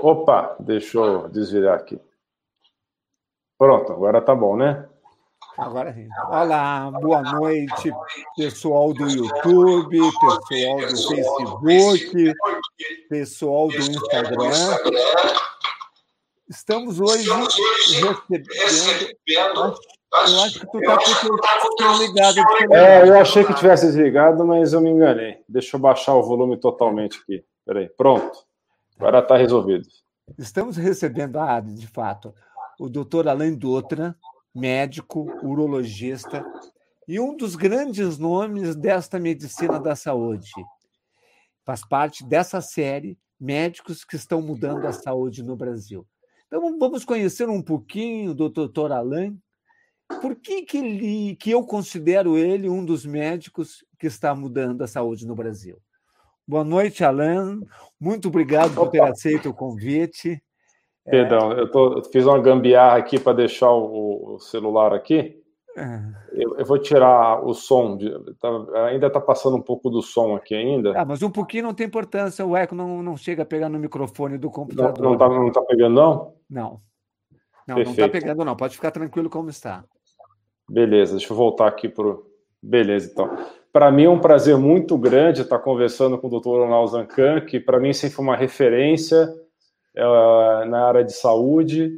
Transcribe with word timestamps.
Opa, 0.00 0.54
deixa 0.60 0.98
eu 0.98 1.30
desvirar 1.30 1.78
aqui. 1.78 1.98
Pronto, 3.58 3.90
agora 3.90 4.20
tá 4.20 4.34
bom, 4.34 4.54
né? 4.54 4.86
Agora 5.56 5.94
sim. 5.94 6.06
Olá, 6.28 6.90
boa 6.90 7.22
noite, 7.22 7.90
pessoal 8.36 8.92
do 8.92 9.08
YouTube, 9.08 9.98
pessoal 10.20 10.76
do 10.76 11.60
Facebook, 11.62 12.34
pessoal 13.08 13.68
do 13.68 13.78
Instagram. 13.78 14.50
Estamos 16.46 17.00
hoje 17.00 17.26
recebendo. 18.28 18.44
Eu 20.12 20.40
acho 20.42 20.60
que 20.60 20.66
tu 20.66 20.80
tá 20.80 20.98
com 21.60 21.82
o 21.82 21.98
ligado. 21.98 22.40
É, 22.72 23.08
eu 23.08 23.18
achei 23.18 23.42
que 23.42 23.54
tivesse 23.54 23.86
desligado, 23.86 24.44
mas 24.44 24.74
eu 24.74 24.82
me 24.82 24.90
enganei. 24.90 25.42
Deixa 25.48 25.76
eu 25.76 25.80
baixar 25.80 26.14
o 26.14 26.22
volume 26.22 26.58
totalmente 26.58 27.18
aqui. 27.22 27.42
Peraí, 27.64 27.88
pronto. 27.88 28.44
Agora 28.96 29.18
está 29.20 29.36
resolvido. 29.36 29.86
Estamos 30.38 30.76
recebendo, 30.76 31.38
ah, 31.38 31.60
de 31.60 31.86
fato, 31.86 32.34
o 32.78 32.88
doutor 32.88 33.28
Alain 33.28 33.54
Dutra, 33.54 34.16
médico, 34.54 35.26
urologista 35.42 36.44
e 37.06 37.20
um 37.20 37.36
dos 37.36 37.56
grandes 37.56 38.18
nomes 38.18 38.74
desta 38.74 39.18
medicina 39.18 39.78
da 39.78 39.94
saúde. 39.94 40.50
Faz 41.64 41.86
parte 41.86 42.24
dessa 42.24 42.60
série 42.60 43.18
Médicos 43.38 44.04
que 44.04 44.16
estão 44.16 44.40
mudando 44.40 44.86
a 44.86 44.92
saúde 44.92 45.42
no 45.42 45.56
Brasil. 45.56 46.06
Então 46.46 46.78
vamos 46.78 47.04
conhecer 47.04 47.48
um 47.48 47.60
pouquinho 47.60 48.32
do 48.32 48.48
doutor 48.48 48.92
Alain. 48.92 49.38
Por 50.20 50.36
que, 50.36 50.62
que, 50.62 50.78
ele, 50.78 51.36
que 51.36 51.50
eu 51.50 51.64
considero 51.64 52.38
ele 52.38 52.68
um 52.68 52.84
dos 52.84 53.04
médicos 53.04 53.84
que 53.98 54.06
está 54.06 54.34
mudando 54.34 54.82
a 54.82 54.86
saúde 54.86 55.26
no 55.26 55.34
Brasil? 55.34 55.78
Boa 56.46 56.64
noite, 56.64 57.02
Alain. 57.02 57.60
Muito 57.98 58.28
obrigado 58.28 58.74
por 58.74 58.90
ter 58.90 59.02
aceito 59.02 59.48
o 59.48 59.54
convite. 59.54 60.42
Perdão, 61.04 61.52
eu, 61.52 61.70
tô, 61.70 61.98
eu 61.98 62.04
fiz 62.04 62.24
uma 62.26 62.40
gambiarra 62.40 62.98
aqui 62.98 63.18
para 63.18 63.36
deixar 63.36 63.70
o, 63.70 64.34
o, 64.34 64.38
celular 64.38 64.92
aqui. 64.92 65.42
É. 65.76 66.00
Eu, 66.32 66.58
eu, 66.58 66.64
vou 66.64 66.78
tirar 66.78 67.44
o 67.44 67.52
som, 67.52 67.96
de, 67.96 68.10
tá, 68.40 68.48
ainda 68.86 69.08
está 69.08 69.20
passando 69.20 69.56
um 69.56 69.60
pouco 69.60 69.90
do 69.90 70.00
som 70.00 70.36
aqui 70.36 70.54
ainda. 70.54 70.92
Ah, 70.98 71.04
mas 71.04 71.22
um 71.22 71.30
pouquinho 71.30 71.64
não 71.64 71.74
tem 71.74 71.86
importância, 71.86 72.46
o 72.46 72.56
eco 72.56 72.74
não, 72.74 73.02
não 73.02 73.16
chega 73.16 73.42
a 73.42 73.46
pegar 73.46 73.68
no 73.68 73.78
microfone 73.78 74.38
do 74.38 74.50
computador. 74.50 75.02
Não 75.02 75.14
está 75.14 75.28
não 75.28 75.50
tá 75.50 75.62
pegando, 75.62 75.94
não? 75.94 76.34
Não. 76.48 76.80
Não, 77.66 77.76
Perfeito. 77.76 77.86
não 77.98 78.06
está 78.06 78.08
pegando, 78.08 78.44
não. 78.44 78.56
Pode 78.56 78.76
ficar 78.76 78.90
tranquilo 78.90 79.28
como 79.28 79.50
está. 79.50 79.84
Beleza, 80.68 81.16
deixa 81.16 81.32
eu 81.32 81.36
voltar 81.36 81.66
aqui 81.66 81.88
para 81.88 82.06
o. 82.06 82.26
Beleza, 82.62 83.10
então. 83.10 83.36
Para 83.74 83.90
mim 83.90 84.04
é 84.04 84.08
um 84.08 84.20
prazer 84.20 84.56
muito 84.56 84.96
grande 84.96 85.40
estar 85.40 85.58
conversando 85.58 86.16
com 86.16 86.28
o 86.28 86.40
Dr. 86.40 86.60
Ronaldo 86.60 86.92
Zancan, 86.92 87.40
que 87.40 87.58
para 87.58 87.80
mim 87.80 87.92
sempre 87.92 88.14
foi 88.14 88.24
uma 88.24 88.36
referência 88.36 89.28
é, 89.96 90.64
na 90.66 90.86
área 90.86 91.02
de 91.02 91.12
saúde. 91.12 91.90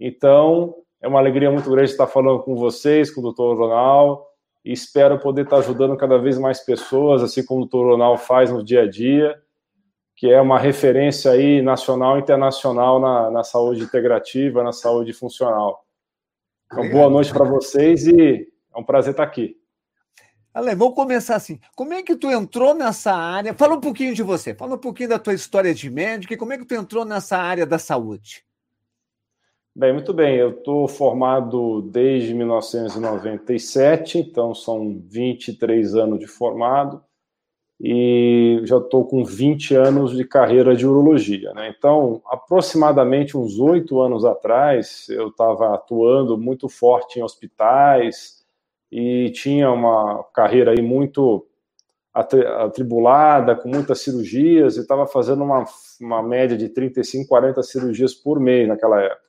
Então, 0.00 0.74
é 1.00 1.06
uma 1.06 1.20
alegria 1.20 1.48
muito 1.48 1.70
grande 1.70 1.92
estar 1.92 2.08
falando 2.08 2.42
com 2.42 2.56
vocês, 2.56 3.08
com 3.08 3.20
o 3.20 3.32
Dr. 3.32 3.56
Ronaldo, 3.56 4.20
e 4.64 4.72
espero 4.72 5.16
poder 5.16 5.44
estar 5.44 5.58
ajudando 5.58 5.96
cada 5.96 6.18
vez 6.18 6.36
mais 6.38 6.58
pessoas, 6.58 7.22
assim 7.22 7.46
como 7.46 7.62
o 7.62 7.66
Dr. 7.66 7.92
Ronaldo 7.92 8.20
faz 8.20 8.50
no 8.50 8.60
dia 8.60 8.82
a 8.82 8.90
dia, 8.90 9.40
que 10.16 10.28
é 10.28 10.40
uma 10.40 10.58
referência 10.58 11.30
aí 11.30 11.62
nacional 11.62 12.16
e 12.16 12.20
internacional 12.20 12.98
na, 12.98 13.30
na 13.30 13.44
saúde 13.44 13.84
integrativa, 13.84 14.64
na 14.64 14.72
saúde 14.72 15.12
funcional. 15.12 15.84
Então, 16.66 16.90
boa 16.90 17.08
noite 17.08 17.32
para 17.32 17.44
vocês 17.44 18.08
e 18.08 18.48
é 18.74 18.76
um 18.76 18.82
prazer 18.82 19.12
estar 19.12 19.22
aqui. 19.22 19.61
Ale, 20.54 20.74
vamos 20.74 20.94
começar 20.94 21.36
assim. 21.36 21.58
Como 21.74 21.94
é 21.94 22.02
que 22.02 22.14
tu 22.14 22.30
entrou 22.30 22.74
nessa 22.74 23.12
área? 23.12 23.54
Fala 23.54 23.74
um 23.74 23.80
pouquinho 23.80 24.14
de 24.14 24.22
você, 24.22 24.54
fala 24.54 24.74
um 24.74 24.78
pouquinho 24.78 25.08
da 25.08 25.18
tua 25.18 25.32
história 25.32 25.74
de 25.74 25.88
médico 25.88 26.34
e 26.34 26.36
como 26.36 26.52
é 26.52 26.58
que 26.58 26.66
tu 26.66 26.74
entrou 26.74 27.04
nessa 27.06 27.38
área 27.38 27.64
da 27.64 27.78
saúde. 27.78 28.44
Bem, 29.74 29.94
muito 29.94 30.12
bem. 30.12 30.36
Eu 30.36 30.50
estou 30.50 30.86
formado 30.86 31.80
desde 31.90 32.34
1997, 32.34 34.18
então 34.18 34.54
são 34.54 35.02
23 35.08 35.94
anos 35.94 36.20
de 36.20 36.26
formado 36.26 37.02
e 37.80 38.60
já 38.64 38.76
estou 38.76 39.06
com 39.06 39.24
20 39.24 39.74
anos 39.74 40.14
de 40.14 40.24
carreira 40.26 40.76
de 40.76 40.86
urologia. 40.86 41.54
Né? 41.54 41.74
Então, 41.76 42.20
aproximadamente 42.26 43.36
uns 43.36 43.58
oito 43.58 43.98
anos 44.02 44.26
atrás, 44.26 45.06
eu 45.08 45.28
estava 45.28 45.74
atuando 45.74 46.36
muito 46.36 46.68
forte 46.68 47.18
em 47.18 47.22
hospitais, 47.22 48.41
e 48.92 49.30
tinha 49.30 49.70
uma 49.70 50.22
carreira 50.34 50.72
aí 50.72 50.82
muito 50.82 51.46
atribulada, 52.12 53.56
com 53.56 53.66
muitas 53.66 54.02
cirurgias, 54.02 54.76
e 54.76 54.80
estava 54.80 55.06
fazendo 55.06 55.42
uma, 55.42 55.64
uma 55.98 56.22
média 56.22 56.58
de 56.58 56.68
35, 56.68 57.26
40 57.26 57.62
cirurgias 57.62 58.12
por 58.12 58.38
mês 58.38 58.68
naquela 58.68 59.00
época. 59.00 59.22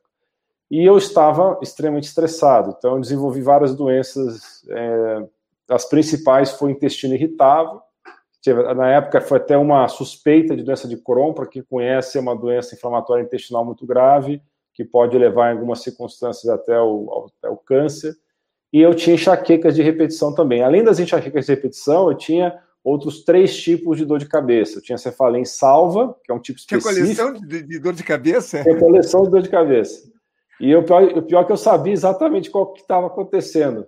E 0.69 0.84
eu 0.84 0.97
estava 0.97 1.57
extremamente 1.62 2.09
estressado, 2.09 2.75
então 2.78 2.96
eu 2.96 3.00
desenvolvi 3.00 3.41
várias 3.41 3.74
doenças, 3.74 4.68
é, 4.69 5.25
as 5.69 5.85
principais 5.85 6.51
foi 6.51 6.72
intestino 6.72 7.13
irritável, 7.13 7.80
na 8.75 8.90
época 8.90 9.22
foi 9.22 9.38
até 9.38 9.57
uma 9.57 9.88
suspeita 9.88 10.57
de 10.57 10.63
doença 10.63 10.90
de 10.90 10.97
Crohn, 10.97 11.31
para 11.34 11.47
quem 11.47 11.63
conhece, 11.63 12.18
é 12.18 12.22
uma 12.22 12.35
doença 12.35 12.75
inflamatória 12.75 13.24
intestinal 13.24 13.63
muito 13.63 13.85
grave, 13.85 14.41
que 14.74 14.84
pode 14.84 15.18
levar 15.18 15.51
em 15.51 15.53
algumas 15.53 15.81
circunstâncias 15.81 16.51
até 16.51 16.78
o, 16.81 17.30
até 17.40 17.47
o 17.47 17.56
câncer 17.56 18.13
e 18.73 18.81
eu 18.81 18.95
tinha 18.95 19.13
enxaquecas 19.13 19.75
de 19.75 19.84
repetição 19.84 20.34
também. 20.34 20.63
Além 20.63 20.84
das 20.84 21.00
enxaquecas 21.00 21.45
de 21.45 21.51
repetição, 21.51 22.09
eu 22.09 22.17
tinha 22.17 22.59
outros 22.84 23.23
três 23.23 23.56
tipos 23.56 24.00
de 24.00 24.03
dor 24.03 24.17
de 24.17 24.28
cabeça. 24.28 24.79
Eu 24.79 24.81
tinha 24.81 24.97
cefaleia 24.97 25.44
em 25.44 25.45
salva, 25.45 26.17
que 26.23 26.31
é 26.31 26.35
um 26.35 26.39
tipo 26.39 26.57
específico. 26.57 26.91
Tinha 26.91 27.16
coleção 27.16 27.47
de, 27.47 27.62
de, 27.62 27.79
dor 27.79 27.94
de 27.94 28.03
cabeça? 28.03 28.63
Tinha 28.63 28.79
coleção 28.79 29.22
de 29.22 29.29
dor 29.29 29.41
de 29.44 29.50
cabeça. 29.50 30.12
E 30.59 30.75
o 30.75 30.83
pior, 30.83 31.03
o 31.03 31.22
pior 31.22 31.41
é 31.41 31.45
que 31.45 31.51
eu 31.51 31.57
sabia 31.57 31.94
exatamente 31.94 32.50
qual 32.50 32.73
que 32.73 32.81
estava 32.81 33.06
acontecendo. 33.06 33.85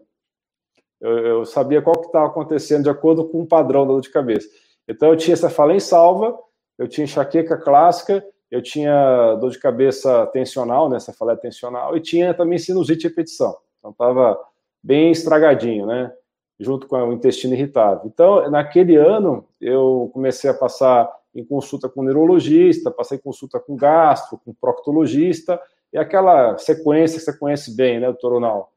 Eu, 1.02 1.18
eu, 1.18 1.46
sabia 1.46 1.82
qual 1.82 2.00
que 2.00 2.06
estava 2.06 2.28
acontecendo 2.28 2.84
de 2.84 2.90
acordo 2.90 3.28
com 3.28 3.42
o 3.42 3.48
padrão 3.48 3.88
da 3.88 3.94
dor 3.94 4.02
de 4.02 4.12
cabeça. 4.12 4.48
Então 4.88 5.10
eu 5.10 5.18
tinha 5.18 5.36
cefaleia 5.36 5.78
em 5.78 5.80
salva, 5.80 6.38
eu 6.78 6.88
tinha 6.88 7.06
enxaqueca 7.06 7.58
clássica, 7.58 8.24
eu 8.52 8.62
tinha 8.62 9.36
dor 9.36 9.50
de 9.50 9.60
cabeça 9.60 10.28
tensional, 10.28 10.90
né, 10.90 11.00
cefaleia 11.00 11.38
tensional, 11.38 11.98
e 11.98 12.02
tinha 12.02 12.34
também 12.36 12.60
sinusite 12.60 13.02
de 13.02 13.08
repetição. 13.08 13.56
Então 13.80 13.92
estava 13.92 14.40
bem 14.86 15.12
estragadinho, 15.12 15.88
né? 15.88 16.12
Junto 16.60 16.88
com 16.88 16.96
o 16.96 17.14
intestino 17.14 17.56
irritável. 17.56 18.04
Então, 18.06 18.50
naquele 18.52 18.96
ano, 18.96 19.46
eu 19.60 20.12
comecei 20.14 20.48
a 20.50 20.54
passar 20.54 21.12
em 21.34 21.44
consulta 21.44 21.90
com 21.90 22.04
neurologista, 22.04 22.92
passei 22.92 23.18
consulta 23.18 23.60
com 23.60 23.76
gastro, 23.76 24.40
com 24.46 24.54
proctologista, 24.54 25.60
e 25.92 25.98
aquela 25.98 26.58
sequência 26.60 27.18
que 27.18 27.26
você 27.26 27.38
conhece 27.38 27.76
bem, 27.76 28.00
né, 28.00 28.06
doutor 28.08 28.34
Ronaldo? 28.34 28.68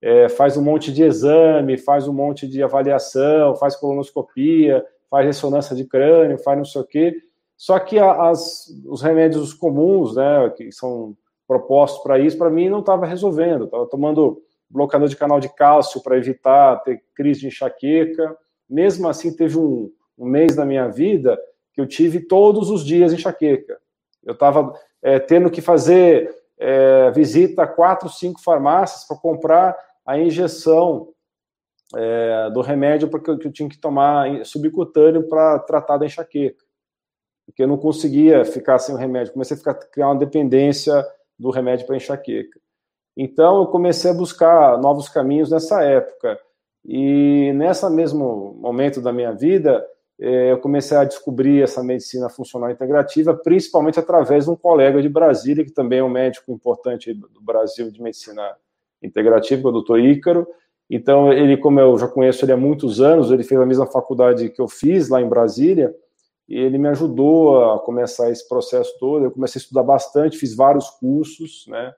É, 0.00 0.28
faz 0.28 0.56
um 0.56 0.62
monte 0.62 0.92
de 0.92 1.02
exame, 1.02 1.76
faz 1.76 2.06
um 2.06 2.12
monte 2.12 2.46
de 2.46 2.62
avaliação, 2.62 3.56
faz 3.56 3.74
colonoscopia, 3.74 4.84
faz 5.10 5.26
ressonância 5.26 5.74
de 5.74 5.84
crânio, 5.84 6.38
faz 6.38 6.56
não 6.56 6.64
sei 6.64 6.80
o 6.80 6.86
quê. 6.86 7.16
Só 7.56 7.78
que 7.78 7.98
as, 7.98 8.66
os 8.86 9.02
remédios 9.02 9.52
comuns, 9.52 10.14
né, 10.14 10.48
que 10.56 10.70
são 10.70 11.16
propostos 11.46 12.02
para 12.02 12.18
isso, 12.18 12.38
para 12.38 12.50
mim 12.50 12.68
não 12.68 12.80
estava 12.80 13.04
resolvendo. 13.04 13.64
Estava 13.64 13.86
tomando 13.86 14.42
bloqueador 14.68 15.08
de 15.08 15.16
canal 15.16 15.40
de 15.40 15.48
cálcio 15.48 16.02
para 16.02 16.16
evitar 16.16 16.82
ter 16.82 17.02
crise 17.14 17.40
de 17.40 17.46
enxaqueca. 17.48 18.36
Mesmo 18.68 19.08
assim, 19.08 19.34
teve 19.34 19.58
um, 19.58 19.92
um, 20.18 20.26
mês 20.26 20.54
da 20.56 20.64
minha 20.64 20.88
vida 20.88 21.38
que 21.72 21.80
eu 21.80 21.86
tive 21.86 22.20
todos 22.20 22.70
os 22.70 22.84
dias 22.84 23.12
enxaqueca. 23.12 23.78
Eu 24.24 24.32
estava 24.32 24.72
é, 25.02 25.18
tendo 25.18 25.50
que 25.50 25.60
fazer 25.60 26.34
é, 26.58 27.10
visita 27.10 27.62
a 27.62 27.66
quatro, 27.66 28.08
cinco 28.08 28.42
farmácias 28.42 29.06
para 29.06 29.16
comprar 29.16 29.76
a 30.04 30.18
injeção 30.18 31.12
é, 31.94 32.50
do 32.50 32.60
remédio 32.60 33.08
porque 33.08 33.30
eu, 33.30 33.38
que 33.38 33.46
eu 33.46 33.52
tinha 33.52 33.68
que 33.68 33.78
tomar 33.78 34.44
subcutâneo 34.44 35.28
para 35.28 35.58
tratar 35.60 35.98
da 35.98 36.06
enxaqueca. 36.06 36.64
Porque 37.46 37.62
eu 37.62 37.68
não 37.68 37.76
conseguia 37.76 38.44
ficar 38.44 38.78
sem 38.78 38.94
o 38.94 38.98
remédio. 38.98 39.32
Comecei 39.32 39.54
a 39.54 39.58
ficar, 39.58 39.74
criar 39.74 40.08
uma 40.08 40.18
dependência 40.18 41.06
do 41.38 41.50
remédio 41.50 41.86
para 41.86 41.96
enxaqueca. 41.96 42.58
Então, 43.16 43.60
eu 43.60 43.66
comecei 43.66 44.10
a 44.10 44.14
buscar 44.14 44.78
novos 44.78 45.08
caminhos 45.08 45.50
nessa 45.50 45.82
época. 45.82 46.38
E 46.84 47.52
nesse 47.54 47.88
mesmo 47.90 48.56
momento 48.60 49.00
da 49.00 49.12
minha 49.12 49.32
vida, 49.32 49.84
eh, 50.20 50.52
eu 50.52 50.58
comecei 50.58 50.96
a 50.96 51.04
descobrir 51.04 51.62
essa 51.62 51.82
medicina 51.82 52.28
funcional 52.28 52.70
integrativa, 52.70 53.34
principalmente 53.34 53.98
através 53.98 54.44
de 54.44 54.50
um 54.50 54.56
colega 54.56 55.00
de 55.00 55.08
Brasília, 55.08 55.64
que 55.64 55.72
também 55.72 55.98
é 56.00 56.04
um 56.04 56.08
médico 56.08 56.52
importante 56.52 57.12
do 57.12 57.40
Brasil 57.40 57.90
de 57.90 58.00
medicina 58.00 58.54
integrativa, 59.02 59.66
é 59.66 59.70
o 59.70 59.72
doutor 59.72 59.98
Ícaro. 59.98 60.46
Então, 60.88 61.32
ele, 61.32 61.56
como 61.56 61.80
eu 61.80 61.98
já 61.98 62.06
conheço 62.06 62.44
ele 62.44 62.52
há 62.52 62.56
muitos 62.56 63.00
anos, 63.00 63.30
ele 63.30 63.42
fez 63.42 63.60
a 63.60 63.66
mesma 63.66 63.86
faculdade 63.86 64.50
que 64.50 64.60
eu 64.60 64.68
fiz 64.68 65.08
lá 65.08 65.20
em 65.20 65.28
Brasília, 65.28 65.94
e 66.48 66.56
ele 66.56 66.78
me 66.78 66.88
ajudou 66.88 67.72
a 67.72 67.80
começar 67.80 68.30
esse 68.30 68.46
processo 68.48 68.96
todo. 69.00 69.24
Eu 69.24 69.32
comecei 69.32 69.58
a 69.58 69.62
estudar 69.62 69.82
bastante, 69.82 70.38
fiz 70.38 70.54
vários 70.54 70.88
cursos, 70.90 71.64
né? 71.66 71.92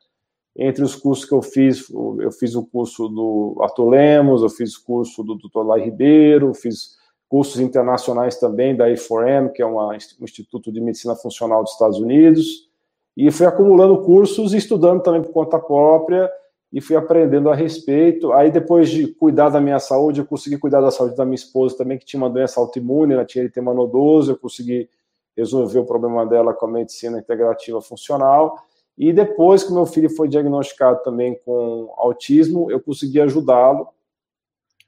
Entre 0.58 0.82
os 0.82 0.96
cursos 0.96 1.24
que 1.24 1.32
eu 1.32 1.40
fiz, 1.40 1.88
eu 1.88 2.32
fiz 2.32 2.56
o 2.56 2.66
curso 2.66 3.08
do 3.08 3.56
Arthur 3.60 3.90
Lemos, 3.90 4.42
eu 4.42 4.48
fiz 4.48 4.74
o 4.74 4.84
curso 4.84 5.22
do 5.22 5.36
Dr. 5.36 5.64
Lai 5.64 5.80
Ribeiro, 5.80 6.52
fiz 6.52 6.96
cursos 7.28 7.60
internacionais 7.60 8.40
também 8.40 8.76
da 8.76 8.88
I4M, 8.88 9.52
que 9.52 9.62
é 9.62 9.66
uma, 9.66 9.90
um 9.90 10.24
Instituto 10.24 10.72
de 10.72 10.80
Medicina 10.80 11.14
Funcional 11.14 11.62
dos 11.62 11.72
Estados 11.72 12.00
Unidos, 12.00 12.68
e 13.16 13.30
fui 13.30 13.46
acumulando 13.46 14.02
cursos 14.02 14.52
e 14.52 14.56
estudando 14.56 15.00
também 15.02 15.22
por 15.22 15.32
conta 15.32 15.60
própria, 15.60 16.28
e 16.72 16.80
fui 16.80 16.96
aprendendo 16.96 17.50
a 17.50 17.54
respeito. 17.54 18.32
Aí, 18.32 18.50
depois 18.50 18.90
de 18.90 19.06
cuidar 19.06 19.50
da 19.50 19.60
minha 19.60 19.78
saúde, 19.78 20.20
eu 20.20 20.26
consegui 20.26 20.58
cuidar 20.58 20.80
da 20.80 20.90
saúde 20.90 21.16
da 21.16 21.24
minha 21.24 21.34
esposa 21.36 21.76
também, 21.76 21.98
que 21.98 22.04
tinha 22.04 22.20
uma 22.20 22.28
doença 22.28 22.60
autoimune, 22.60 23.14
ela 23.14 23.24
tinha 23.24 23.44
eritema 23.44 23.72
nodoso, 23.72 24.32
eu 24.32 24.36
consegui 24.36 24.88
resolver 25.36 25.78
o 25.78 25.86
problema 25.86 26.26
dela 26.26 26.52
com 26.52 26.66
a 26.66 26.70
medicina 26.70 27.18
integrativa 27.18 27.80
funcional. 27.80 28.56
E 28.98 29.12
depois 29.12 29.62
que 29.62 29.72
meu 29.72 29.86
filho 29.86 30.10
foi 30.10 30.28
diagnosticado 30.28 31.02
também 31.04 31.38
com 31.44 31.94
autismo, 31.96 32.70
eu 32.70 32.80
consegui 32.80 33.20
ajudá-lo 33.20 33.88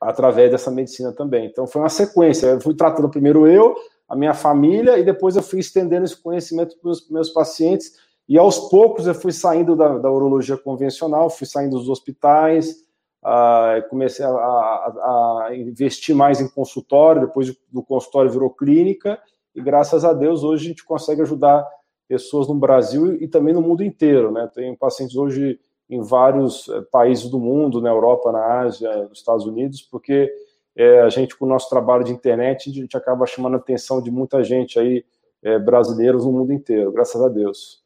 através 0.00 0.50
dessa 0.50 0.70
medicina 0.70 1.12
também. 1.12 1.46
Então 1.46 1.66
foi 1.66 1.80
uma 1.80 1.88
sequência. 1.88 2.48
Eu 2.48 2.60
fui 2.60 2.74
tratando 2.74 3.08
primeiro 3.08 3.46
eu, 3.46 3.76
a 4.08 4.16
minha 4.16 4.34
família, 4.34 4.98
e 4.98 5.04
depois 5.04 5.36
eu 5.36 5.42
fui 5.42 5.60
estendendo 5.60 6.04
esse 6.04 6.20
conhecimento 6.20 6.76
para 6.78 6.90
os 6.90 7.08
meus 7.08 7.30
pacientes 7.30 7.92
e 8.30 8.38
aos 8.38 8.68
poucos 8.68 9.08
eu 9.08 9.14
fui 9.14 9.32
saindo 9.32 9.74
da, 9.74 9.98
da 9.98 10.08
urologia 10.08 10.56
convencional, 10.56 11.28
fui 11.28 11.48
saindo 11.48 11.76
dos 11.76 11.88
hospitais, 11.88 12.76
uh, 13.24 13.88
comecei 13.88 14.24
a, 14.24 14.30
a, 14.30 15.46
a, 15.48 15.56
investir 15.56 16.14
mais 16.14 16.40
em 16.40 16.48
consultório, 16.48 17.26
depois 17.26 17.52
do 17.72 17.82
consultório 17.82 18.30
virou 18.30 18.48
clínica, 18.50 19.20
e 19.52 19.60
graças 19.60 20.04
a 20.04 20.12
Deus 20.12 20.44
hoje 20.44 20.64
a 20.64 20.68
gente 20.68 20.84
consegue 20.84 21.22
ajudar 21.22 21.68
pessoas 22.10 22.48
no 22.48 22.56
Brasil 22.56 23.14
e 23.22 23.28
também 23.28 23.54
no 23.54 23.62
mundo 23.62 23.84
inteiro. 23.84 24.32
Né? 24.32 24.50
Tenho 24.52 24.76
pacientes 24.76 25.14
hoje 25.14 25.60
em 25.88 26.02
vários 26.02 26.68
eh, 26.68 26.80
países 26.90 27.30
do 27.30 27.38
mundo, 27.38 27.80
na 27.80 27.88
Europa, 27.88 28.32
na 28.32 28.62
Ásia, 28.62 29.04
nos 29.08 29.18
Estados 29.18 29.46
Unidos, 29.46 29.80
porque 29.80 30.28
é, 30.74 31.02
a 31.02 31.08
gente, 31.08 31.36
com 31.36 31.44
o 31.44 31.48
nosso 31.48 31.70
trabalho 31.70 32.02
de 32.02 32.10
internet, 32.10 32.68
a 32.68 32.72
gente 32.72 32.96
acaba 32.96 33.26
chamando 33.26 33.54
a 33.54 33.58
atenção 33.58 34.02
de 34.02 34.10
muita 34.10 34.42
gente 34.42 34.76
aí, 34.76 35.04
é, 35.40 35.56
brasileiros 35.56 36.24
no 36.24 36.32
mundo 36.32 36.52
inteiro, 36.52 36.90
graças 36.90 37.20
a 37.22 37.28
Deus. 37.28 37.84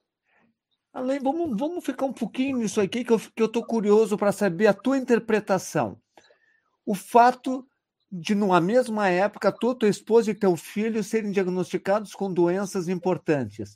Além, 0.92 1.20
vamos, 1.20 1.58
vamos 1.58 1.84
ficar 1.84 2.06
um 2.06 2.12
pouquinho 2.12 2.58
nisso 2.58 2.80
aqui, 2.80 3.04
que 3.04 3.12
eu 3.12 3.46
estou 3.46 3.64
curioso 3.64 4.16
para 4.16 4.32
saber 4.32 4.68
a 4.68 4.74
tua 4.74 4.96
interpretação. 4.96 5.98
O 6.86 6.94
fato 6.94 7.66
de, 8.10 8.34
numa 8.34 8.60
mesma 8.60 9.08
época, 9.08 9.52
tua, 9.52 9.74
tua 9.74 9.88
esposa 9.88 10.30
e 10.30 10.34
teu 10.34 10.56
filho 10.56 11.02
serem 11.04 11.30
diagnosticados 11.30 12.14
com 12.14 12.32
doenças 12.32 12.88
importantes. 12.88 13.74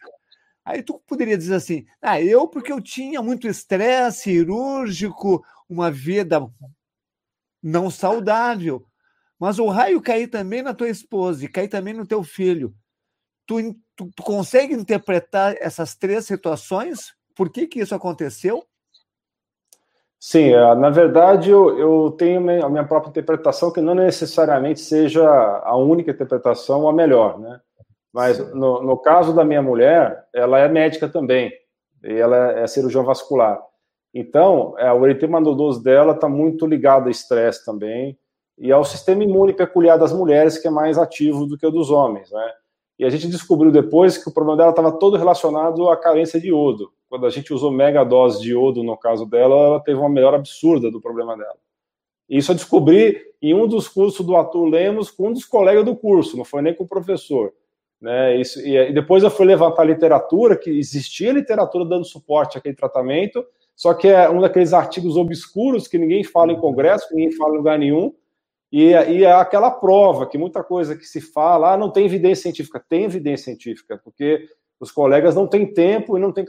Aí 0.69 0.83
tu 0.83 1.01
poderia 1.07 1.39
dizer 1.39 1.55
assim: 1.55 1.87
ah, 2.03 2.21
eu, 2.21 2.47
porque 2.47 2.71
eu 2.71 2.79
tinha 2.79 3.23
muito 3.23 3.49
estresse 3.49 4.25
cirúrgico, 4.25 5.43
uma 5.67 5.91
vida 5.91 6.47
não 7.63 7.91
saudável. 7.91 8.85
Mas 9.39 9.59
o 9.59 9.69
raio 9.69 10.03
cair 10.03 10.29
também 10.29 10.61
na 10.61 10.75
tua 10.75 10.91
esposa 10.91 11.43
e 11.43 11.49
cair 11.49 11.69
também 11.69 11.95
no 11.95 12.07
teu 12.07 12.23
filho. 12.23 12.75
Tu, 13.47 13.75
tu, 13.97 14.11
tu 14.15 14.23
consegue 14.23 14.75
interpretar 14.75 15.57
essas 15.59 15.95
três 15.95 16.27
situações? 16.27 17.15
Por 17.35 17.51
que, 17.51 17.67
que 17.67 17.81
isso 17.81 17.95
aconteceu? 17.95 18.63
Sim, 20.21 20.53
é, 20.53 20.75
na 20.75 20.91
verdade 20.91 21.49
eu, 21.49 21.79
eu 21.79 22.11
tenho 22.11 22.41
a 22.63 22.69
minha 22.69 22.85
própria 22.85 23.09
interpretação, 23.09 23.73
que 23.73 23.81
não 23.81 23.95
necessariamente 23.95 24.81
seja 24.81 25.27
a 25.65 25.75
única 25.79 26.11
interpretação 26.11 26.87
a 26.87 26.93
melhor, 26.93 27.39
né? 27.39 27.59
Mas 28.13 28.39
no, 28.55 28.83
no 28.83 28.97
caso 28.97 29.35
da 29.35 29.45
minha 29.45 29.63
mulher, 29.63 30.27
ela 30.35 30.59
é 30.59 30.69
médica 30.69 31.09
também, 31.09 31.53
e 32.03 32.13
ela 32.13 32.59
é 32.59 32.67
cirurgião 32.67 33.05
vascular. 33.05 33.61
Então, 34.15 34.75
é, 34.79 34.93
o 34.93 35.05
eritema 35.07 35.41
nodoso 35.41 35.83
dela 35.83 36.13
está 36.13 36.29
muito 36.29 36.67
ligado 36.67 37.05
ao 37.05 37.11
estresse 37.11 37.65
também, 37.65 38.19
e 38.57 38.73
ao 38.73 38.85
sistema 38.85 39.23
imune 39.23 39.53
peculiar 39.53 39.97
das 39.97 40.13
mulheres, 40.13 40.59
que 40.59 40.67
é 40.67 40.71
mais 40.71 40.99
ativo 40.99 41.47
do 41.47 41.57
que 41.57 41.67
o 41.67 41.71
dos 41.71 41.91
homens, 41.91 42.31
né? 42.31 42.53
E 42.99 43.05
a 43.05 43.11
gente 43.11 43.29
descobriu 43.29 43.71
depois 43.71 44.19
que 44.19 44.29
o 44.29 44.35
problema 44.35 44.57
dela 44.57 44.71
estava 44.71 44.91
todo 44.91 45.17
relacionado 45.17 45.89
à 45.89 45.97
carência 45.97 46.41
de 46.41 46.49
iodo. 46.49 46.91
Quando 47.09 47.27
a 47.27 47.31
gente 47.31 47.55
usou 47.55 47.71
mega 47.71 48.03
dose 48.03 48.43
de 48.43 48.51
iodo 48.51 48.83
no 48.83 48.97
caso 48.97 49.25
dela, 49.25 49.55
ela 49.55 49.81
teve 49.81 49.99
uma 50.01 50.09
melhora 50.09 50.37
absurda 50.37 50.91
do 50.91 51.01
problema 51.01 51.37
dela. 51.37 51.57
E 52.29 52.39
isso 52.39 52.51
eu 52.51 52.57
descobri 52.57 53.23
em 53.41 53.55
um 53.55 53.69
dos 53.69 53.87
cursos 53.87 54.27
do 54.27 54.35
Arthur 54.35 54.65
Lemos 54.65 55.11
com 55.13 55.29
um 55.29 55.33
dos 55.33 55.45
colegas 55.45 55.85
do 55.85 55.95
curso, 55.95 56.37
não 56.37 56.45
foi 56.45 56.61
nem 56.61 56.75
com 56.75 56.83
o 56.83 56.89
professor. 56.89 57.53
Né, 58.01 58.41
isso, 58.41 58.61
e, 58.61 58.77
e 58.77 58.93
depois 58.93 59.25
eu 59.25 59.31
fui 59.31 59.45
levantar 59.45 59.83
literatura, 59.83 60.57
que 60.57 60.71
existia 60.71 61.33
literatura 61.33 61.85
dando 61.85 62.05
suporte 62.05 62.57
àquele 62.57 62.77
tratamento, 62.77 63.45
só 63.75 63.93
que 63.93 64.07
é 64.07 64.31
um 64.31 64.41
daqueles 64.41 64.73
artigos 64.73 65.17
obscuros 65.17 65.89
que 65.89 65.99
ninguém 65.99 66.23
fala 66.23 66.53
em 66.53 66.61
congresso, 66.61 67.09
ninguém 67.13 67.33
fala 67.33 67.55
em 67.55 67.59
lugar 67.59 67.79
nenhum, 67.79 68.15
e, 68.71 68.91
e 68.91 69.25
é 69.25 69.33
aquela 69.33 69.71
prova 69.71 70.27
que 70.27 70.37
muita 70.37 70.63
coisa 70.63 70.95
que 70.97 71.05
se 71.05 71.21
fala, 71.21 71.73
ah, 71.73 71.77
não 71.77 71.91
tem 71.91 72.05
evidência 72.05 72.43
científica. 72.43 72.85
Tem 72.87 73.05
evidência 73.05 73.47
científica, 73.47 73.99
porque 74.03 74.49
os 74.79 74.91
colegas 74.91 75.35
não 75.35 75.47
têm 75.47 75.73
tempo 75.73 76.17
e 76.17 76.21
não 76.21 76.33
têm 76.33 76.45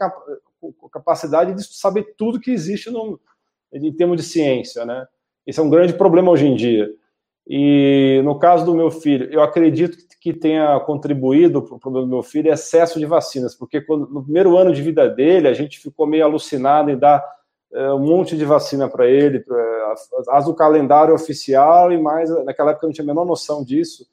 capacidade 0.91 1.53
de 1.53 1.63
saber 1.63 2.13
tudo 2.17 2.39
que 2.39 2.51
existe 2.51 2.91
no, 2.91 3.19
em 3.73 3.91
termos 3.93 4.17
de 4.17 4.23
ciência, 4.23 4.85
né? 4.85 5.07
Esse 5.47 5.59
é 5.59 5.63
um 5.63 5.69
grande 5.69 5.93
problema 5.93 6.29
hoje 6.29 6.45
em 6.45 6.55
dia. 6.55 6.89
E 7.47 8.21
no 8.23 8.37
caso 8.37 8.65
do 8.65 8.75
meu 8.75 8.91
filho, 8.91 9.27
eu 9.31 9.41
acredito 9.41 9.97
que 9.97 10.07
tenha 10.33 10.79
contribuído 10.81 11.61
para 11.61 11.75
o 11.75 11.79
problema 11.79 12.05
do 12.05 12.11
meu 12.11 12.21
filho 12.21 12.49
é 12.49 12.53
excesso 12.53 12.99
de 12.99 13.05
vacinas, 13.05 13.55
porque 13.55 13.79
quando, 13.79 14.07
no 14.09 14.23
primeiro 14.23 14.57
ano 14.57 14.73
de 14.73 14.81
vida 14.81 15.07
dele, 15.09 15.47
a 15.47 15.53
gente 15.53 15.79
ficou 15.79 16.05
meio 16.05 16.25
alucinado 16.25 16.91
em 16.91 16.97
dar 16.97 17.23
é, 17.71 17.93
um 17.93 17.99
monte 17.99 18.35
de 18.35 18.43
vacina 18.43 18.89
para 18.89 19.07
ele, 19.07 19.43
as 20.29 20.45
do 20.45 20.53
calendário 20.53 21.13
oficial 21.13 21.91
e 21.91 21.97
mais, 21.97 22.29
naquela 22.43 22.71
época 22.71 22.85
eu 22.85 22.89
não 22.89 22.93
tinha 22.93 23.05
a 23.05 23.07
menor 23.07 23.25
noção 23.25 23.63
disso, 23.63 24.05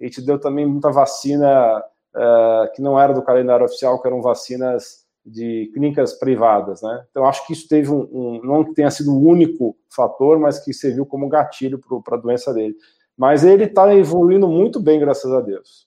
a 0.00 0.04
gente 0.04 0.22
deu 0.22 0.38
também 0.38 0.66
muita 0.66 0.90
vacina 0.90 1.84
é, 2.16 2.72
que 2.74 2.82
não 2.82 2.98
era 2.98 3.12
do 3.12 3.22
calendário 3.22 3.66
oficial, 3.66 4.00
que 4.00 4.08
eram 4.08 4.22
vacinas 4.22 5.02
de 5.24 5.70
clínicas 5.72 6.14
privadas, 6.14 6.82
né? 6.82 7.04
Então 7.10 7.24
acho 7.24 7.46
que 7.46 7.52
isso 7.52 7.68
teve 7.68 7.90
um, 7.90 8.08
um 8.12 8.40
não 8.42 8.64
que 8.64 8.74
tenha 8.74 8.90
sido 8.90 9.12
o 9.12 9.20
único 9.20 9.76
fator, 9.88 10.38
mas 10.38 10.58
que 10.58 10.72
serviu 10.72 11.06
como 11.06 11.28
gatilho 11.28 11.80
para 12.02 12.16
a 12.16 12.20
doença 12.20 12.52
dele. 12.52 12.74
Mas 13.16 13.44
ele 13.44 13.64
está 13.64 13.94
evoluindo 13.94 14.48
muito 14.48 14.80
bem, 14.80 14.98
graças 14.98 15.30
a 15.32 15.40
Deus. 15.40 15.86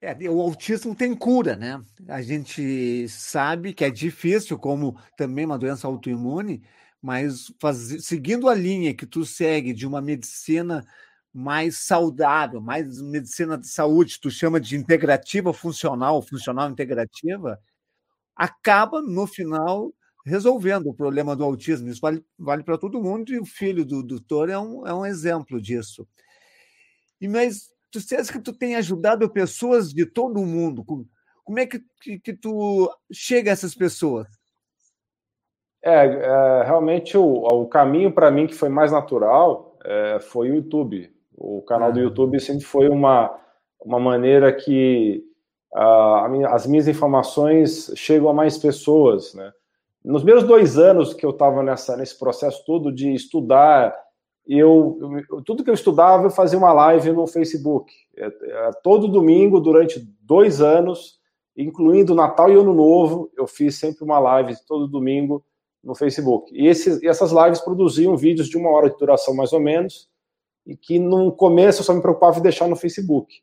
É, 0.00 0.16
o 0.28 0.40
autismo 0.40 0.96
tem 0.96 1.14
cura, 1.14 1.54
né? 1.54 1.80
A 2.08 2.20
gente 2.20 3.08
sabe 3.08 3.72
que 3.72 3.84
é 3.84 3.90
difícil, 3.90 4.58
como 4.58 4.98
também 5.16 5.44
uma 5.44 5.58
doença 5.58 5.86
autoimune, 5.86 6.60
mas 7.00 7.52
faz, 7.60 8.04
seguindo 8.04 8.48
a 8.48 8.54
linha 8.54 8.94
que 8.94 9.06
tu 9.06 9.24
segue 9.24 9.72
de 9.72 9.86
uma 9.86 10.00
medicina 10.00 10.84
mais 11.32 11.78
saudável, 11.78 12.60
mais 12.60 13.00
medicina 13.00 13.56
de 13.56 13.68
saúde, 13.68 14.20
tu 14.20 14.30
chama 14.30 14.60
de 14.60 14.76
integrativa 14.76 15.52
funcional, 15.52 16.20
funcional 16.20 16.68
integrativa, 16.68 17.58
acaba 18.36 19.00
no 19.00 19.26
final 19.26 19.92
resolvendo 20.24 20.88
o 20.88 20.94
problema 20.94 21.34
do 21.34 21.44
autismo. 21.44 21.88
Isso 21.88 22.00
vale, 22.00 22.24
vale 22.38 22.62
para 22.62 22.78
todo 22.78 23.02
mundo 23.02 23.32
e 23.32 23.38
o 23.38 23.44
filho 23.44 23.84
do 23.84 24.02
doutor 24.02 24.48
é 24.48 24.58
um, 24.58 24.86
é 24.86 24.94
um 24.94 25.04
exemplo 25.04 25.60
disso. 25.60 26.06
E 27.20 27.28
mas 27.28 27.68
tu 27.90 27.98
disseste 27.98 28.32
que 28.32 28.40
tu 28.40 28.52
tem 28.52 28.76
ajudado 28.76 29.28
pessoas 29.30 29.92
de 29.92 30.06
todo 30.06 30.40
o 30.40 30.46
mundo. 30.46 30.84
Como 31.44 31.58
é 31.58 31.66
que, 31.66 31.80
que, 32.00 32.18
que 32.18 32.32
tu 32.32 32.90
chega 33.12 33.50
a 33.50 33.52
essas 33.52 33.74
pessoas? 33.74 34.26
É, 35.84 36.06
é 36.06 36.62
realmente 36.64 37.16
o, 37.16 37.24
o 37.24 37.66
caminho 37.66 38.12
para 38.12 38.30
mim 38.30 38.46
que 38.46 38.54
foi 38.54 38.68
mais 38.68 38.92
natural 38.92 39.76
é, 39.84 40.20
foi 40.20 40.50
o 40.50 40.54
YouTube. 40.56 41.12
O 41.36 41.62
canal 41.62 41.88
ah. 41.88 41.92
do 41.92 42.00
YouTube 42.00 42.38
sempre 42.40 42.64
foi 42.64 42.88
uma, 42.88 43.36
uma 43.80 43.98
maneira 43.98 44.52
que 44.52 45.24
a, 45.74 46.26
a 46.26 46.54
as 46.54 46.66
minhas 46.66 46.86
informações 46.86 47.92
chegam 47.96 48.28
a 48.28 48.34
mais 48.34 48.56
pessoas, 48.58 49.34
né? 49.34 49.52
Nos 50.04 50.24
meus 50.24 50.42
dois 50.42 50.78
anos 50.78 51.14
que 51.14 51.24
eu 51.24 51.30
estava 51.30 51.62
nesse 51.62 52.18
processo 52.18 52.64
todo 52.64 52.92
de 52.92 53.14
estudar 53.14 53.94
eu, 54.46 54.98
eu, 55.30 55.42
tudo 55.42 55.62
que 55.62 55.70
eu 55.70 55.74
estudava 55.74 56.24
eu 56.24 56.30
fazia 56.30 56.58
uma 56.58 56.72
live 56.72 57.12
no 57.12 57.26
Facebook. 57.26 57.92
É, 58.16 58.26
é, 58.26 58.70
todo 58.82 59.08
domingo, 59.08 59.60
durante 59.60 60.00
dois 60.20 60.60
anos, 60.60 61.20
incluindo 61.56 62.14
Natal 62.14 62.50
e 62.50 62.56
Ano 62.56 62.74
Novo, 62.74 63.30
eu 63.36 63.46
fiz 63.46 63.78
sempre 63.78 64.04
uma 64.04 64.18
live 64.18 64.56
todo 64.66 64.88
domingo 64.88 65.44
no 65.82 65.94
Facebook. 65.94 66.52
E, 66.52 66.64
e 66.66 67.08
essas 67.08 67.30
lives 67.30 67.60
produziam 67.60 68.16
vídeos 68.16 68.48
de 68.48 68.56
uma 68.56 68.70
hora 68.70 68.90
de 68.90 68.96
duração 68.96 69.34
mais 69.34 69.52
ou 69.52 69.60
menos, 69.60 70.08
e 70.66 70.76
que 70.76 70.98
no 70.98 71.32
começo 71.32 71.80
eu 71.80 71.84
só 71.84 71.94
me 71.94 72.02
preocupava 72.02 72.38
em 72.38 72.42
deixar 72.42 72.68
no 72.68 72.76
Facebook. 72.76 73.42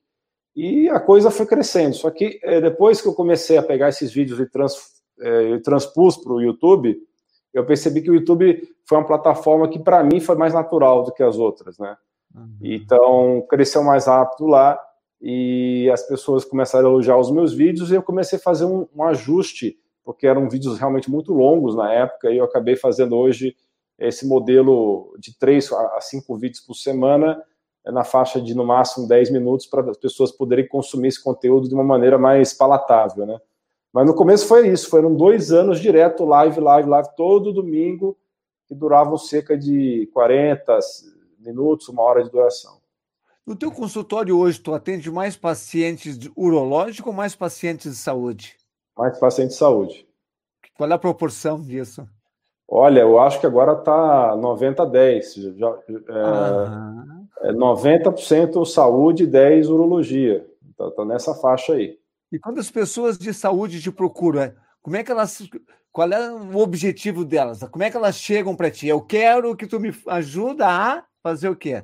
E 0.56 0.90
a 0.90 1.00
coisa 1.00 1.32
foi 1.32 1.46
crescendo. 1.46 1.96
Só 1.96 2.10
que 2.10 2.40
é, 2.44 2.60
depois 2.60 3.02
que 3.02 3.08
eu 3.08 3.14
comecei 3.14 3.58
a 3.58 3.64
pegar 3.64 3.90
esses 3.90 4.12
vídeos 4.12 4.40
e 4.40 4.46
trans, 4.46 4.99
é, 5.20 5.58
transpus 5.60 6.18
para 6.18 6.34
o 6.34 6.42
YouTube, 6.42 6.98
eu 7.54 7.66
percebi 7.66 8.02
que 8.02 8.12
o 8.12 8.16
YouTube 8.16 8.62
foi 8.86 8.98
uma 8.98 9.08
plataforma 9.08 9.68
que 9.68 9.80
para 9.80 10.04
mim 10.04 10.20
foi 10.20 10.36
mais 10.36 10.54
natural 10.54 11.04
do 11.04 11.12
que 11.12 11.24
as 11.24 11.38
outras, 11.38 11.78
né? 11.78 11.98
Uhum. 12.36 12.58
Então 12.62 13.46
cresceu 13.50 13.84
mais 13.84 14.06
rápido 14.06 14.48
lá 14.48 14.80
e 15.22 15.90
as 15.92 16.04
pessoas 16.04 16.46
começaram 16.46 16.88
a 16.88 16.92
elogiar 16.92 17.18
os 17.18 17.32
meus 17.32 17.54
vídeos 17.54 17.92
e 17.92 17.96
eu 17.96 18.04
comecei 18.04 18.38
a 18.38 18.42
fazer 18.42 18.66
um, 18.66 18.88
um 18.96 19.04
ajuste 19.04 19.78
porque 20.04 20.28
eram 20.28 20.50
vídeos 20.50 20.78
realmente 20.78 21.10
muito 21.10 21.34
longos 21.34 21.76
na 21.76 21.92
época 21.92 22.32
e 22.32 22.38
eu 22.38 22.46
acabei 22.46 22.76
fazendo 22.76 23.16
hoje 23.16 23.56
esse 23.98 24.28
modelo 24.28 25.14
de 25.20 25.38
três 25.38 25.72
a 25.72 26.00
cinco 26.02 26.38
vídeos 26.38 26.62
por 26.62 26.76
semana 26.76 27.44
é 27.86 27.92
na 27.92 28.04
faixa 28.04 28.42
de 28.42 28.54
no 28.54 28.66
máximo 28.66 29.08
10 29.08 29.32
minutos 29.32 29.66
para 29.66 29.90
as 29.90 29.98
pessoas 29.98 30.32
poderem 30.32 30.68
consumir 30.68 31.08
esse 31.08 31.24
conteúdo 31.24 31.68
de 31.68 31.74
uma 31.74 31.84
maneira 31.84 32.18
mais 32.18 32.54
palatável, 32.54 33.26
né? 33.26 33.40
Mas 33.94 34.06
no 34.06 34.14
começo 34.14 34.48
foi 34.48 34.68
isso, 34.68 34.90
foram 34.90 35.16
dois 35.16 35.52
anos 35.52 35.80
direto, 35.80 36.24
live, 36.26 36.60
live, 36.60 36.90
live, 36.90 37.10
todo 37.16 37.54
domingo, 37.54 38.18
que 38.68 38.76
duravam 38.76 39.18
cerca 39.18 39.58
de 39.58 40.08
40 40.14 40.78
minutos, 41.40 41.90
uma 41.90 42.04
hora 42.04 42.24
de 42.24 42.30
duração. 42.30 42.80
No 43.46 43.56
teu 43.56 43.72
consultório 43.72 44.38
hoje, 44.38 44.60
tu 44.60 44.76
atende 44.76 45.10
mais 45.10 45.36
pacientes 45.36 46.20
urológicos 46.36 47.08
ou 47.08 47.14
mais 47.14 47.36
pacientes 47.36 47.92
de 47.92 47.98
saúde? 47.98 48.56
Mais 48.96 49.18
pacientes 49.18 49.56
de 49.56 49.60
saúde. 49.60 50.08
Qual 50.78 50.90
é 50.90 50.94
a 50.94 51.00
proporção 51.00 51.60
disso? 51.60 52.08
Olha, 52.68 53.00
eu 53.00 53.20
acho 53.20 53.40
que 53.40 53.48
agora 53.48 53.74
está 53.74 54.36
90 54.36 54.84
a 54.84 54.86
10. 54.86 55.34
Já, 55.58 55.78
é, 57.44 57.50
é 57.50 57.52
90% 57.52 58.64
saúde 58.66 59.24
e 59.24 59.28
10 59.28 59.70
urologia. 59.70 60.48
Está 60.70 60.92
tá 60.92 61.04
nessa 61.04 61.34
faixa 61.34 61.74
aí. 61.74 61.99
E 62.32 62.38
quando 62.38 62.60
as 62.60 62.70
pessoas 62.70 63.18
de 63.18 63.34
saúde 63.34 63.82
te 63.82 63.92
procuram, 63.92 64.42
é, 64.42 64.56
como 64.82 64.96
é 64.96 65.04
que 65.04 65.12
elas. 65.12 65.48
Qual 65.92 66.12
é 66.12 66.32
o 66.32 66.58
objetivo 66.58 67.26
delas? 67.26 67.64
Como 67.64 67.84
é 67.84 67.90
que 67.90 67.98
elas 67.98 68.16
chegam 68.16 68.56
para 68.56 68.70
ti? 68.70 68.88
Eu 68.88 69.02
quero 69.02 69.56
que 69.56 69.66
tu 69.66 69.80
me 69.80 69.92
ajuda 70.08 70.68
a 70.68 71.04
fazer 71.24 71.50
o 71.50 71.56
quê? 71.56 71.84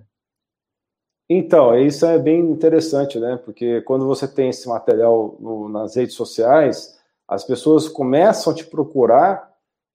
Então, 1.28 1.78
isso 1.78 2.06
é 2.06 2.20
bem 2.20 2.40
interessante, 2.40 3.20
né? 3.20 3.40
Porque 3.44 3.82
quando 3.82 4.06
você 4.06 4.28
tem 4.28 4.50
esse 4.50 4.70
material 4.70 5.36
no, 5.40 5.68
nas 5.68 5.96
redes 5.96 6.14
sociais, 6.14 7.00
as 7.28 7.44
pessoas 7.44 7.88
começam 7.88 8.54
a 8.54 8.56
te 8.56 8.66
procurar. 8.66 9.52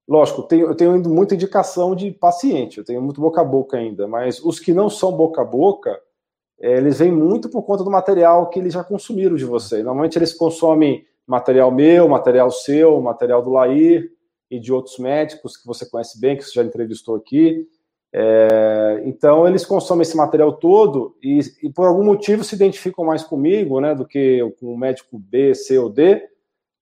Lógico, 0.09 0.49
eu 0.53 0.75
tenho, 0.75 0.99
muita 1.09 1.37
indicação 1.37 1.95
de 1.95 2.11
paciente, 2.11 2.79
eu 2.79 2.85
tenho 2.85 3.01
muito 3.01 3.21
boca 3.21 3.41
a 3.41 3.45
boca 3.45 3.77
ainda, 3.77 4.09
mas 4.09 4.45
os 4.45 4.59
que 4.59 4.73
não 4.73 4.91
são 4.91 5.13
boca 5.13 5.43
a 5.43 5.45
boca, 5.45 6.01
eles 6.61 6.99
vêm 6.99 7.11
muito 7.11 7.49
por 7.49 7.63
conta 7.63 7.83
do 7.83 7.91
material 7.91 8.49
que 8.51 8.59
eles 8.59 8.75
já 8.75 8.85
consumiram 8.85 9.35
de 9.35 9.45
você. 9.45 9.83
Normalmente 9.83 10.19
eles 10.19 10.35
consomem 10.35 11.07
material 11.27 11.71
meu, 11.71 12.09
material 12.09 12.51
seu, 12.51 13.01
material 13.01 13.43
do 13.43 13.51
Lair 13.51 14.11
e 14.51 14.59
de 14.59 14.73
outros 14.73 14.99
médicos 14.99 15.57
que 15.57 15.67
você 15.67 15.89
conhece 15.89 16.21
bem, 16.21 16.37
que 16.37 16.45
você 16.45 16.53
já 16.53 16.63
entrevistou 16.63 17.15
aqui. 17.15 17.67
É, 18.13 19.03
então 19.05 19.47
eles 19.47 19.65
consomem 19.65 20.03
esse 20.03 20.17
material 20.17 20.53
todo 20.53 21.17
e, 21.23 21.39
e, 21.63 21.71
por 21.71 21.87
algum 21.87 22.05
motivo 22.05 22.43
se 22.43 22.57
identificam 22.57 23.05
mais 23.05 23.23
comigo, 23.23 23.81
né, 23.81 23.95
do 23.95 24.05
que 24.05 24.41
com 24.59 24.75
o 24.75 24.77
médico 24.77 25.19
B, 25.19 25.55
C 25.55 25.79
ou 25.79 25.89
D. 25.89 26.21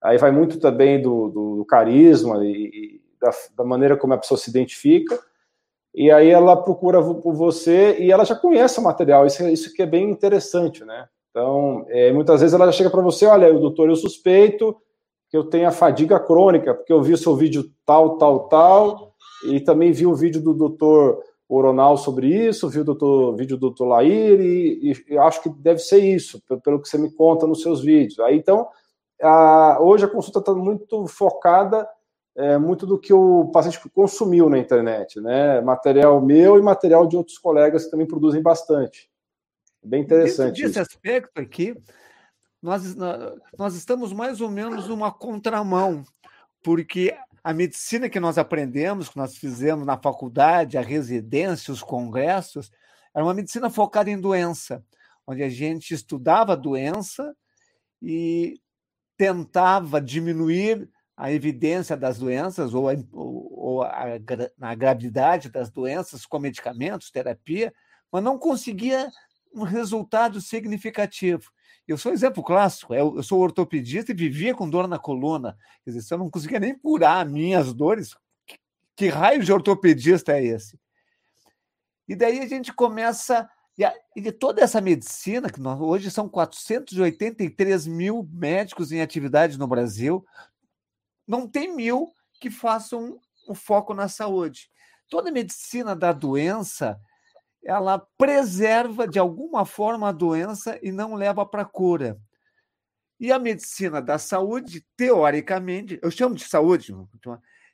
Aí 0.02 0.16
vai 0.16 0.30
muito 0.30 0.58
também 0.58 1.00
do, 1.02 1.28
do, 1.28 1.56
do 1.56 1.64
carisma 1.66 2.42
e, 2.44 2.52
e 2.52 3.00
da, 3.20 3.30
da, 3.56 3.64
maneira 3.64 3.97
como 3.97 4.14
a 4.14 4.18
pessoa 4.18 4.38
se 4.38 4.49
identifica. 4.49 5.18
E 5.99 6.12
aí 6.12 6.31
ela 6.31 6.55
procura 6.55 7.02
por 7.02 7.35
você 7.35 7.99
e 7.99 8.12
ela 8.12 8.25
já 8.25 8.37
conhece 8.37 8.78
o 8.78 8.83
material. 8.85 9.26
Isso, 9.26 9.45
isso 9.49 9.75
que 9.75 9.83
é 9.83 9.87
bem 9.87 10.09
interessante, 10.09 10.85
né? 10.85 11.09
Então, 11.28 11.85
é, 11.88 12.12
muitas 12.12 12.40
vezes 12.40 12.55
ela 12.55 12.67
já 12.67 12.73
chega 12.73 12.88
para 12.88 13.02
você, 13.02 13.26
olha, 13.26 13.52
doutor, 13.52 13.88
eu 13.88 13.97
suspeito 13.97 14.76
que 15.28 15.37
eu 15.37 15.43
tenho 15.43 15.67
a 15.67 15.73
fadiga 15.73 16.21
crônica, 16.21 16.73
porque 16.73 16.93
eu 16.93 17.02
vi 17.02 17.14
o 17.14 17.19
seu 17.19 17.35
vídeo 17.35 17.64
tal, 17.85 18.17
tal, 18.17 18.49
tal, 18.49 19.12
e 19.47 19.59
também 19.59 19.90
vi 19.90 20.07
o 20.07 20.14
vídeo 20.14 20.40
do 20.40 20.55
doutor 20.55 21.21
Oronal 21.49 21.97
sobre 21.97 22.28
isso, 22.28 22.69
vi 22.69 22.78
o 22.78 22.85
doutor, 22.85 23.35
vídeo 23.35 23.57
do 23.57 23.62
doutor 23.62 23.87
Lair, 23.87 24.40
e, 24.40 24.93
e, 24.93 25.14
e, 25.14 25.19
acho 25.19 25.43
que 25.43 25.49
deve 25.49 25.81
ser 25.81 25.99
isso, 25.99 26.40
pelo, 26.47 26.61
pelo, 26.61 26.81
que 26.81 26.88
você 26.88 26.97
me 26.97 27.11
conta 27.11 27.45
nos 27.45 27.61
seus 27.61 27.83
vídeos. 27.83 28.21
Aí, 28.21 28.37
então, 28.37 28.69
a, 29.21 29.78
hoje 29.81 30.05
a 30.05 30.09
consulta 30.09 30.38
está 30.38 30.55
muito 30.55 31.09
focada, 31.09 31.88
é, 32.38 32.57
muito 32.57 32.87
do 32.87 32.97
que 32.97 33.12
o 33.12 33.47
paciente 33.47 33.80
consumiu 33.90 34.49
na 34.49 34.59
internet, 34.59 35.21
né? 35.21 35.61
Material 35.61 36.21
meu 36.25 36.57
e 36.57 36.62
material 36.62 37.04
de 37.04 37.16
outros 37.16 37.37
colegas 37.37 37.85
que 37.85 37.90
também 37.90 38.07
produzem 38.07 38.40
bastante. 38.40 39.11
Bem 39.83 40.02
interessante. 40.02 40.62
Desse 40.62 40.78
aspecto 40.78 41.40
aqui, 41.40 41.76
nós, 42.62 42.95
nós 43.59 43.75
estamos 43.75 44.12
mais 44.12 44.40
ou 44.40 44.49
menos 44.49 44.87
numa 44.87 45.11
contramão, 45.11 46.04
porque 46.62 47.12
a 47.42 47.52
medicina 47.52 48.09
que 48.09 48.21
nós 48.21 48.38
aprendemos, 48.38 49.09
que 49.09 49.16
nós 49.16 49.37
fizemos 49.37 49.85
na 49.85 49.99
faculdade, 49.99 50.78
a 50.78 50.83
residência, 50.83 51.73
os 51.73 51.83
congressos, 51.83 52.71
era 53.12 53.25
uma 53.25 53.35
medicina 53.35 53.68
focada 53.68 54.11
em 54.11 54.21
doença, 54.21 54.85
onde 55.26 55.42
a 55.42 55.49
gente 55.49 55.92
estudava 55.92 56.52
a 56.52 56.57
doença 56.57 57.35
e 58.00 58.61
tentava 59.16 60.00
diminuir 60.00 60.88
a 61.18 61.32
evidência 61.32 61.96
das 61.96 62.16
doenças 62.16 62.72
ou 62.72 62.88
a, 62.88 62.94
ou 63.12 63.82
a, 63.82 64.04
a 64.60 64.75
gravidade 64.76 65.50
das 65.50 65.68
doenças 65.68 66.25
com 66.25 66.38
medicamentos, 66.38 67.10
terapia, 67.10 67.75
mas 68.10 68.22
não 68.22 68.38
conseguia 68.38 69.10
um 69.52 69.64
resultado 69.64 70.40
significativo. 70.40 71.50
Eu 71.88 71.98
sou 71.98 72.12
um 72.12 72.14
exemplo 72.14 72.40
clássico. 72.40 72.94
Eu, 72.94 73.20
sou 73.25 73.40
ortopedista 73.40 74.12
e 74.12 74.14
vivia 74.14 74.54
com 74.54 74.70
dor 74.70 74.87
na 74.87 74.96
coluna. 74.96 75.58
Quer 75.84 75.90
dizer, 75.90 76.02
se 76.02 76.14
eu 76.14 76.18
não 76.18 76.30
conseguia 76.30 76.60
nem 76.60 76.78
curar 76.78 77.26
minhas 77.26 77.75
dores, 77.75 78.14
que, 78.46 78.56
que 78.94 79.08
raio 79.08 79.42
de 79.42 79.52
ortopedista 79.52 80.34
é 80.34 80.44
esse? 80.44 80.78
E 82.06 82.14
daí 82.14 82.38
a 82.38 82.46
gente 82.46 82.72
começa. 82.72 83.48
E, 83.76 83.84
a, 83.84 83.92
e 84.14 84.30
toda 84.30 84.62
essa 84.62 84.80
medicina, 84.80 85.50
que 85.50 85.60
nós, 85.60 85.80
hoje 85.80 86.12
são 86.12 86.28
483 86.28 87.88
mil 87.88 88.28
médicos 88.32 88.92
em 88.92 89.00
atividade 89.00 89.58
no 89.58 89.66
Brasil, 89.66 90.25
não 91.28 91.47
tem 91.47 91.76
mil 91.76 92.12
que 92.40 92.50
façam 92.50 93.20
um 93.49 93.54
foco 93.54 93.92
na 93.92 94.08
saúde. 94.08 94.70
Toda 95.08 95.30
medicina 95.30 95.94
da 95.94 96.12
doença 96.12 96.99
ela 97.62 97.99
preserva 98.16 99.06
de 99.06 99.18
alguma 99.18 99.66
forma 99.66 100.08
a 100.08 100.12
doença 100.12 100.78
e 100.82 100.90
não 100.90 101.14
leva 101.14 101.44
para 101.44 101.64
cura. 101.64 102.18
E 103.20 103.32
a 103.32 103.38
medicina 103.38 104.00
da 104.00 104.16
saúde, 104.16 104.87
teoricamente, 104.97 105.99
eu 106.02 106.11
chamo 106.11 106.35
de 106.35 106.44
saúde, 106.44 106.94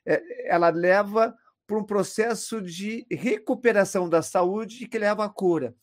é, 0.05 0.53
ela 0.53 0.69
leva 0.69 1.35
para 1.67 1.77
um 1.77 1.83
processo 1.83 2.61
de 2.61 3.05
recuperação 3.11 4.09
da 4.09 4.21
saúde 4.21 4.87
que 4.87 4.97
leva 4.97 5.25
à 5.25 5.29
cura. 5.29 5.75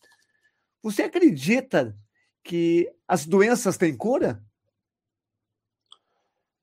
Você 0.82 1.04
acredita 1.04 1.96
que 2.42 2.92
as 3.06 3.24
doenças 3.24 3.76
têm 3.76 3.96
cura? 3.96 4.42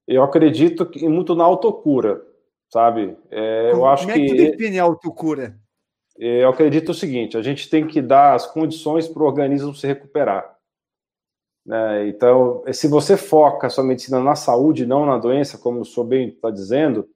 Eu 0.10 0.24
acredito 0.24 0.88
que 0.88 1.08
muito 1.08 1.36
na 1.36 1.44
autocura, 1.44 2.26
sabe? 2.68 3.16
É, 3.30 3.70
como, 3.70 3.84
eu 3.84 3.88
acho 3.88 4.08
como 4.08 4.18
é 4.18 4.20
que, 4.20 4.26
que 4.26 4.34
define 4.34 4.80
a 4.80 4.84
autocura? 4.84 5.56
eu 6.18 6.50
acredito 6.50 6.90
o 6.90 6.96
seguinte: 6.96 7.38
a 7.38 7.44
gente 7.44 7.70
tem 7.70 7.86
que 7.86 8.02
dar 8.02 8.34
as 8.34 8.48
condições 8.48 9.08
para 9.08 9.22
o 9.22 9.26
organismo 9.28 9.74
se 9.76 9.86
recuperar. 9.86 10.58
Né? 11.64 12.08
Então, 12.08 12.64
se 12.74 12.88
você 12.88 13.16
foca 13.16 13.68
a 13.68 13.70
sua 13.70 13.84
medicina 13.84 14.20
na 14.20 14.34
saúde, 14.34 14.84
não 14.84 15.06
na 15.06 15.20
doença, 15.20 15.60
como 15.60 15.82
o 15.82 15.86
senhor 15.86 16.08
bem 16.08 16.30
está 16.30 16.50
dizendo, 16.50 17.08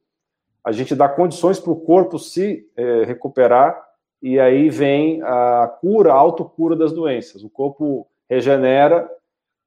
a 0.64 0.72
gente 0.72 0.96
dá 0.96 1.10
condições 1.10 1.60
para 1.60 1.72
o 1.72 1.82
corpo 1.82 2.20
se 2.20 2.70
é, 2.78 3.06
recuperar 3.06 3.84
e 4.22 4.40
aí 4.40 4.70
vem 4.70 5.20
a 5.24 5.68
cura, 5.82 6.14
a 6.14 6.16
autocura 6.16 6.76
das 6.76 6.94
doenças. 6.94 7.44
O 7.44 7.50
corpo 7.50 8.08
regenera 8.30 9.10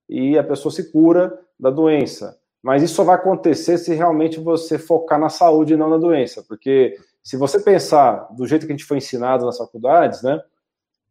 e 0.09 0.39
a 0.39 0.45
pessoa 0.45 0.71
se 0.71 0.93
cura 0.93 1.37
da 1.59 1.71
doença. 1.71 2.39
Mas 2.67 2.83
isso 2.83 2.97
só 2.97 3.05
vai 3.05 3.15
acontecer 3.15 3.79
se 3.79 3.95
realmente 3.95 4.41
você 4.41 4.77
focar 4.77 5.21
na 5.21 5.29
saúde 5.29 5.75
e 5.75 5.77
não 5.77 5.89
na 5.89 5.99
doença, 5.99 6.43
porque 6.43 6.99
se 7.23 7.37
você 7.37 7.61
pensar 7.61 8.27
do 8.35 8.45
jeito 8.45 8.67
que 8.67 8.73
a 8.73 8.77
gente 8.77 8.85
foi 8.85 8.97
ensinado 8.97 9.47
nas 9.47 9.57
faculdades, 9.57 10.21
né? 10.21 10.43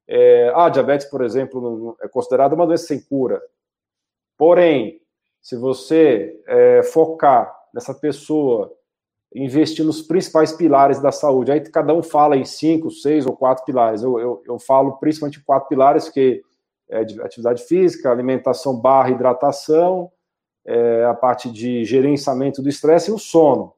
É, 0.06 0.52
a 0.54 0.68
diabetes, 0.68 1.08
por 1.08 1.24
exemplo, 1.24 1.96
é 2.02 2.10
considerada 2.10 2.54
uma 2.54 2.68
doença 2.68 2.88
sem 2.88 3.00
cura. 3.00 3.42
Porém, 4.38 5.00
se 5.42 5.56
você 5.56 6.38
é, 6.46 6.84
focar 6.84 7.56
nessa 7.74 7.94
pessoa, 7.94 8.74
investir 9.34 9.86
nos 9.86 10.02
principais 10.02 10.52
pilares 10.52 11.00
da 11.00 11.14
saúde, 11.14 11.54
aí 11.54 11.62
cada 11.62 11.94
um 11.94 12.04
fala 12.04 12.36
em 12.36 12.44
cinco, 12.44 12.92
seis 12.92 13.26
ou 13.26 13.34
quatro 13.34 13.64
pilares. 13.64 14.04
Eu, 14.04 14.20
eu, 14.20 14.44
eu 14.46 14.60
falo 14.60 14.98
principalmente 14.98 15.42
quatro 15.42 15.70
pilares, 15.70 16.10
que 16.10 16.44
é 16.90 17.00
atividade 17.00 17.64
física, 17.64 18.12
alimentação 18.12 18.76
barra 18.76 19.12
hidratação, 19.12 20.12
é, 20.66 21.06
a 21.06 21.14
parte 21.14 21.52
de 21.52 21.84
gerenciamento 21.86 22.62
do 22.62 22.70
estresse 22.70 23.12
e 23.12 23.14
o 23.14 23.20
sono. 23.20 23.74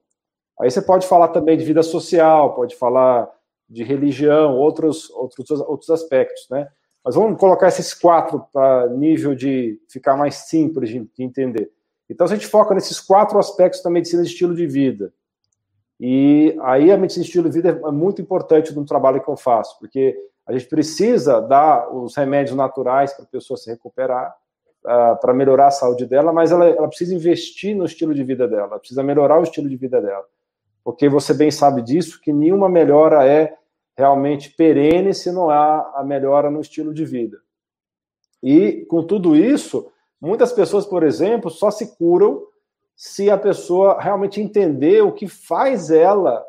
Aí 0.60 0.72
você 0.72 0.82
pode 0.82 1.06
falar 1.06 1.30
também 1.30 1.58
de 1.58 1.64
vida 1.64 1.84
social, 1.84 2.56
pode 2.56 2.76
falar 2.76 3.30
de 3.70 3.84
religião, 3.84 4.56
outros, 4.56 5.10
outros, 5.12 5.50
outros 5.62 5.90
aspectos, 5.90 6.48
né? 6.50 6.68
Mas 7.04 7.16
vamos 7.16 7.40
colocar 7.40 7.68
esses 7.68 7.94
quatro 7.94 8.46
para 8.52 8.90
nível 8.90 9.36
de 9.36 9.80
ficar 9.90 10.18
mais 10.18 10.36
simples 10.36 10.90
de, 10.90 11.00
de, 11.00 11.24
entender. 11.24 11.72
Então, 12.10 12.26
a 12.26 12.30
gente 12.30 12.48
foca 12.48 12.74
nesses 12.74 13.00
quatro 13.00 13.38
aspectos 13.38 13.82
da 13.82 13.90
medicina 13.90 14.24
de 14.24 14.30
estilo 14.30 14.56
de 14.56 14.66
vida. 14.66 15.14
E 16.00 16.58
aí 16.62 16.92
a 16.92 16.98
medicina 16.98 17.24
de 17.24 17.30
estilo 17.30 17.50
de 17.50 17.56
vida 17.56 17.82
é 17.84 17.92
muito 17.92 18.22
importante 18.22 18.74
no 18.76 18.86
trabalho 18.86 19.22
que 19.22 19.30
eu 19.30 19.38
faço, 19.38 19.78
porque 19.80 20.18
a 20.46 20.54
gente 20.54 20.68
precisa 20.68 21.42
dar 21.42 21.94
os 21.94 22.16
remédios 22.16 22.56
naturais 22.56 23.14
para 23.14 23.26
a 23.26 23.28
pessoa 23.28 23.58
se 23.58 23.70
recuperar, 23.70 24.34
para 25.22 25.34
melhorar 25.34 25.68
a 25.68 25.72
saúde 25.72 26.06
dela, 26.06 26.32
mas 26.32 26.52
ela, 26.52 26.66
ela 26.68 26.88
precisa 26.88 27.14
investir 27.14 27.76
no 27.76 27.86
estilo 27.86 28.14
de 28.14 28.24
vida 28.24 28.48
dela, 28.48 28.68
ela 28.68 28.80
precisa 28.80 29.04
melhorar 29.04 29.40
o 29.40 29.44
estilo 29.44 29.68
de 29.68 29.76
vida 29.76 30.02
dela 30.02 30.26
porque 30.88 31.10
você 31.10 31.34
bem 31.34 31.52
sabe 31.52 31.82
disso, 31.82 32.22
que 32.22 32.32
nenhuma 32.32 32.70
melhora 32.70 33.28
é 33.28 33.58
realmente 33.98 34.52
perene 34.52 35.14
se 35.14 35.30
não 35.34 35.50
há 35.50 35.92
a 35.94 36.02
melhora 36.02 36.50
no 36.50 36.62
estilo 36.62 36.94
de 36.94 37.04
vida. 37.04 37.42
E 38.42 38.86
com 38.86 39.04
tudo 39.04 39.36
isso, 39.36 39.92
muitas 40.22 40.54
pessoas, 40.54 40.86
por 40.86 41.04
exemplo, 41.04 41.52
só 41.52 41.70
se 41.70 41.98
curam 41.98 42.42
se 42.96 43.30
a 43.30 43.38
pessoa 43.38 44.00
realmente 44.00 44.40
entender 44.40 45.04
o 45.04 45.12
que 45.12 45.28
faz 45.28 45.92
ela 45.92 46.42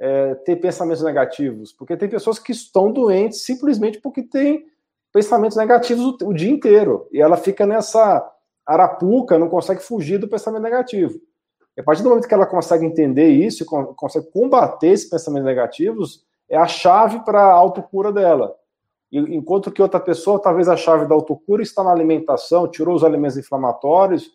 é, 0.00 0.36
ter 0.36 0.56
pensamentos 0.56 1.02
negativos. 1.02 1.70
Porque 1.70 1.94
tem 1.94 2.08
pessoas 2.08 2.38
que 2.38 2.50
estão 2.52 2.90
doentes 2.90 3.44
simplesmente 3.44 4.00
porque 4.00 4.22
têm 4.22 4.64
pensamentos 5.12 5.56
negativos 5.56 6.16
o, 6.20 6.28
o 6.28 6.34
dia 6.34 6.50
inteiro. 6.50 7.06
E 7.12 7.20
ela 7.20 7.36
fica 7.36 7.66
nessa 7.66 8.28
arapuca, 8.66 9.38
não 9.38 9.48
consegue 9.48 9.82
fugir 9.82 10.18
do 10.18 10.28
pensamento 10.28 10.62
negativo. 10.62 11.20
E 11.76 11.80
a 11.80 11.84
partir 11.84 12.02
do 12.02 12.08
momento 12.08 12.28
que 12.28 12.34
ela 12.34 12.46
consegue 12.46 12.84
entender 12.84 13.28
isso 13.28 13.64
consegue 13.64 14.30
combater 14.30 14.88
esses 14.88 15.08
pensamentos 15.08 15.46
negativos, 15.46 16.24
é 16.48 16.56
a 16.56 16.66
chave 16.66 17.20
para 17.24 17.40
a 17.40 17.52
autocura 17.52 18.12
dela. 18.12 18.54
E, 19.10 19.18
enquanto 19.18 19.70
que 19.70 19.82
outra 19.82 20.00
pessoa, 20.00 20.40
talvez 20.40 20.68
a 20.68 20.76
chave 20.76 21.06
da 21.06 21.14
autocura 21.14 21.62
está 21.62 21.82
na 21.82 21.90
alimentação, 21.90 22.68
tirou 22.68 22.94
os 22.94 23.04
alimentos 23.04 23.36
inflamatórios, 23.36 24.30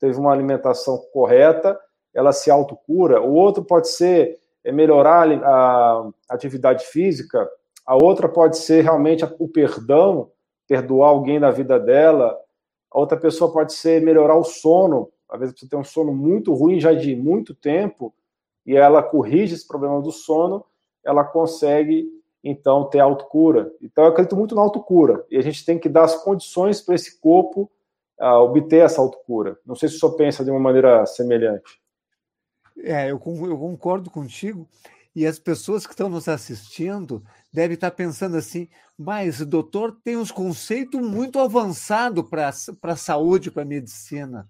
teve 0.00 0.18
uma 0.18 0.32
alimentação 0.32 0.98
correta, 1.12 1.78
ela 2.14 2.32
se 2.32 2.50
autocura. 2.50 3.20
O 3.20 3.34
outro 3.34 3.64
pode 3.64 3.88
ser 3.88 4.38
é, 4.64 4.72
melhorar 4.72 5.30
a 5.30 6.08
atividade 6.28 6.84
física, 6.86 7.48
a 7.88 7.96
outra 7.96 8.28
pode 8.28 8.58
ser 8.58 8.82
realmente 8.82 9.24
o 9.38 9.48
perdão, 9.48 10.30
perdoar 10.68 11.08
alguém 11.08 11.40
na 11.40 11.50
vida 11.50 11.80
dela, 11.80 12.38
a 12.90 13.00
outra 13.00 13.16
pessoa 13.16 13.50
pode 13.50 13.72
ser 13.72 14.02
melhorar 14.02 14.36
o 14.36 14.44
sono, 14.44 15.10
às 15.26 15.40
vezes 15.40 15.58
você 15.58 15.66
tem 15.66 15.78
um 15.78 15.84
sono 15.84 16.12
muito 16.12 16.52
ruim 16.52 16.78
já 16.78 16.92
de 16.92 17.16
muito 17.16 17.54
tempo, 17.54 18.14
e 18.66 18.76
ela 18.76 19.02
corrige 19.02 19.54
esse 19.54 19.66
problema 19.66 20.02
do 20.02 20.12
sono, 20.12 20.62
ela 21.02 21.24
consegue 21.24 22.06
então 22.44 22.84
ter 22.84 23.00
autocura. 23.00 23.72
Então 23.80 24.04
eu 24.04 24.10
acredito 24.10 24.36
muito 24.36 24.54
na 24.54 24.60
autocura, 24.60 25.24
e 25.30 25.38
a 25.38 25.42
gente 25.42 25.64
tem 25.64 25.78
que 25.78 25.88
dar 25.88 26.04
as 26.04 26.22
condições 26.22 26.82
para 26.82 26.94
esse 26.94 27.18
corpo 27.18 27.70
uh, 28.20 28.42
obter 28.42 28.84
essa 28.84 29.00
autocura. 29.00 29.58
Não 29.64 29.74
sei 29.74 29.88
se 29.88 29.96
o 29.96 29.98
senhor 29.98 30.12
pensa 30.12 30.44
de 30.44 30.50
uma 30.50 30.60
maneira 30.60 31.06
semelhante. 31.06 31.80
É, 32.80 33.10
eu, 33.10 33.18
eu 33.24 33.58
concordo 33.58 34.10
contigo, 34.10 34.68
e 35.18 35.26
as 35.26 35.38
pessoas 35.38 35.84
que 35.84 35.94
estão 35.94 36.08
nos 36.08 36.28
assistindo 36.28 37.24
devem 37.52 37.74
estar 37.74 37.90
pensando 37.90 38.36
assim, 38.36 38.68
mas 38.96 39.40
o 39.40 39.46
doutor 39.46 39.98
tem 40.04 40.16
uns 40.16 40.30
conceitos 40.30 41.00
muito 41.00 41.38
avançados 41.38 42.28
para 42.28 42.92
a 42.92 42.96
saúde, 42.96 43.50
para 43.50 43.62
a 43.62 43.66
medicina. 43.66 44.48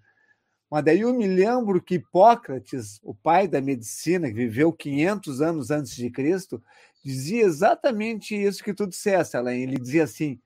Mas 0.69 0.85
daí 0.85 1.01
eu 1.01 1.13
me 1.13 1.27
lembro 1.27 1.81
que 1.81 1.95
Hipócrates, 1.95 2.99
o 3.03 3.13
pai 3.13 3.47
da 3.47 3.59
medicina, 3.59 4.27
que 4.27 4.35
viveu 4.35 4.71
500 4.71 5.41
anos 5.41 5.71
antes 5.71 5.95
de 5.95 6.09
Cristo, 6.11 6.61
dizia 7.03 7.43
exatamente 7.43 8.35
isso 8.35 8.63
que 8.63 8.73
tu 8.73 8.85
disseste, 8.85 9.35
Alain. 9.35 9.61
Ele 9.61 9.79
dizia 9.79 10.03
assim: 10.03 10.39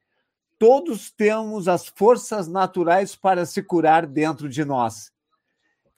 todos 0.57 1.11
temos 1.11 1.67
as 1.67 1.87
forças 1.87 2.47
naturais 2.47 3.15
para 3.15 3.45
se 3.45 3.61
curar 3.61 4.07
dentro 4.07 4.47
de 4.47 4.63
nós. 4.63 5.11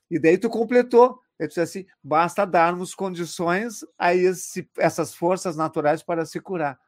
E 0.09 0.17
daí 0.17 0.37
tu 0.37 0.49
completou. 0.49 1.19
Ele 1.39 1.47
disse 1.47 1.59
assim: 1.59 1.85
basta 2.03 2.45
darmos 2.45 2.95
condições 2.95 3.85
a 3.97 4.13
esse, 4.13 4.69
essas 4.77 5.13
forças 5.13 5.55
naturais 5.55 6.01
para 6.01 6.25
se 6.25 6.39
curar. 6.39 6.79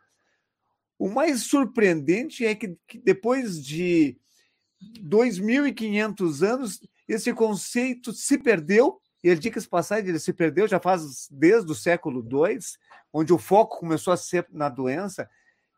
O 0.98 1.10
mais 1.10 1.44
surpreendente 1.44 2.46
é 2.46 2.56
que, 2.56 2.77
que 2.88 2.98
depois 2.98 3.63
de 3.63 4.18
2.500 5.01 6.48
anos, 6.48 6.80
esse 7.08 7.34
conceito 7.34 8.13
se 8.13 8.38
perdeu. 8.38 9.00
E 9.24 9.30
ele 9.30 9.39
diga-se 9.39 9.68
passagem, 9.68 10.10
ele 10.10 10.20
se 10.20 10.32
perdeu 10.32 10.68
já 10.68 10.80
faz 10.80 11.27
desde 11.30 11.72
o 11.72 11.75
século 11.75 12.22
II, 12.22 12.60
onde 13.12 13.34
o 13.34 13.38
foco 13.38 13.80
começou 13.80 14.13
a 14.13 14.18
ser 14.18 14.48
na 14.51 14.70
doença, 14.70 15.27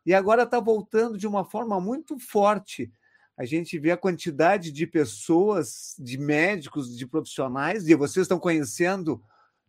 e 0.04 0.14
agora 0.14 0.42
está 0.42 0.60
voltando 0.60 1.18
de 1.18 1.26
uma 1.26 1.44
forma 1.44 1.80
muito 1.80 2.18
forte. 2.18 2.92
A 3.40 3.46
gente 3.46 3.78
vê 3.78 3.90
a 3.90 3.96
quantidade 3.96 4.70
de 4.70 4.86
pessoas, 4.86 5.96
de 5.98 6.18
médicos, 6.18 6.94
de 6.94 7.06
profissionais, 7.06 7.88
e 7.88 7.94
vocês 7.94 8.24
estão 8.24 8.38
conhecendo 8.38 9.18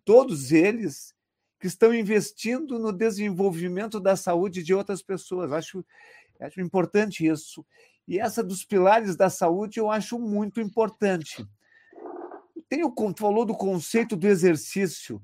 todos 0.03 0.51
eles 0.51 1.15
que 1.57 1.67
estão 1.67 1.93
investindo 1.93 2.77
no 2.77 2.91
desenvolvimento 2.91 3.97
da 3.97 4.17
saúde 4.17 4.61
de 4.61 4.73
outras 4.73 5.01
pessoas. 5.01 5.53
Acho, 5.53 5.85
acho 6.41 6.59
importante 6.59 7.25
isso. 7.25 7.65
E 8.05 8.19
essa 8.19 8.43
dos 8.43 8.65
pilares 8.65 9.15
da 9.15 9.29
saúde 9.29 9.79
eu 9.79 9.89
acho 9.89 10.19
muito 10.19 10.59
importante. 10.59 11.47
Tem 12.67 12.83
o 12.83 12.93
falou 13.17 13.45
do 13.45 13.55
conceito 13.55 14.17
do 14.17 14.27
exercício. 14.27 15.21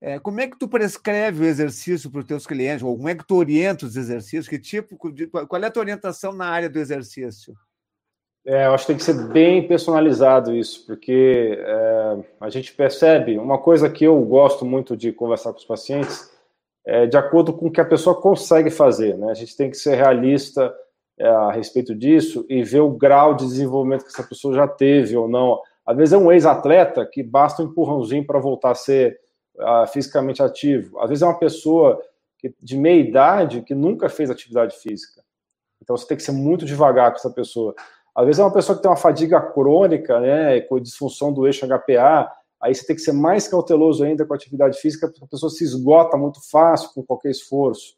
É, 0.00 0.18
como 0.18 0.40
é 0.40 0.48
que 0.48 0.58
tu 0.58 0.66
prescreve 0.66 1.42
o 1.42 1.46
exercício 1.46 2.10
para 2.10 2.20
os 2.20 2.26
teus 2.26 2.46
clientes? 2.46 2.82
Ou 2.82 2.96
como 2.96 3.10
é 3.10 3.14
que 3.14 3.26
tu 3.26 3.34
orienta 3.34 3.84
os 3.84 3.96
exercícios? 3.96 4.48
Que 4.48 4.58
tipo, 4.58 4.96
qual 4.96 5.62
é 5.62 5.66
a 5.66 5.70
tua 5.70 5.82
orientação 5.82 6.32
na 6.32 6.46
área 6.46 6.70
do 6.70 6.78
exercício? 6.78 7.54
É, 8.46 8.66
eu 8.66 8.74
acho 8.74 8.86
que 8.86 8.92
tem 8.92 8.96
que 8.96 9.02
ser 9.02 9.28
bem 9.32 9.66
personalizado 9.66 10.54
isso, 10.54 10.86
porque 10.86 11.58
é, 11.58 12.18
a 12.40 12.48
gente 12.48 12.72
percebe 12.72 13.36
uma 13.38 13.58
coisa 13.58 13.90
que 13.90 14.04
eu 14.04 14.20
gosto 14.20 14.64
muito 14.64 14.96
de 14.96 15.12
conversar 15.12 15.52
com 15.52 15.58
os 15.58 15.64
pacientes 15.64 16.30
é 16.86 17.04
de 17.04 17.16
acordo 17.16 17.52
com 17.52 17.66
o 17.66 17.70
que 17.70 17.80
a 17.80 17.84
pessoa 17.84 18.20
consegue 18.20 18.70
fazer. 18.70 19.18
Né? 19.18 19.28
A 19.28 19.34
gente 19.34 19.56
tem 19.56 19.68
que 19.68 19.76
ser 19.76 19.96
realista 19.96 20.72
é, 21.18 21.26
a 21.26 21.50
respeito 21.50 21.92
disso 21.92 22.46
e 22.48 22.62
ver 22.62 22.80
o 22.80 22.90
grau 22.90 23.34
de 23.34 23.44
desenvolvimento 23.44 24.04
que 24.04 24.10
essa 24.10 24.22
pessoa 24.22 24.54
já 24.54 24.68
teve 24.68 25.16
ou 25.16 25.28
não. 25.28 25.60
Às 25.84 25.96
vezes 25.96 26.12
é 26.12 26.16
um 26.18 26.30
ex-atleta 26.30 27.04
que 27.04 27.24
basta 27.24 27.60
um 27.60 27.66
empurrãozinho 27.66 28.24
para 28.24 28.38
voltar 28.38 28.70
a 28.70 28.74
ser 28.76 29.18
uh, 29.56 29.86
fisicamente 29.88 30.40
ativo. 30.40 31.00
Às 31.00 31.08
vezes 31.08 31.22
é 31.22 31.26
uma 31.26 31.38
pessoa 31.38 32.00
que, 32.38 32.54
de 32.62 32.76
meia 32.76 33.00
idade 33.00 33.62
que 33.62 33.74
nunca 33.74 34.08
fez 34.08 34.30
atividade 34.30 34.76
física. 34.76 35.22
Então 35.82 35.96
você 35.96 36.06
tem 36.06 36.16
que 36.16 36.22
ser 36.22 36.32
muito 36.32 36.64
devagar 36.64 37.10
com 37.10 37.16
essa 37.16 37.30
pessoa. 37.30 37.74
Às 38.16 38.24
vezes 38.24 38.38
é 38.38 38.44
uma 38.44 38.52
pessoa 38.52 38.74
que 38.74 38.82
tem 38.82 38.90
uma 38.90 38.96
fadiga 38.96 39.38
crônica, 39.38 40.18
né, 40.18 40.60
com 40.62 40.80
disfunção 40.80 41.30
do 41.30 41.46
eixo 41.46 41.66
HPA, 41.66 42.32
aí 42.58 42.74
você 42.74 42.86
tem 42.86 42.96
que 42.96 43.02
ser 43.02 43.12
mais 43.12 43.46
cauteloso 43.46 44.02
ainda 44.02 44.24
com 44.24 44.32
a 44.32 44.36
atividade 44.36 44.80
física, 44.80 45.06
porque 45.06 45.22
a 45.22 45.28
pessoa 45.28 45.50
se 45.50 45.62
esgota 45.62 46.16
muito 46.16 46.40
fácil 46.50 46.90
com 46.94 47.02
qualquer 47.02 47.30
esforço. 47.30 47.94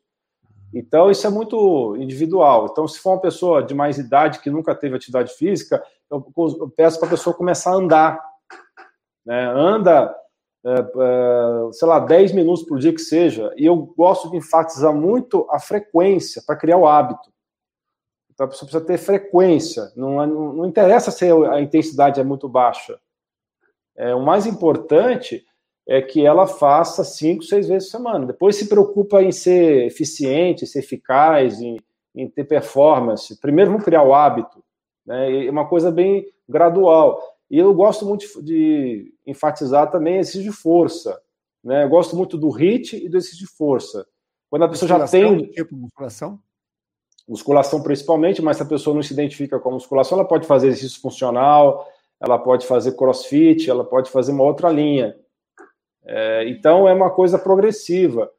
Então, 0.75 1.09
isso 1.09 1.25
é 1.25 1.31
muito 1.31 1.97
individual. 1.97 2.67
Então, 2.71 2.87
se 2.89 2.99
for 2.99 3.13
uma 3.13 3.21
pessoa 3.21 3.63
de 3.63 3.75
mais 3.75 3.97
idade 3.97 4.41
que 4.41 4.51
nunca 4.51 4.75
teve 4.75 4.97
atividade 4.97 5.33
física, 5.35 5.83
eu, 6.11 6.21
peço 6.77 6.99
para 6.99 7.07
a 7.07 7.11
pessoa 7.13 7.35
começar 7.35 7.71
a 7.71 7.77
andar. 7.77 8.21
Né? 9.25 9.47
Anda, 9.47 10.15
é, 10.67 10.73
é, 10.73 11.73
sei 11.73 11.89
lá, 11.89 12.01
10 12.01 12.33
minutos 12.33 12.65
por 12.65 12.79
dia 12.79 12.93
que 12.93 13.01
seja. 13.01 13.53
E 13.57 13.65
eu 13.65 13.77
gosto 13.97 14.31
de 14.31 14.37
enfatizar 14.37 14.93
muito 14.93 15.47
a 15.51 15.61
frequência 15.61 16.43
para 16.45 16.57
criar 16.57 16.77
o 16.77 16.87
hábito. 16.87 17.31
Então, 18.39 18.47
a 18.47 18.51
pessoa 18.51 18.69
precisa 18.71 18.85
ter 18.85 18.99
frequência. 18.99 19.91
Não, 19.97 20.25
não, 20.25 20.53
não 20.53 20.67
interessa 20.67 21.11
se 21.11 21.29
a 21.29 21.61
intensidade 21.61 22.21
é 22.21 22.25
muito 22.25 22.49
baixa. 22.49 22.97
É, 23.97 24.15
o 24.15 24.25
mais 24.25 24.47
importante 24.47 25.45
é 25.85 26.01
que 26.01 26.25
ela 26.25 26.47
faça 26.47 27.03
cinco, 27.03 27.43
seis 27.43 27.67
vezes 27.67 27.91
por 27.91 27.99
semana. 27.99 28.27
Depois 28.27 28.55
se 28.55 28.69
preocupa 28.69 29.21
em 29.21 29.33
ser 29.33 29.87
eficiente, 29.87 30.69
ser 30.69 30.79
eficaz, 30.79 31.61
em, 31.61 31.79
em 32.15 32.29
ter 32.31 32.45
performance. 32.45 33.41
Primeiro 33.41 33.73
vamos 33.73 33.85
criar 33.85 34.05
o 34.05 34.15
hábito. 34.15 34.63
Né? 35.05 35.47
É 35.47 35.51
uma 35.51 35.67
coisa 35.67 35.91
bem 35.91 36.25
gradual. 36.49 37.21
E 37.51 37.59
eu 37.59 37.75
gosto 37.75 38.07
muito 38.07 38.25
de 38.41 39.13
enfatizar 39.27 39.91
também 39.91 40.19
exercício 40.19 40.49
de 40.49 40.57
força. 40.57 41.21
Né? 41.65 41.83
Eu 41.83 41.89
gosto 41.89 42.15
muito 42.15 42.39
do 42.39 42.51
HIT 42.51 43.05
e 43.05 43.09
do 43.09 43.17
exercício 43.17 43.45
de 43.45 43.53
força. 43.53 44.07
Quando 44.49 44.63
a 44.63 44.69
pessoa 44.69 44.89
já 44.89 45.09
tem. 45.09 45.51
Tipo 45.51 45.75
musculação? 45.75 46.39
Musculação 47.29 47.83
principalmente, 47.83 48.41
mas 48.41 48.57
se 48.57 48.63
a 48.63 48.67
pessoa 48.67 48.95
não 48.95 49.03
se 49.03 49.13
identifica 49.13 49.59
com 49.59 49.69
a 49.69 49.73
musculação, 49.73 50.19
ela 50.19 50.27
pode 50.27 50.47
fazer 50.47 50.69
exercício 50.69 51.01
funcional, 51.01 51.87
ela 52.19 52.39
pode 52.39 52.67
fazer 52.67 52.93
crossfit, 52.93 53.69
ela 53.69 53.85
pode 53.85 54.11
fazer 54.11 54.33
uma 54.33 54.45
outra 54.45 54.71
linha. 54.71 55.15
É, 56.05 56.49
então 56.49 56.89
é 56.89 56.95
uma 56.95 57.11
coisa 57.11 57.39
progressiva. 57.39 58.31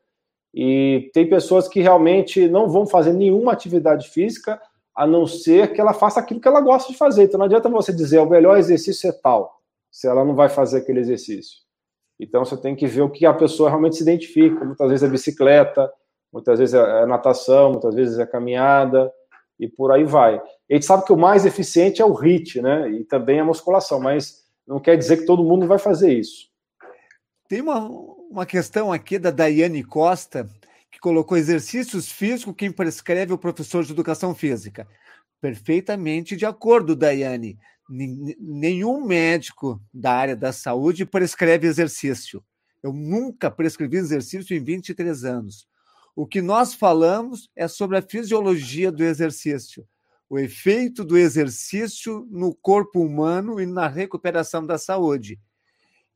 E 0.53 1.11
tem 1.13 1.29
pessoas 1.29 1.67
que 1.67 1.79
realmente 1.79 2.47
não 2.47 2.67
vão 2.67 2.87
fazer 2.87 3.13
nenhuma 3.13 3.51
atividade 3.53 4.09
física 4.09 4.59
a 4.95 5.05
não 5.05 5.27
ser 5.27 5.71
que 5.71 5.79
ela 5.79 5.93
faça 5.93 6.19
aquilo 6.19 6.41
que 6.41 6.47
ela 6.47 6.59
gosta 6.59 6.91
de 6.91 6.97
fazer. 6.97 7.23
Então 7.23 7.37
não 7.37 7.45
adianta 7.45 7.69
você 7.69 7.93
dizer 7.93 8.19
o 8.19 8.29
melhor 8.29 8.57
exercício 8.57 9.07
é 9.07 9.13
tal, 9.13 9.61
se 9.91 10.07
ela 10.07 10.25
não 10.25 10.35
vai 10.35 10.49
fazer 10.49 10.79
aquele 10.79 10.99
exercício. 10.99 11.59
Então 12.19 12.43
você 12.43 12.57
tem 12.57 12.75
que 12.75 12.87
ver 12.87 13.01
o 13.01 13.09
que 13.09 13.25
a 13.25 13.33
pessoa 13.33 13.69
realmente 13.69 13.95
se 13.95 14.03
identifica. 14.03 14.65
Muitas 14.65 14.89
vezes 14.89 15.07
é 15.07 15.11
bicicleta, 15.11 15.89
muitas 16.31 16.59
vezes 16.59 16.73
é 16.73 17.05
natação, 17.05 17.71
muitas 17.71 17.95
vezes 17.95 18.19
é 18.19 18.25
caminhada 18.25 19.11
e 19.59 19.67
por 19.67 19.91
aí 19.91 20.03
vai. 20.03 20.35
A 20.35 20.73
gente 20.73 20.85
sabe 20.85 21.05
que 21.05 21.13
o 21.13 21.17
mais 21.17 21.45
eficiente 21.45 22.01
é 22.01 22.05
o 22.05 22.13
HIIT, 22.13 22.61
né? 22.61 22.89
E 22.91 23.03
também 23.03 23.39
a 23.39 23.45
musculação, 23.45 23.99
mas 23.99 24.45
não 24.65 24.79
quer 24.79 24.97
dizer 24.97 25.17
que 25.17 25.25
todo 25.25 25.43
mundo 25.43 25.67
vai 25.67 25.79
fazer 25.79 26.13
isso. 26.13 26.47
Tem 27.47 27.61
uma, 27.61 27.89
uma 28.29 28.45
questão 28.45 28.91
aqui 28.93 29.17
da 29.17 29.31
Daiane 29.31 29.83
Costa, 29.83 30.47
que 30.91 30.99
colocou 30.99 31.37
exercícios 31.37 32.11
físicos 32.11 32.55
quem 32.55 32.71
prescreve 32.71 33.33
o 33.33 33.37
professor 33.37 33.83
de 33.83 33.91
educação 33.91 34.33
física. 34.33 34.87
Perfeitamente 35.41 36.35
de 36.35 36.45
acordo, 36.45 36.95
Daiane. 36.95 37.57
Nenhum 37.89 39.03
médico 39.03 39.81
da 39.91 40.13
área 40.13 40.35
da 40.35 40.53
saúde 40.53 41.05
prescreve 41.05 41.67
exercício. 41.67 42.43
Eu 42.83 42.93
nunca 42.93 43.49
prescrevi 43.49 43.97
exercício 43.97 44.55
em 44.55 44.63
23 44.63 45.25
anos. 45.25 45.68
O 46.19 46.27
que 46.27 46.41
nós 46.41 46.73
falamos 46.73 47.49
é 47.55 47.65
sobre 47.65 47.95
a 47.95 48.01
fisiologia 48.01 48.91
do 48.91 49.05
exercício, 49.05 49.87
o 50.29 50.37
efeito 50.37 51.05
do 51.05 51.17
exercício 51.17 52.27
no 52.29 52.53
corpo 52.53 52.99
humano 52.99 53.57
e 53.61 53.65
na 53.65 53.87
recuperação 53.87 54.65
da 54.65 54.77
saúde. 54.77 55.39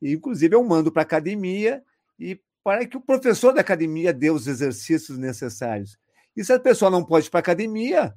E, 0.02 0.12
inclusive, 0.12 0.54
eu 0.54 0.62
mando 0.62 0.92
para 0.92 1.00
a 1.00 1.04
academia 1.04 1.82
e 2.18 2.38
para 2.62 2.86
que 2.86 2.98
o 2.98 3.00
professor 3.00 3.54
da 3.54 3.62
academia 3.62 4.12
dê 4.12 4.30
os 4.30 4.46
exercícios 4.46 5.16
necessários. 5.16 5.96
E 6.36 6.44
se 6.44 6.52
a 6.52 6.60
pessoa 6.60 6.90
não 6.90 7.02
pode 7.02 7.28
ir 7.28 7.30
para 7.30 7.38
a 7.38 7.40
academia, 7.40 8.14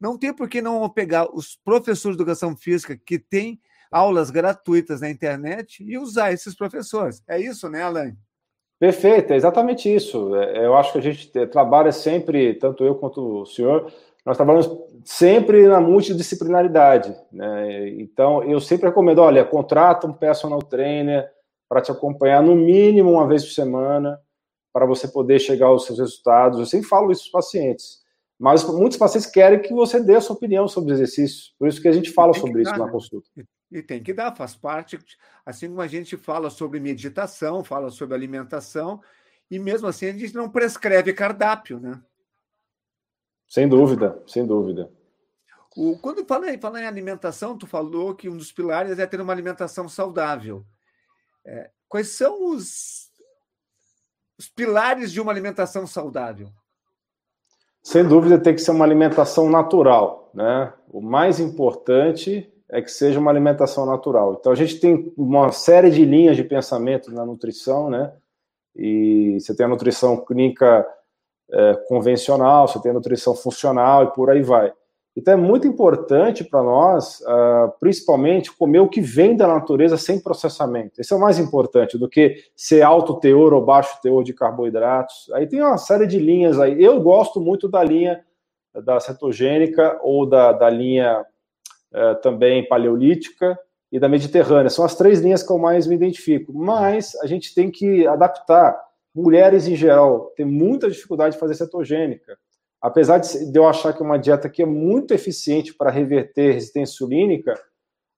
não 0.00 0.18
tem 0.18 0.34
por 0.34 0.48
que 0.48 0.60
não 0.60 0.90
pegar 0.90 1.32
os 1.32 1.54
professores 1.54 2.16
de 2.16 2.20
educação 2.20 2.56
física 2.56 2.96
que 2.96 3.16
têm 3.16 3.60
aulas 3.92 4.32
gratuitas 4.32 5.02
na 5.02 5.08
internet 5.08 5.84
e 5.84 5.96
usar 5.98 6.32
esses 6.32 6.56
professores. 6.56 7.22
É 7.28 7.40
isso, 7.40 7.68
né, 7.68 7.82
Alain? 7.82 8.18
Perfeito, 8.78 9.32
é 9.32 9.36
exatamente 9.36 9.92
isso. 9.92 10.34
É, 10.36 10.64
eu 10.64 10.76
acho 10.76 10.92
que 10.92 10.98
a 10.98 11.02
gente 11.02 11.30
trabalha 11.48 11.90
sempre, 11.90 12.54
tanto 12.54 12.84
eu 12.84 12.94
quanto 12.94 13.42
o 13.42 13.46
senhor, 13.46 13.92
nós 14.24 14.36
trabalhamos 14.36 14.70
sempre 15.04 15.66
na 15.66 15.80
multidisciplinaridade. 15.80 17.16
Né? 17.32 17.88
Então, 17.98 18.44
eu 18.44 18.60
sempre 18.60 18.88
recomendo, 18.88 19.20
olha, 19.20 19.44
contrata 19.44 20.06
um 20.06 20.12
personal 20.12 20.60
trainer 20.60 21.28
para 21.68 21.80
te 21.80 21.90
acompanhar 21.90 22.42
no 22.42 22.54
mínimo 22.54 23.12
uma 23.12 23.26
vez 23.26 23.44
por 23.44 23.52
semana, 23.52 24.20
para 24.72 24.86
você 24.86 25.08
poder 25.08 25.38
chegar 25.38 25.66
aos 25.66 25.86
seus 25.86 25.98
resultados. 25.98 26.58
Eu 26.58 26.66
sempre 26.66 26.86
falo 26.86 27.10
isso 27.10 27.30
para 27.30 27.40
os 27.40 27.46
pacientes. 27.46 27.98
Mas 28.38 28.62
muitos 28.64 28.96
pacientes 28.96 29.28
querem 29.28 29.60
que 29.60 29.74
você 29.74 29.98
dê 30.00 30.14
a 30.14 30.20
sua 30.20 30.36
opinião 30.36 30.68
sobre 30.68 30.92
o 30.92 30.94
exercício. 30.94 31.52
Por 31.58 31.66
isso 31.66 31.82
que 31.82 31.88
a 31.88 31.92
gente 31.92 32.12
fala 32.12 32.32
sobre 32.32 32.62
isso 32.62 32.70
dar, 32.70 32.78
na 32.78 32.86
né? 32.86 32.92
consulta. 32.92 33.28
E 33.70 33.82
tem 33.82 34.02
que 34.02 34.14
dar, 34.14 34.34
faz 34.34 34.54
parte. 34.54 34.98
Assim 35.44 35.68
como 35.68 35.80
a 35.80 35.86
gente 35.86 36.16
fala 36.16 36.50
sobre 36.50 36.80
meditação, 36.80 37.62
fala 37.62 37.90
sobre 37.90 38.14
alimentação, 38.14 39.00
e 39.50 39.58
mesmo 39.58 39.86
assim 39.88 40.06
a 40.06 40.12
gente 40.12 40.34
não 40.34 40.50
prescreve 40.50 41.12
cardápio, 41.12 41.78
né? 41.78 42.00
Sem 43.46 43.68
dúvida, 43.68 44.22
sem 44.26 44.46
dúvida. 44.46 44.90
O, 45.76 45.98
quando 45.98 46.24
fala 46.26 46.50
em, 46.50 46.58
fala 46.58 46.80
em 46.82 46.86
alimentação, 46.86 47.56
tu 47.56 47.66
falou 47.66 48.14
que 48.14 48.28
um 48.28 48.36
dos 48.36 48.52
pilares 48.52 48.98
é 48.98 49.06
ter 49.06 49.20
uma 49.20 49.32
alimentação 49.32 49.88
saudável. 49.88 50.66
É, 51.44 51.70
quais 51.88 52.08
são 52.08 52.50
os, 52.50 53.10
os 54.38 54.48
pilares 54.48 55.12
de 55.12 55.20
uma 55.20 55.32
alimentação 55.32 55.86
saudável? 55.86 56.50
Sem 57.82 58.06
dúvida 58.06 58.38
tem 58.38 58.54
que 58.54 58.60
ser 58.60 58.72
uma 58.72 58.84
alimentação 58.84 59.48
natural, 59.48 60.30
né? 60.34 60.74
O 60.88 61.00
mais 61.00 61.40
importante 61.40 62.52
é 62.70 62.82
que 62.82 62.90
seja 62.90 63.18
uma 63.18 63.30
alimentação 63.30 63.86
natural. 63.86 64.36
Então 64.38 64.52
a 64.52 64.54
gente 64.54 64.78
tem 64.78 65.12
uma 65.16 65.50
série 65.52 65.90
de 65.90 66.04
linhas 66.04 66.36
de 66.36 66.44
pensamento 66.44 67.12
na 67.12 67.24
nutrição, 67.24 67.88
né? 67.88 68.12
E 68.76 69.38
você 69.40 69.56
tem 69.56 69.66
a 69.66 69.68
nutrição 69.68 70.24
clínica 70.24 70.86
é, 71.50 71.74
convencional, 71.88 72.68
você 72.68 72.80
tem 72.80 72.90
a 72.90 72.94
nutrição 72.94 73.34
funcional 73.34 74.04
e 74.04 74.12
por 74.12 74.30
aí 74.30 74.42
vai. 74.42 74.72
Então 75.18 75.34
é 75.34 75.36
muito 75.36 75.66
importante 75.66 76.44
para 76.44 76.62
nós, 76.62 77.20
uh, 77.22 77.72
principalmente, 77.80 78.56
comer 78.56 78.78
o 78.78 78.88
que 78.88 79.00
vem 79.00 79.36
da 79.36 79.48
natureza 79.48 79.96
sem 79.96 80.20
processamento. 80.20 81.00
Esse 81.00 81.12
é 81.12 81.16
o 81.16 81.20
mais 81.20 81.40
importante 81.40 81.98
do 81.98 82.08
que 82.08 82.36
ser 82.54 82.82
alto 82.82 83.18
teor 83.18 83.52
ou 83.52 83.64
baixo 83.64 84.00
teor 84.00 84.22
de 84.22 84.32
carboidratos. 84.32 85.28
Aí 85.32 85.48
tem 85.48 85.60
uma 85.60 85.76
série 85.76 86.06
de 86.06 86.20
linhas 86.20 86.60
aí. 86.60 86.80
Eu 86.80 87.00
gosto 87.00 87.40
muito 87.40 87.68
da 87.68 87.82
linha 87.82 88.24
da 88.84 89.00
cetogênica 89.00 89.98
ou 90.04 90.24
da, 90.24 90.52
da 90.52 90.70
linha 90.70 91.26
também 92.22 92.66
paleolítica 92.68 93.58
e 93.90 93.98
da 93.98 94.08
mediterrânea. 94.08 94.70
São 94.70 94.84
as 94.84 94.94
três 94.94 95.20
linhas 95.20 95.42
que 95.42 95.50
eu 95.50 95.58
mais 95.58 95.86
me 95.86 95.94
identifico. 95.94 96.52
Mas 96.52 97.14
a 97.22 97.26
gente 97.26 97.54
tem 97.54 97.70
que 97.70 98.06
adaptar. 98.06 98.78
Mulheres 99.14 99.66
em 99.66 99.74
geral 99.74 100.32
têm 100.36 100.46
muita 100.46 100.90
dificuldade 100.90 101.34
de 101.34 101.40
fazer 101.40 101.54
cetogênica 101.54 102.36
apesar 102.80 103.18
de 103.18 103.56
eu 103.56 103.66
achar 103.66 103.92
que 103.92 104.02
é 104.02 104.06
uma 104.06 104.18
dieta 104.18 104.48
que 104.48 104.62
é 104.62 104.66
muito 104.66 105.12
eficiente 105.12 105.74
para 105.74 105.90
reverter 105.90 106.54
resistência 106.54 106.94
insulínica, 106.94 107.60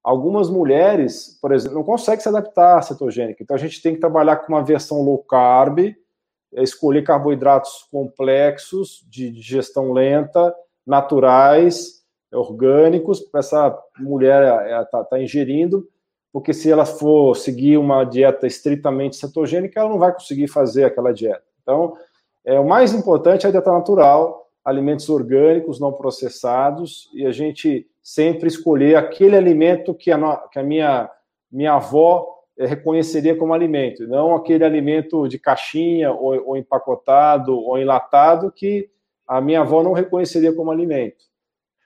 algumas 0.02 0.50
mulheres, 0.50 1.38
por 1.40 1.52
exemplo, 1.52 1.78
não 1.78 1.84
conseguem 1.84 2.20
se 2.20 2.28
adaptar 2.28 2.78
à 2.78 2.82
cetogênica. 2.82 3.42
Então 3.42 3.56
a 3.56 3.58
gente 3.58 3.82
tem 3.82 3.94
que 3.94 4.00
trabalhar 4.00 4.36
com 4.36 4.52
uma 4.52 4.64
versão 4.64 5.02
low 5.02 5.18
carb, 5.18 5.78
é, 6.52 6.62
escolher 6.62 7.02
carboidratos 7.02 7.86
complexos, 7.90 9.04
de 9.08 9.30
digestão 9.30 9.92
lenta, 9.92 10.54
naturais, 10.86 11.99
orgânicos, 12.32 13.20
para 13.20 13.40
essa 13.40 13.78
mulher 13.98 14.42
estar 14.42 14.80
é, 14.80 14.84
tá, 14.84 15.04
tá 15.04 15.22
ingerindo, 15.22 15.88
porque 16.32 16.52
se 16.52 16.70
ela 16.70 16.86
for 16.86 17.34
seguir 17.36 17.76
uma 17.76 18.04
dieta 18.04 18.46
estritamente 18.46 19.16
cetogênica, 19.16 19.80
ela 19.80 19.88
não 19.88 19.98
vai 19.98 20.12
conseguir 20.12 20.48
fazer 20.48 20.84
aquela 20.84 21.12
dieta. 21.12 21.42
Então, 21.62 21.94
é, 22.44 22.58
o 22.58 22.66
mais 22.66 22.94
importante 22.94 23.46
é 23.46 23.48
a 23.48 23.52
dieta 23.52 23.72
natural, 23.72 24.48
alimentos 24.64 25.08
orgânicos 25.08 25.80
não 25.80 25.92
processados 25.92 27.10
e 27.14 27.26
a 27.26 27.32
gente 27.32 27.86
sempre 28.02 28.48
escolher 28.48 28.96
aquele 28.96 29.36
alimento 29.36 29.94
que 29.94 30.10
a, 30.10 30.36
que 30.52 30.58
a 30.58 30.62
minha, 30.62 31.10
minha 31.50 31.74
avó 31.74 32.40
reconheceria 32.58 33.36
como 33.36 33.54
alimento, 33.54 34.06
não 34.06 34.34
aquele 34.34 34.64
alimento 34.64 35.26
de 35.26 35.38
caixinha 35.38 36.12
ou, 36.12 36.48
ou, 36.48 36.56
empacotado 36.56 37.58
ou 37.58 37.78
enlatado 37.78 38.52
que 38.52 38.90
a 39.26 39.40
minha 39.40 39.60
avó 39.60 39.82
não 39.82 39.92
reconheceria 39.92 40.52
como 40.52 40.70
alimento. 40.70 41.29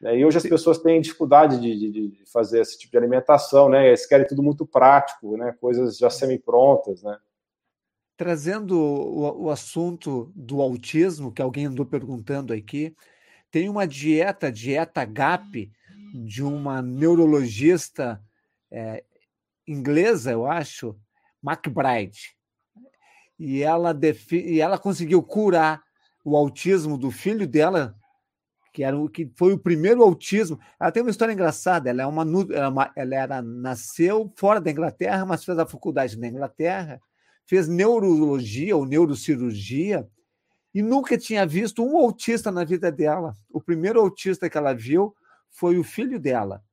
Né? 0.05 0.19
E 0.19 0.25
hoje 0.25 0.37
as 0.37 0.43
pessoas 0.43 0.77
têm 0.77 1.01
dificuldade 1.01 1.59
de, 1.59 1.91
de, 1.91 2.09
de, 2.11 2.27
fazer 2.31 2.61
esse 2.61 2.79
tipo 2.79 2.93
de 2.93 2.99
alimentação, 2.99 3.71
né? 3.71 3.89
Eles 3.89 4.05
querem 4.05 4.27
tudo 4.27 4.43
muito 4.43 4.67
prático, 4.67 5.35
né? 5.39 5.57
Coisas 5.59 5.97
já 5.97 6.11
semi-prontas, 6.11 7.03
né? 7.03 7.19
trazendo 8.17 8.79
o, 8.79 9.47
o, 9.47 9.51
assunto 9.51 10.33
do 10.37 10.63
autismo, 10.63 11.33
que 11.33 11.43
alguém 11.43 11.67
andou 11.67 11.85
perguntando 11.85 12.53
aqui, 12.53 12.95
tem 13.51 13.69
uma 13.69 13.87
dieta, 13.87 14.53
dieta 14.53 15.05
GAP, 15.05 15.71
de 16.15 16.43
uma 16.43 16.81
neurologista 16.81 18.23
é, 18.71 19.03
inglesa, 19.67 20.31
eu 20.31 20.47
acho, 20.47 20.97
McBride. 21.43 22.37
E 23.37 23.63
ela, 23.63 23.93
e 24.31 24.61
ela 24.61 24.79
conseguiu 24.79 25.21
curar 25.23 25.83
o 26.25 26.37
autismo 26.37 26.97
do 26.97 27.11
filho 27.11 27.49
dela, 27.49 27.97
que 28.75 28.85
era 28.85 28.99
o 28.99 29.09
que 29.09 29.33
foi 29.37 29.55
o 29.55 29.59
primeiro 29.59 30.03
autismo. 30.03 30.61
Ela 30.79 30.93
tem 30.93 31.03
uma 31.03 31.11
história 31.11 31.33
engraçada. 31.33 31.89
Ela 31.89 32.03
é 32.03 32.07
uma, 32.07 32.25
ela, 32.53 32.93
é 32.95 33.03
ela 33.03 33.15
era 33.15 33.41
nasceu 33.41 34.31
fora 34.37 34.61
da 34.61 34.71
Inglaterra, 34.71 35.25
mas 35.25 35.43
fez 35.45 35.59
a 35.59 35.65
faculdade 35.65 36.19
na 36.19 36.27
Inglaterra 36.27 37.01
fez 37.47 37.69
neurologia 37.69 38.77
ou 38.77 38.87
neurocirurgia 38.87 40.09
e 40.73 40.83
nunca 40.83 41.17
tinha 41.17 41.47
visto 41.47 41.85
um 41.85 41.97
autista 41.97 42.51
na 42.51 42.65
vida 42.65 42.91
dela. 42.91 43.37
O 43.51 43.61
primeiro 43.61 44.01
autista 44.01 44.51
que 44.51 44.59
ela 44.59 44.75
viu 44.75 45.15
foi 45.51 45.79
o 45.79 45.85
filho 45.85 46.19
dela. 46.19 46.65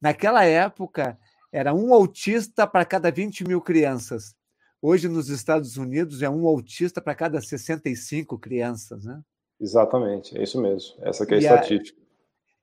Naquela 0.00 0.44
época, 0.44 1.18
era 1.50 1.74
um 1.74 1.92
autista 1.92 2.66
para 2.66 2.84
cada 2.84 3.10
20 3.10 3.44
mil 3.44 3.60
crianças. 3.60 4.36
Hoje, 4.80 5.08
nos 5.08 5.28
Estados 5.28 5.76
Unidos, 5.76 6.22
é 6.22 6.30
um 6.30 6.46
autista 6.46 7.00
para 7.00 7.14
cada 7.14 7.40
65 7.40 8.38
crianças, 8.38 9.04
né? 9.04 9.20
Exatamente, 9.60 10.36
é 10.38 10.42
isso 10.42 10.60
mesmo. 10.60 10.94
Essa 11.00 11.24
é 11.24 11.34
a 11.34 11.36
e 11.36 11.38
estatística. 11.38 12.00
A, 12.00 12.08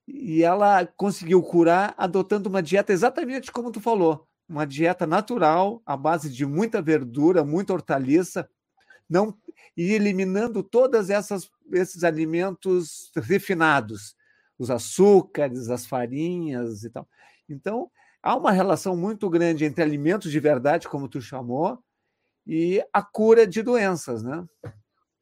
e 0.08 0.44
ela 0.44 0.86
conseguiu 0.86 1.42
curar 1.42 1.94
adotando 1.98 2.48
uma 2.48 2.62
dieta 2.62 2.94
exatamente 2.94 3.52
como 3.52 3.72
tu 3.72 3.82
falou 3.82 4.28
uma 4.48 4.66
dieta 4.66 5.06
natural, 5.08 5.82
à 5.86 5.98
base 5.98 6.30
de 6.30 6.46
muita 6.46 6.82
verdura, 6.82 7.44
muita 7.44 7.74
hortaliça, 7.74 8.50
não 9.10 9.36
e 9.76 9.92
eliminando 9.92 10.64
todas 10.64 11.10
essas 11.10 11.50
esses 11.74 12.04
alimentos 12.04 13.12
refinados, 13.16 14.16
os 14.58 14.70
açúcares, 14.70 15.70
as 15.70 15.86
farinhas 15.86 16.84
e 16.84 16.90
tal. 16.90 17.08
Então, 17.50 17.90
há 18.22 18.36
uma 18.36 18.52
relação 18.52 18.96
muito 18.96 19.30
grande 19.30 19.66
entre 19.66 19.84
alimentos 19.84 20.32
de 20.32 20.40
verdade, 20.40 20.88
como 20.88 21.10
tu 21.10 21.20
chamou, 21.20 21.80
e 22.46 22.84
a 22.94 23.02
cura 23.02 23.48
de 23.48 23.64
doenças, 23.64 24.24
né? 24.24 24.46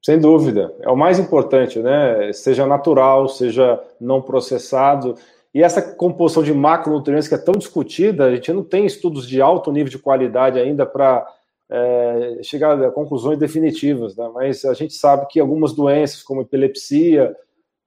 Sem 0.06 0.20
dúvida, 0.20 0.76
é 0.82 0.90
o 0.90 0.98
mais 0.98 1.18
importante, 1.18 1.80
né? 1.80 2.34
Seja 2.34 2.68
natural, 2.68 3.30
seja 3.30 3.82
não 4.02 4.22
processado. 4.22 5.16
E 5.54 5.64
essa 5.64 5.82
composição 5.82 6.44
de 6.44 6.54
macronutrientes 6.54 7.30
que 7.30 7.36
é 7.36 7.38
tão 7.38 7.54
discutida, 7.54 8.26
a 8.26 8.36
gente 8.36 8.52
não 8.52 8.64
tem 8.64 8.86
estudos 8.86 9.26
de 9.26 9.42
alto 9.42 9.72
nível 9.72 9.90
de 9.90 9.98
qualidade 9.98 10.60
ainda 10.60 10.86
para 10.86 11.26
é, 11.72 12.40
chegar 12.44 12.82
a 12.84 12.92
conclusões 12.92 13.40
definitivas, 13.40 14.16
né? 14.16 14.30
mas 14.34 14.66
a 14.66 14.74
gente 14.74 14.94
sabe 14.94 15.26
que 15.28 15.40
algumas 15.40 15.74
doenças, 15.74 16.22
como 16.22 16.42
epilepsia, 16.42 17.34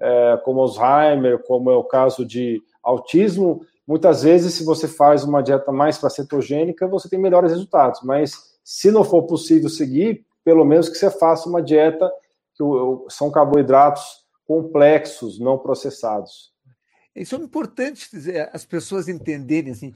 é, 0.01 0.41
como 0.43 0.61
Alzheimer, 0.61 1.39
como 1.41 1.71
é 1.71 1.77
o 1.77 1.85
caso 1.85 2.25
de 2.25 2.63
autismo, 2.83 3.61
muitas 3.87 4.23
vezes, 4.23 4.55
se 4.55 4.65
você 4.65 4.89
faz 4.89 5.23
uma 5.23 5.43
dieta 5.43 5.71
mais 5.71 5.99
para 5.99 6.09
cetogênica, 6.09 6.89
você 6.89 7.11
tem 7.11 7.19
melhores 7.19 7.51
resultados, 7.51 8.01
mas 8.03 8.57
se 8.65 8.91
não 8.91 9.05
for 9.05 9.25
possível 9.25 9.69
seguir, 9.69 10.25
pelo 10.47 10.65
menos 10.65 10.89
que 10.89 10.97
você 10.97 11.11
faça 11.11 11.49
uma 11.49 11.61
dieta 11.61 12.09
que 12.55 12.63
são 13.13 13.33
carboidratos 13.33 14.25
complexos, 14.47 15.41
não 15.41 15.59
processados. 15.59 16.53
Isso 17.17 17.35
é 17.35 17.39
importante 17.39 18.09
as 18.53 18.65
pessoas 18.65 19.09
entenderem 19.09 19.73
assim. 19.73 19.93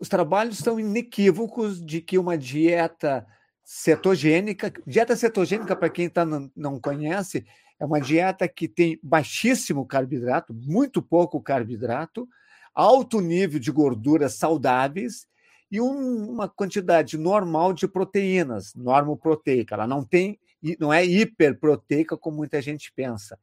Os 0.00 0.08
trabalhos 0.08 0.58
são 0.58 0.80
inequívocos 0.80 1.80
de 1.80 2.00
que 2.00 2.18
uma 2.18 2.36
dieta 2.36 3.24
cetogênica. 3.62 4.72
Dieta 4.84 5.14
cetogênica, 5.14 5.76
para 5.76 5.88
quem 5.88 6.08
tá, 6.10 6.24
não, 6.24 6.50
não 6.56 6.80
conhece, 6.80 7.46
é 7.78 7.86
uma 7.86 8.00
dieta 8.00 8.48
que 8.48 8.66
tem 8.66 8.98
baixíssimo 9.00 9.86
carboidrato, 9.86 10.52
muito 10.52 11.00
pouco 11.00 11.40
carboidrato, 11.40 12.28
alto 12.74 13.20
nível 13.20 13.60
de 13.60 13.70
gorduras 13.70 14.34
saudáveis 14.34 15.28
e 15.70 15.80
um, 15.80 16.30
uma 16.30 16.48
quantidade 16.48 17.18
normal 17.18 17.72
de 17.72 17.88
proteínas, 17.88 18.74
normoproteica. 18.74 19.74
Ela 19.74 19.86
não 19.86 20.04
tem, 20.04 20.38
não 20.78 20.92
é 20.92 21.04
hiperproteica 21.04 22.16
como 22.16 22.36
muita 22.36 22.62
gente 22.62 22.92
pensa. 22.94 23.38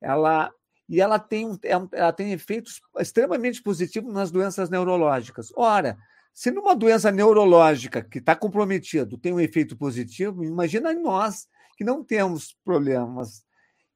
Ela 0.00 0.50
e 0.88 1.00
ela 1.00 1.18
tem, 1.18 1.58
é 1.64 1.72
ela 1.92 2.12
tem 2.12 2.32
efeitos 2.32 2.80
extremamente 2.98 3.62
positivos 3.62 4.12
nas 4.12 4.30
doenças 4.30 4.70
neurológicas. 4.70 5.52
Ora, 5.56 5.98
se 6.32 6.50
numa 6.50 6.76
doença 6.76 7.10
neurológica 7.10 8.02
que 8.02 8.18
está 8.18 8.36
comprometido 8.36 9.18
tem 9.18 9.32
um 9.32 9.40
efeito 9.40 9.76
positivo, 9.76 10.44
imagina 10.44 10.92
nós 10.92 11.48
que 11.76 11.82
não 11.82 12.04
temos 12.04 12.56
problemas. 12.64 13.44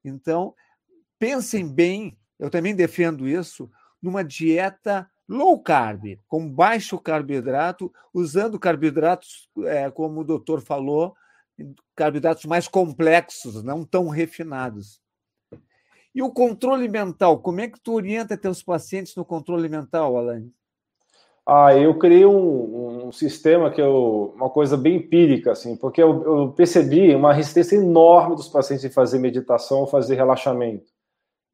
Então, 0.05 0.55
pensem 1.19 1.69
bem, 1.69 2.19
eu 2.39 2.51
também 2.51 2.75
defendo 2.75 3.29
isso, 3.29 3.71
numa 4.03 4.25
dieta 4.25 5.09
low 5.31 5.61
carb, 5.63 6.19
com 6.27 6.51
baixo 6.51 6.99
carboidrato, 6.99 7.93
usando 8.13 8.59
carboidratos, 8.59 9.49
é, 9.65 9.89
como 9.89 10.21
o 10.21 10.25
doutor 10.25 10.61
falou, 10.61 11.15
carboidratos 11.95 12.45
mais 12.47 12.67
complexos, 12.67 13.63
não 13.63 13.85
tão 13.85 14.09
refinados. 14.09 15.01
E 16.13 16.21
o 16.21 16.33
controle 16.33 16.89
mental, 16.89 17.39
como 17.39 17.61
é 17.61 17.69
que 17.69 17.81
tu 17.81 17.95
orienta 17.95 18.37
teus 18.37 18.61
pacientes 18.61 19.15
no 19.15 19.25
controle 19.25 19.69
mental, 19.69 20.17
Alain? 20.17 20.53
Ah, 21.47 21.75
eu 21.77 21.97
criei 21.97 22.27
um, 22.27 23.07
um, 23.07 23.13
sistema 23.13 23.71
que 23.71 23.81
eu, 23.81 24.33
uma 24.35 24.51
coisa 24.51 24.77
bem 24.77 24.97
empírica, 24.97 25.53
assim, 25.53 25.77
porque 25.77 26.03
eu, 26.03 26.23
eu, 26.25 26.53
percebi 26.53 27.15
uma 27.15 27.33
resistência 27.33 27.77
enorme 27.77 28.35
dos 28.35 28.49
pacientes 28.49 28.85
em 28.85 28.91
fazer 28.91 29.19
meditação 29.19 29.87
fazer 29.87 30.17
relaxamento. 30.17 30.93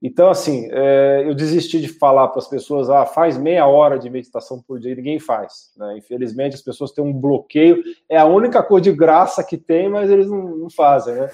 Então, 0.03 0.29
assim, 0.29 0.69
é, 0.71 1.25
eu 1.27 1.35
desisti 1.35 1.81
de 1.81 1.89
falar 1.89 2.29
para 2.29 2.39
as 2.39 2.49
pessoas, 2.49 2.91
ah, 2.91 3.07
faz 3.07 3.39
meia 3.39 3.67
hora 3.67 3.99
de 3.99 4.11
meditação 4.11 4.63
por 4.63 4.79
dia, 4.79 4.95
ninguém 4.95 5.19
faz. 5.19 5.73
Né? 5.77 5.97
Infelizmente, 5.99 6.55
as 6.55 6.63
pessoas 6.63 6.93
têm 6.93 7.03
um 7.03 7.13
bloqueio, 7.13 7.83
é 8.09 8.19
a 8.19 8.27
única 8.27 8.63
coisa 8.63 8.85
de 8.85 8.93
graça 8.93 9.43
que 9.43 9.57
tem, 9.57 9.89
mas 9.89 10.11
eles 10.11 10.29
não, 10.29 10.57
não 10.57 10.71
fazem, 10.71 11.15
né? 11.15 11.31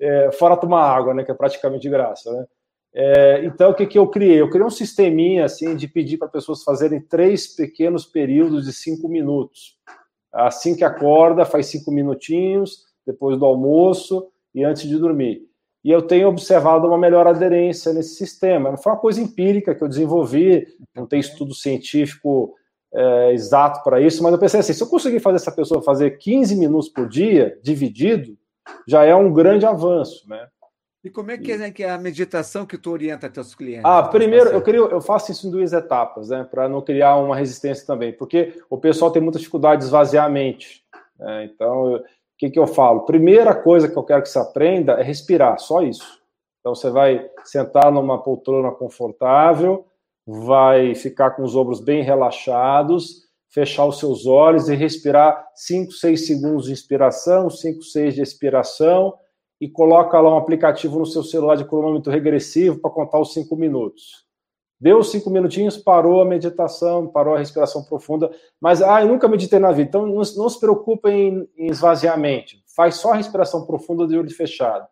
É, 0.00 0.32
fora 0.32 0.56
tomar 0.56 0.82
água, 0.82 1.12
né, 1.12 1.22
que 1.22 1.30
é 1.30 1.34
praticamente 1.34 1.82
de 1.82 1.90
graça, 1.90 2.32
né? 2.32 2.46
É, 2.92 3.44
então, 3.44 3.70
o 3.70 3.74
que, 3.74 3.86
que 3.86 3.98
eu 3.98 4.08
criei? 4.08 4.40
Eu 4.40 4.48
criei 4.48 4.66
um 4.66 4.70
sisteminha, 4.70 5.44
assim, 5.44 5.76
de 5.76 5.86
pedir 5.86 6.16
para 6.16 6.26
pessoas 6.26 6.64
fazerem 6.64 7.00
três 7.00 7.54
pequenos 7.54 8.06
períodos 8.06 8.64
de 8.64 8.72
cinco 8.72 9.08
minutos. 9.08 9.76
Assim 10.32 10.74
que 10.74 10.82
acorda, 10.82 11.44
faz 11.44 11.66
cinco 11.66 11.92
minutinhos, 11.92 12.86
depois 13.06 13.38
do 13.38 13.44
almoço 13.44 14.28
e 14.54 14.64
antes 14.64 14.88
de 14.88 14.96
dormir 14.96 15.49
e 15.84 15.90
eu 15.90 16.02
tenho 16.02 16.28
observado 16.28 16.86
uma 16.86 16.98
melhor 16.98 17.26
aderência 17.26 17.92
nesse 17.92 18.14
sistema. 18.14 18.70
Não 18.70 18.76
foi 18.76 18.92
uma 18.92 18.98
coisa 18.98 19.20
empírica 19.20 19.74
que 19.74 19.82
eu 19.82 19.88
desenvolvi, 19.88 20.66
não 20.94 21.06
tem 21.06 21.20
estudo 21.20 21.54
científico 21.54 22.54
é, 22.92 23.32
exato 23.32 23.82
para 23.82 24.00
isso, 24.00 24.22
mas 24.22 24.32
eu 24.32 24.38
pensei 24.38 24.60
assim: 24.60 24.72
se 24.72 24.82
eu 24.82 24.88
conseguir 24.88 25.20
fazer 25.20 25.36
essa 25.36 25.52
pessoa 25.52 25.82
fazer 25.82 26.18
15 26.18 26.56
minutos 26.56 26.88
por 26.88 27.08
dia, 27.08 27.58
dividido, 27.62 28.36
já 28.86 29.04
é 29.04 29.14
um 29.14 29.32
grande 29.32 29.64
avanço, 29.64 30.28
né? 30.28 30.46
E 31.02 31.08
como 31.08 31.30
é 31.30 31.38
que 31.38 31.50
é, 31.50 31.70
que 31.70 31.82
é 31.82 31.90
a 31.90 31.96
meditação 31.96 32.66
que 32.66 32.76
tu 32.76 32.90
orienta 32.90 33.30
teus 33.30 33.54
clientes? 33.54 33.86
Ah, 33.86 34.02
primeiro, 34.02 34.50
eu, 34.50 34.60
queria, 34.60 34.80
eu 34.80 35.00
faço 35.00 35.32
isso 35.32 35.48
em 35.48 35.50
duas 35.50 35.72
etapas, 35.72 36.28
né? 36.28 36.44
Para 36.44 36.68
não 36.68 36.82
criar 36.82 37.16
uma 37.16 37.34
resistência 37.34 37.86
também, 37.86 38.12
porque 38.12 38.60
o 38.68 38.76
pessoal 38.76 39.10
tem 39.10 39.22
muita 39.22 39.38
dificuldade 39.38 39.80
de 39.80 39.86
esvaziar 39.86 40.26
a 40.26 40.28
mente. 40.28 40.84
Né? 41.18 41.44
Então, 41.46 42.02
que, 42.40 42.48
que 42.48 42.58
eu 42.58 42.66
falo? 42.66 43.04
Primeira 43.04 43.54
coisa 43.54 43.86
que 43.86 43.96
eu 43.96 44.02
quero 44.02 44.22
que 44.22 44.30
você 44.30 44.38
aprenda 44.38 44.94
é 44.94 45.02
respirar, 45.02 45.58
só 45.58 45.82
isso. 45.82 46.18
Então 46.60 46.74
você 46.74 46.88
vai 46.88 47.28
sentar 47.44 47.92
numa 47.92 48.22
poltrona 48.22 48.70
confortável, 48.70 49.84
vai 50.26 50.94
ficar 50.94 51.32
com 51.32 51.42
os 51.42 51.54
ombros 51.54 51.80
bem 51.80 52.02
relaxados, 52.02 53.28
fechar 53.50 53.84
os 53.84 53.98
seus 53.98 54.26
olhos 54.26 54.70
e 54.70 54.74
respirar 54.74 55.46
5, 55.54 55.92
6 55.92 56.26
segundos 56.26 56.64
de 56.64 56.72
inspiração, 56.72 57.50
5, 57.50 57.82
6 57.82 58.14
de 58.14 58.22
expiração 58.22 59.14
e 59.60 59.68
coloca 59.68 60.18
lá 60.18 60.34
um 60.34 60.38
aplicativo 60.38 60.98
no 60.98 61.04
seu 61.04 61.22
celular 61.22 61.56
de 61.56 61.66
cronômetro 61.66 62.10
regressivo 62.10 62.80
para 62.80 62.90
contar 62.90 63.20
os 63.20 63.34
5 63.34 63.54
minutos. 63.54 64.24
Deu 64.80 65.02
cinco 65.02 65.28
minutinhos, 65.28 65.76
parou 65.76 66.22
a 66.22 66.24
meditação, 66.24 67.06
parou 67.06 67.34
a 67.34 67.38
respiração 67.38 67.84
profunda. 67.84 68.30
Mas, 68.60 68.80
ah, 68.80 69.02
eu 69.02 69.08
nunca 69.08 69.28
meditei 69.28 69.58
na 69.58 69.72
vida. 69.72 69.88
Então, 69.88 70.06
não, 70.06 70.14
não 70.14 70.48
se 70.48 70.58
preocupe 70.58 71.10
em, 71.10 71.46
em 71.56 71.70
esvaziar 71.70 72.14
a 72.14 72.16
mente. 72.16 72.64
Faz 72.74 72.94
só 72.94 73.12
a 73.12 73.16
respiração 73.16 73.66
profunda 73.66 74.06
de 74.06 74.16
olho 74.16 74.30
fechado. 74.34 74.86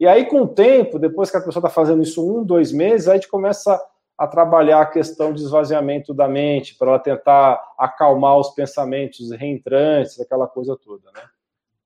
E 0.00 0.06
aí, 0.06 0.26
com 0.26 0.42
o 0.42 0.48
tempo, 0.48 0.98
depois 0.98 1.30
que 1.30 1.36
a 1.36 1.40
pessoa 1.40 1.60
está 1.60 1.70
fazendo 1.70 2.02
isso 2.02 2.24
um, 2.24 2.42
dois 2.42 2.72
meses, 2.72 3.06
aí 3.06 3.12
a 3.12 3.16
gente 3.16 3.28
começa 3.28 3.80
a 4.16 4.26
trabalhar 4.26 4.80
a 4.80 4.86
questão 4.86 5.32
de 5.32 5.42
esvaziamento 5.42 6.12
da 6.12 6.26
mente, 6.26 6.74
para 6.76 6.88
ela 6.88 6.98
tentar 6.98 7.62
acalmar 7.78 8.36
os 8.36 8.50
pensamentos 8.50 9.30
reentrantes, 9.30 10.20
aquela 10.20 10.48
coisa 10.48 10.76
toda, 10.76 11.04
né? 11.12 11.22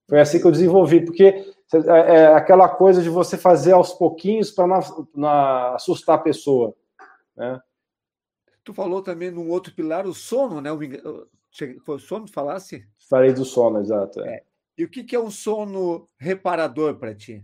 Foi 0.09 0.21
assim 0.21 0.41
que 0.41 0.47
eu 0.47 0.51
desenvolvi, 0.51 1.05
porque 1.05 1.45
é, 1.75 2.17
é 2.17 2.27
aquela 2.35 2.69
coisa 2.69 3.03
de 3.03 3.09
você 3.09 3.37
fazer 3.37 3.73
aos 3.73 3.93
pouquinhos 3.93 4.51
para 4.51 4.67
não, 5.15 5.29
assustar 5.75 6.17
a 6.17 6.23
pessoa. 6.23 6.75
Né? 7.37 7.61
Tu 8.65 8.73
falou 8.73 9.03
também 9.03 9.31
num 9.31 9.51
outro 9.51 9.75
pilar, 9.75 10.07
o 10.07 10.15
sono, 10.15 10.61
né? 10.61 10.71
Foi 11.85 11.97
o 11.97 11.99
sono 11.99 12.27
que 12.27 12.33
falasse? 12.33 12.87
Falei 13.09 13.33
do 13.33 13.45
sono, 13.45 13.81
exato. 13.81 14.21
É. 14.21 14.35
É. 14.37 14.43
E 14.79 14.85
o 14.85 14.89
que 14.89 15.15
é 15.15 15.21
um 15.21 15.31
sono 15.31 16.09
reparador 16.19 16.95
para 16.97 17.15
ti? 17.15 17.43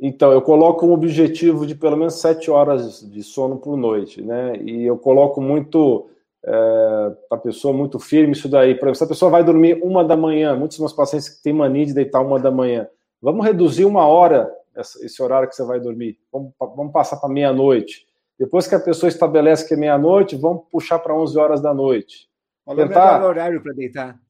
Então, 0.00 0.30
eu 0.30 0.40
coloco 0.40 0.86
um 0.86 0.92
objetivo 0.92 1.66
de 1.66 1.74
pelo 1.74 1.96
menos 1.96 2.20
sete 2.20 2.50
horas 2.50 3.00
de 3.00 3.22
sono 3.22 3.58
por 3.58 3.76
noite, 3.76 4.22
né? 4.22 4.56
E 4.62 4.84
eu 4.84 4.96
coloco 4.96 5.40
muito 5.40 6.08
é, 6.44 7.16
para 7.28 7.38
a 7.38 7.40
pessoa 7.40 7.74
muito 7.74 7.98
firme 7.98 8.32
isso 8.32 8.48
daí. 8.48 8.76
Por 8.76 8.86
exemplo, 8.86 8.94
se 8.94 9.04
a 9.04 9.08
pessoa 9.08 9.30
vai 9.30 9.42
dormir 9.42 9.80
uma 9.82 10.04
da 10.04 10.16
manhã, 10.16 10.54
muitos 10.54 10.76
dos 10.76 10.84
meus 10.84 10.92
pacientes 10.92 11.40
têm 11.42 11.52
mania 11.52 11.86
de 11.86 11.94
deitar 11.94 12.20
uma 12.20 12.38
da 12.38 12.50
manhã, 12.50 12.88
vamos 13.20 13.44
reduzir 13.44 13.84
uma 13.84 14.06
hora 14.06 14.48
esse 14.76 15.20
horário 15.20 15.48
que 15.48 15.56
você 15.56 15.64
vai 15.64 15.80
dormir. 15.80 16.16
Vamos, 16.30 16.52
vamos 16.58 16.92
passar 16.92 17.16
para 17.16 17.28
meia-noite. 17.28 18.06
Depois 18.38 18.66
que 18.66 18.74
a 18.74 18.80
pessoa 18.80 19.08
estabelece 19.08 19.66
que 19.66 19.74
é 19.74 19.76
meia-noite, 19.76 20.36
vamos 20.36 20.64
puxar 20.70 20.98
para 21.00 21.14
11 21.14 21.38
horas 21.38 21.60
da 21.60 21.74
noite. 21.74 22.28
Qual 22.64 22.78
é 22.78 22.84
o 22.84 22.88
melhor 22.88 23.22
horário 23.22 23.62
para 23.62 23.72
deitar? 23.72 24.20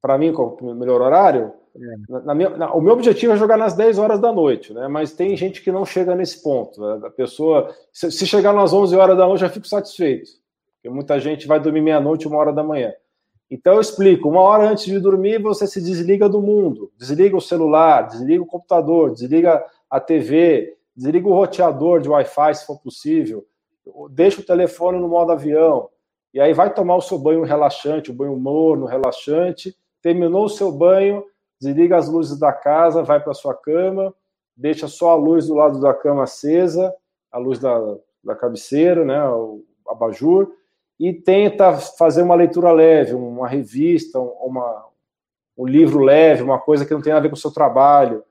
Para 0.00 0.16
mim, 0.16 0.32
qual 0.32 0.56
é 0.60 0.64
o 0.64 0.74
melhor 0.74 1.00
horário? 1.00 1.52
É. 1.74 2.12
Na, 2.12 2.20
na 2.20 2.34
minha, 2.34 2.50
na, 2.50 2.72
o 2.72 2.80
meu 2.80 2.92
objetivo 2.92 3.32
é 3.32 3.36
jogar 3.36 3.56
nas 3.56 3.74
10 3.74 3.98
horas 3.98 4.20
da 4.20 4.32
noite, 4.32 4.72
né? 4.72 4.86
mas 4.86 5.12
tem 5.12 5.36
gente 5.36 5.60
que 5.60 5.72
não 5.72 5.84
chega 5.84 6.14
nesse 6.14 6.40
ponto. 6.42 6.80
Né? 6.80 7.06
A 7.06 7.10
pessoa, 7.10 7.74
se, 7.92 8.12
se, 8.12 8.26
chegar 8.26 8.52
nas 8.52 8.72
11 8.72 8.94
horas 8.94 9.16
da 9.16 9.26
noite, 9.26 9.40
já 9.40 9.48
fico 9.48 9.66
satisfeito. 9.66 10.30
Porque 10.76 10.88
muita 10.88 11.18
gente 11.18 11.48
vai 11.48 11.58
dormir 11.58 11.80
meia-noite, 11.80 12.28
uma 12.28 12.36
hora 12.36 12.52
da 12.52 12.62
manhã. 12.62 12.92
Então 13.50 13.74
eu 13.74 13.80
explico: 13.80 14.28
uma 14.28 14.40
hora 14.40 14.68
antes 14.68 14.84
de 14.84 14.98
dormir, 15.00 15.40
você 15.40 15.66
se 15.66 15.80
desliga 15.80 16.28
do 16.28 16.40
mundo, 16.40 16.92
desliga 16.96 17.36
o 17.36 17.40
celular, 17.40 18.02
desliga 18.02 18.42
o 18.42 18.46
computador, 18.46 19.12
desliga 19.12 19.64
a 19.90 19.98
TV, 19.98 20.76
desliga 20.96 21.28
o 21.28 21.34
roteador 21.34 22.00
de 22.00 22.08
Wi-Fi 22.08 22.54
se 22.54 22.66
for 22.66 22.78
possível, 22.80 23.44
deixa 24.10 24.40
o 24.40 24.44
telefone 24.44 24.98
no 24.98 25.08
modo 25.08 25.32
avião, 25.32 25.88
e 26.32 26.40
aí 26.40 26.52
vai 26.52 26.72
tomar 26.72 26.96
o 26.96 27.02
seu 27.02 27.18
banho 27.18 27.42
relaxante, 27.42 28.10
o 28.10 28.14
banho 28.14 28.36
morno, 28.36 28.86
relaxante, 28.86 29.76
terminou 30.02 30.46
o 30.46 30.50
seu 30.50 30.72
banho, 30.72 31.24
desliga 31.60 31.96
as 31.96 32.08
luzes 32.08 32.38
da 32.38 32.52
casa, 32.52 33.02
vai 33.02 33.20
para 33.20 33.34
sua 33.34 33.54
cama, 33.54 34.14
deixa 34.56 34.88
só 34.88 35.10
a 35.10 35.14
luz 35.14 35.46
do 35.46 35.54
lado 35.54 35.80
da 35.80 35.94
cama 35.94 36.24
acesa, 36.24 36.94
a 37.30 37.38
luz 37.38 37.58
da, 37.58 37.78
da 38.22 38.34
cabeceira, 38.34 39.04
né, 39.04 39.24
o 39.28 39.64
abajur, 39.88 40.52
e 40.98 41.12
tenta 41.12 41.72
fazer 41.76 42.22
uma 42.22 42.34
leitura 42.34 42.72
leve, 42.72 43.14
uma 43.14 43.48
revista, 43.48 44.18
uma, 44.18 44.86
um 45.56 45.66
livro 45.66 46.00
leve, 46.00 46.42
uma 46.42 46.58
coisa 46.58 46.84
que 46.84 46.94
não 46.94 47.02
tem 47.02 47.12
a 47.12 47.20
ver 47.20 47.28
com 47.28 47.34
o 47.34 47.38
seu 47.38 47.52
trabalho, 47.52 48.22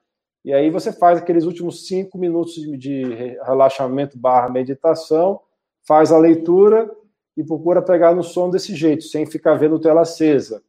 e 0.44 0.54
aí 0.54 0.70
você 0.70 0.92
faz 0.92 1.20
aqueles 1.20 1.46
últimos 1.46 1.88
cinco 1.88 2.18
minutos 2.18 2.56
de, 2.56 3.04
relaxamento 3.46 4.18
barra 4.18 4.50
meditação, 4.50 5.40
faz 5.88 6.12
a 6.12 6.18
leitura 6.18 6.90
e 7.36 7.44
procura 7.44 7.82
pegar 7.82 8.14
no 8.14 8.24
som 8.24 8.50
desse 8.50 8.76
jeito, 8.76 9.04
sem 9.04 9.26
ficar 9.26 9.54
vendo 9.56 9.80
tela 9.80 10.02
acesa. 10.02 10.62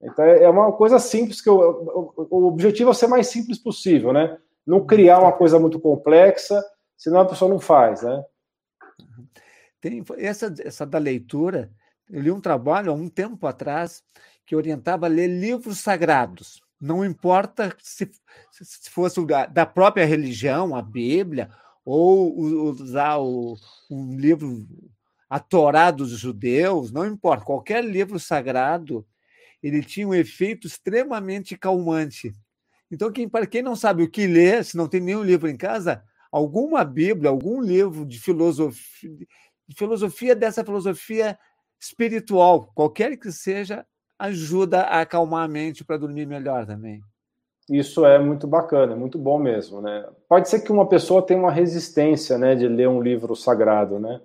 Então 0.00 0.24
é 0.24 0.48
uma 0.48 0.72
coisa 0.72 0.98
simples 0.98 1.40
que 1.40 1.48
eu, 1.48 2.26
o 2.30 2.46
objetivo 2.46 2.90
é 2.90 2.94
ser 2.94 3.06
mais 3.06 3.28
simples 3.28 3.58
possível, 3.58 4.12
né? 4.12 4.36
Não 4.66 4.84
criar 4.84 5.20
uma 5.20 5.32
coisa 5.32 5.58
muito 5.58 5.78
complexa, 5.78 6.62
senão 6.96 7.20
a 7.20 7.24
pessoa 7.26 7.48
não 7.48 7.60
faz, 7.60 8.02
né? 8.02 8.24
Tem 9.80 10.02
essa, 10.18 10.52
essa 10.60 10.86
da 10.86 10.98
leitura, 10.98 11.70
eu 12.10 12.20
li 12.20 12.30
um 12.30 12.40
trabalho 12.40 12.90
há 12.90 12.94
um 12.94 13.08
tempo 13.08 13.46
atrás 13.46 14.02
que 14.44 14.54
orientava 14.56 15.06
a 15.06 15.08
ler 15.08 15.28
livros 15.28 15.78
sagrados. 15.78 16.61
Não 16.82 17.04
importa 17.04 17.76
se, 17.80 18.10
se 18.50 18.90
fosse 18.90 19.24
da, 19.24 19.46
da 19.46 19.64
própria 19.64 20.04
religião, 20.04 20.74
a 20.74 20.82
Bíblia, 20.82 21.48
ou 21.84 22.36
usar 22.70 23.18
o, 23.18 23.56
um 23.88 24.16
livro, 24.18 24.66
a 25.30 25.38
Torá 25.38 25.92
dos 25.92 26.10
judeus, 26.10 26.90
não 26.90 27.06
importa, 27.06 27.44
qualquer 27.44 27.84
livro 27.84 28.18
sagrado. 28.18 29.06
ele 29.62 29.82
tinha 29.84 30.08
um 30.08 30.14
efeito 30.14 30.66
extremamente 30.66 31.56
calmante. 31.56 32.34
Então, 32.90 33.12
quem, 33.12 33.28
para 33.28 33.46
quem 33.46 33.62
não 33.62 33.76
sabe 33.76 34.02
o 34.02 34.10
que 34.10 34.26
ler, 34.26 34.64
se 34.64 34.76
não 34.76 34.88
tem 34.88 35.00
nenhum 35.00 35.22
livro 35.22 35.48
em 35.48 35.56
casa, 35.56 36.02
alguma 36.32 36.84
Bíblia, 36.84 37.30
algum 37.30 37.60
livro 37.60 38.04
de 38.04 38.20
filosofia, 38.20 39.10
de 39.68 39.76
filosofia 39.76 40.34
dessa 40.36 40.64
filosofia 40.64 41.38
espiritual, 41.80 42.72
qualquer 42.74 43.16
que 43.18 43.32
seja, 43.32 43.86
ajuda 44.22 44.82
a 44.82 45.00
acalmar 45.00 45.44
a 45.44 45.48
mente 45.48 45.84
para 45.84 45.96
dormir 45.96 46.26
melhor 46.26 46.64
também. 46.64 47.00
Isso 47.68 48.06
é 48.06 48.18
muito 48.18 48.46
bacana, 48.46 48.94
muito 48.94 49.18
bom 49.18 49.38
mesmo, 49.38 49.80
né? 49.80 50.06
Pode 50.28 50.48
ser 50.48 50.60
que 50.60 50.70
uma 50.70 50.88
pessoa 50.88 51.22
tenha 51.22 51.40
uma 51.40 51.50
resistência, 51.50 52.38
né, 52.38 52.54
de 52.54 52.68
ler 52.68 52.88
um 52.88 53.02
livro 53.02 53.34
sagrado, 53.34 53.98
né? 53.98 54.20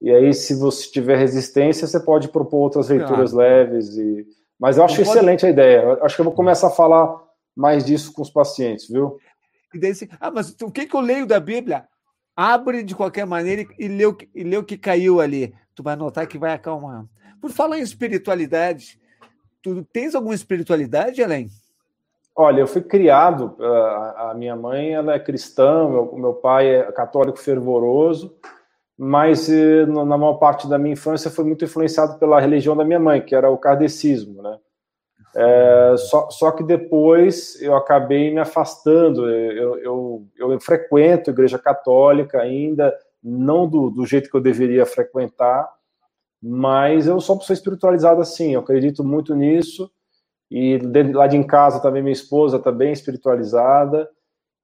E 0.00 0.10
aí, 0.10 0.32
se 0.32 0.54
você 0.54 0.90
tiver 0.90 1.16
resistência, 1.16 1.86
você 1.86 1.98
pode 1.98 2.28
propor 2.28 2.58
outras 2.58 2.88
leituras 2.88 3.32
claro. 3.32 3.50
leves. 3.50 3.96
E... 3.96 4.26
Mas 4.58 4.76
eu 4.76 4.84
acho 4.84 5.02
excelente 5.02 5.44
a 5.44 5.50
ideia. 5.50 5.82
Eu 5.82 6.04
acho 6.04 6.14
que 6.14 6.20
eu 6.20 6.24
vou 6.24 6.34
começar 6.34 6.68
a 6.68 6.72
falar 6.72 7.16
mais 7.56 7.84
disso 7.84 8.12
com 8.12 8.22
os 8.22 8.30
pacientes, 8.30 8.88
viu? 8.88 9.18
E 9.74 9.78
daí, 9.78 9.92
ah, 10.20 10.30
mas 10.30 10.54
o 10.62 10.70
que, 10.70 10.86
que 10.86 10.94
eu 10.94 11.00
leio 11.00 11.26
da 11.26 11.40
Bíblia? 11.40 11.84
Abre 12.36 12.84
de 12.84 12.94
qualquer 12.94 13.26
maneira 13.26 13.66
e 13.76 13.88
lê, 13.88 14.06
o, 14.06 14.16
e 14.32 14.44
lê 14.44 14.56
o 14.56 14.64
que 14.64 14.78
caiu 14.78 15.20
ali. 15.20 15.52
Tu 15.74 15.82
vai 15.82 15.96
notar 15.96 16.28
que 16.28 16.38
vai 16.38 16.52
acalmar. 16.52 17.04
Por 17.40 17.50
falar 17.50 17.78
em 17.78 17.82
espiritualidade, 17.82 19.00
tu 19.62 19.84
tens 19.92 20.14
alguma 20.14 20.34
espiritualidade, 20.34 21.20
Elen? 21.20 21.48
Olha, 22.36 22.60
eu 22.60 22.68
fui 22.68 22.82
criado, 22.82 23.56
a 23.60 24.32
minha 24.36 24.54
mãe 24.54 24.94
ela 24.94 25.14
é 25.14 25.18
cristã, 25.18 25.84
o 25.84 26.16
meu 26.16 26.34
pai 26.34 26.68
é 26.68 26.92
católico 26.92 27.36
fervoroso, 27.36 28.36
mas 28.96 29.48
eh, 29.48 29.86
na 29.86 30.16
maior 30.16 30.34
parte 30.34 30.68
da 30.68 30.78
minha 30.78 30.92
infância 30.92 31.30
foi 31.30 31.44
muito 31.44 31.64
influenciado 31.64 32.18
pela 32.18 32.40
religião 32.40 32.76
da 32.76 32.84
minha 32.84 33.00
mãe, 33.00 33.20
que 33.20 33.34
era 33.34 33.50
o 33.50 33.58
kardecismo, 33.58 34.40
né? 34.42 34.56
É, 35.36 35.94
só, 35.96 36.30
só, 36.30 36.50
que 36.50 36.64
depois 36.64 37.60
eu 37.60 37.76
acabei 37.76 38.32
me 38.32 38.40
afastando. 38.40 39.28
Eu, 39.28 39.78
eu, 39.78 40.26
eu 40.36 40.60
frequento 40.60 41.30
a 41.30 41.32
igreja 41.32 41.58
católica 41.58 42.40
ainda, 42.40 42.92
não 43.22 43.68
do, 43.68 43.90
do, 43.90 44.06
jeito 44.06 44.30
que 44.30 44.36
eu 44.36 44.40
deveria 44.40 44.86
frequentar, 44.86 45.68
mas 46.42 47.06
eu 47.06 47.20
sou 47.20 47.34
uma 47.34 47.40
pessoa 47.40 47.54
espiritualizada 47.54 48.20
assim, 48.20 48.54
eu 48.54 48.60
acredito 48.60 49.02
muito 49.02 49.34
nisso. 49.34 49.90
E 50.50 50.78
lá 51.12 51.26
de 51.26 51.36
em 51.36 51.42
casa 51.42 51.80
também 51.80 52.02
minha 52.02 52.12
esposa 52.12 52.56
está 52.56 52.72
bem 52.72 52.92
espiritualizada. 52.92 54.08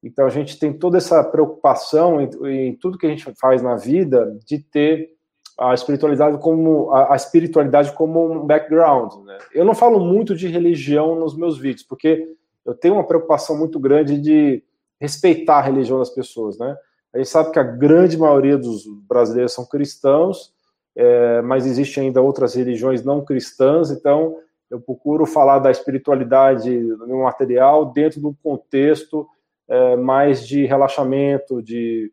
Então 0.03 0.27
a 0.27 0.31
gente 0.31 0.59
tem 0.59 0.73
toda 0.73 0.99
essa 0.99 1.23
preocupação 1.25 2.21
em, 2.21 2.31
em, 2.47 2.77
tudo 2.77 2.99
que 2.99 3.07
a 3.07 3.11
gente 3.11 3.25
faz 3.41 3.63
na 3.63 3.77
vida 3.77 4.39
de 4.47 4.59
ter 4.59 5.11
a 5.59 5.73
espiritualidade 5.75 6.39
como 6.39 6.91
a, 6.91 7.13
a 7.13 7.17
espiritualidade 7.17 7.93
como 7.93 8.33
um 8.33 8.47
background. 8.47 9.25
Né? 9.25 9.39
Eu 9.53 9.65
não 9.65 9.75
falo 9.75 10.01
muito 10.01 10.35
de 10.35 10.49
religião 10.49 11.15
nos 11.15 11.37
meus 11.37 11.59
vídeos 11.59 11.87
porque 11.87 12.29
eu 12.65 12.75
tenho 12.75 12.95
uma 12.95 13.07
preocupação 13.07 13.57
muito 13.57 13.79
grande 13.79 14.19
de 14.19 14.63
respeitar 15.01 15.59
a 15.59 15.63
religião 15.63 15.99
das 15.99 16.11
pessoas, 16.11 16.59
né? 16.59 16.77
A 17.13 17.19
gente 17.19 17.29
sabe 17.29 17.53
que 17.53 17.59
a 17.59 17.63
grande 17.63 18.17
maioria 18.17 18.57
dos 18.57 18.85
brasileiros 19.07 19.53
são 19.53 19.67
cristãos, 19.67 20.54
é, 20.97 21.43
mas 21.43 21.67
existem 21.67 22.05
ainda 22.07 22.23
outras 22.23 22.55
religiões 22.55 23.05
não 23.05 23.25
cristãs, 23.25 23.91
então 23.91 24.39
eu 24.71 24.81
procuro 24.81 25.27
falar 25.27 25.59
da 25.59 25.71
espiritualidade 25.71 26.71
no 26.71 27.23
material 27.23 27.93
dentro 27.93 28.21
do 28.21 28.37
contexto 28.43 29.29
é, 29.69 29.97
mais 29.97 30.47
de 30.47 30.65
relaxamento, 30.67 31.63
de 31.63 32.13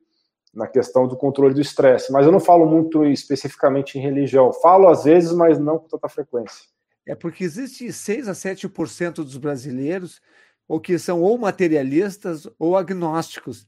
na 0.53 0.67
questão 0.67 1.07
do 1.07 1.15
controle 1.15 1.53
do 1.53 1.61
estresse. 1.61 2.11
Mas 2.11 2.25
eu 2.25 2.31
não 2.31 2.39
falo 2.39 2.65
muito 2.65 3.05
especificamente 3.05 3.97
em 3.97 4.01
religião. 4.01 4.51
Falo 4.51 4.89
às 4.89 5.05
vezes, 5.05 5.31
mas 5.31 5.57
não 5.57 5.79
com 5.79 5.87
tanta 5.87 6.09
frequência. 6.09 6.65
É 7.05 7.15
porque 7.15 7.43
existe 7.43 7.91
6 7.91 8.27
a 8.27 8.33
7% 8.33 9.15
dos 9.15 9.37
brasileiros 9.37 10.21
ou 10.67 10.79
que 10.79 10.97
são 10.99 11.21
ou 11.21 11.37
materialistas 11.37 12.47
ou 12.59 12.75
agnósticos. 12.75 13.65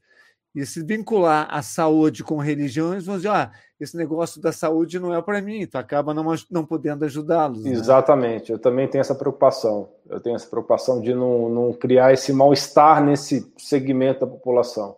E 0.54 0.64
se 0.64 0.84
vincular 0.84 1.48
a 1.50 1.62
saúde 1.62 2.22
com 2.22 2.38
religiões, 2.38 3.04
vão 3.04 3.16
dizer, 3.16 3.30
ah, 3.30 3.50
esse 3.80 3.96
negócio 3.96 4.40
da 4.40 4.52
saúde 4.52 5.00
não 5.00 5.12
é 5.12 5.20
para 5.20 5.42
mim, 5.42 5.66
tu 5.66 5.76
acaba 5.76 6.14
não, 6.14 6.24
não 6.48 6.64
podendo 6.64 7.04
ajudá-los. 7.04 7.64
Né? 7.64 7.72
Exatamente, 7.72 8.52
eu 8.52 8.58
também 8.58 8.86
tenho 8.86 9.00
essa 9.00 9.16
preocupação. 9.16 9.88
Eu 10.08 10.20
tenho 10.20 10.36
essa 10.36 10.48
preocupação 10.48 11.00
de 11.00 11.12
não, 11.12 11.48
não 11.48 11.72
criar 11.72 12.12
esse 12.12 12.32
mal-estar 12.32 13.02
nesse 13.04 13.52
segmento 13.58 14.20
da 14.20 14.26
população. 14.28 14.96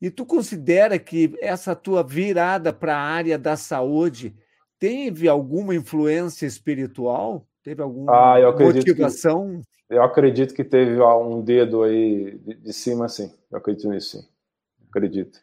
E 0.00 0.10
tu 0.10 0.26
considera 0.26 0.98
que 0.98 1.34
essa 1.40 1.74
tua 1.74 2.02
virada 2.02 2.72
para 2.72 2.94
a 2.94 3.00
área 3.00 3.38
da 3.38 3.56
saúde 3.56 4.36
teve 4.78 5.26
alguma 5.26 5.74
influência 5.74 6.44
espiritual? 6.44 7.46
Teve 7.62 7.82
alguma 7.82 8.12
ah, 8.12 8.52
motivação? 8.52 9.62
Que 9.62 9.75
eu 9.88 10.02
acredito 10.02 10.54
que 10.54 10.64
teve 10.64 11.00
um 11.00 11.42
dedo 11.42 11.82
aí 11.82 12.38
de, 12.38 12.72
cima, 12.72 13.08
sim. 13.08 13.32
Eu 13.50 13.58
acredito 13.58 13.88
nisso, 13.88 14.18
sim. 14.18 14.28
Acredito. 14.88 15.38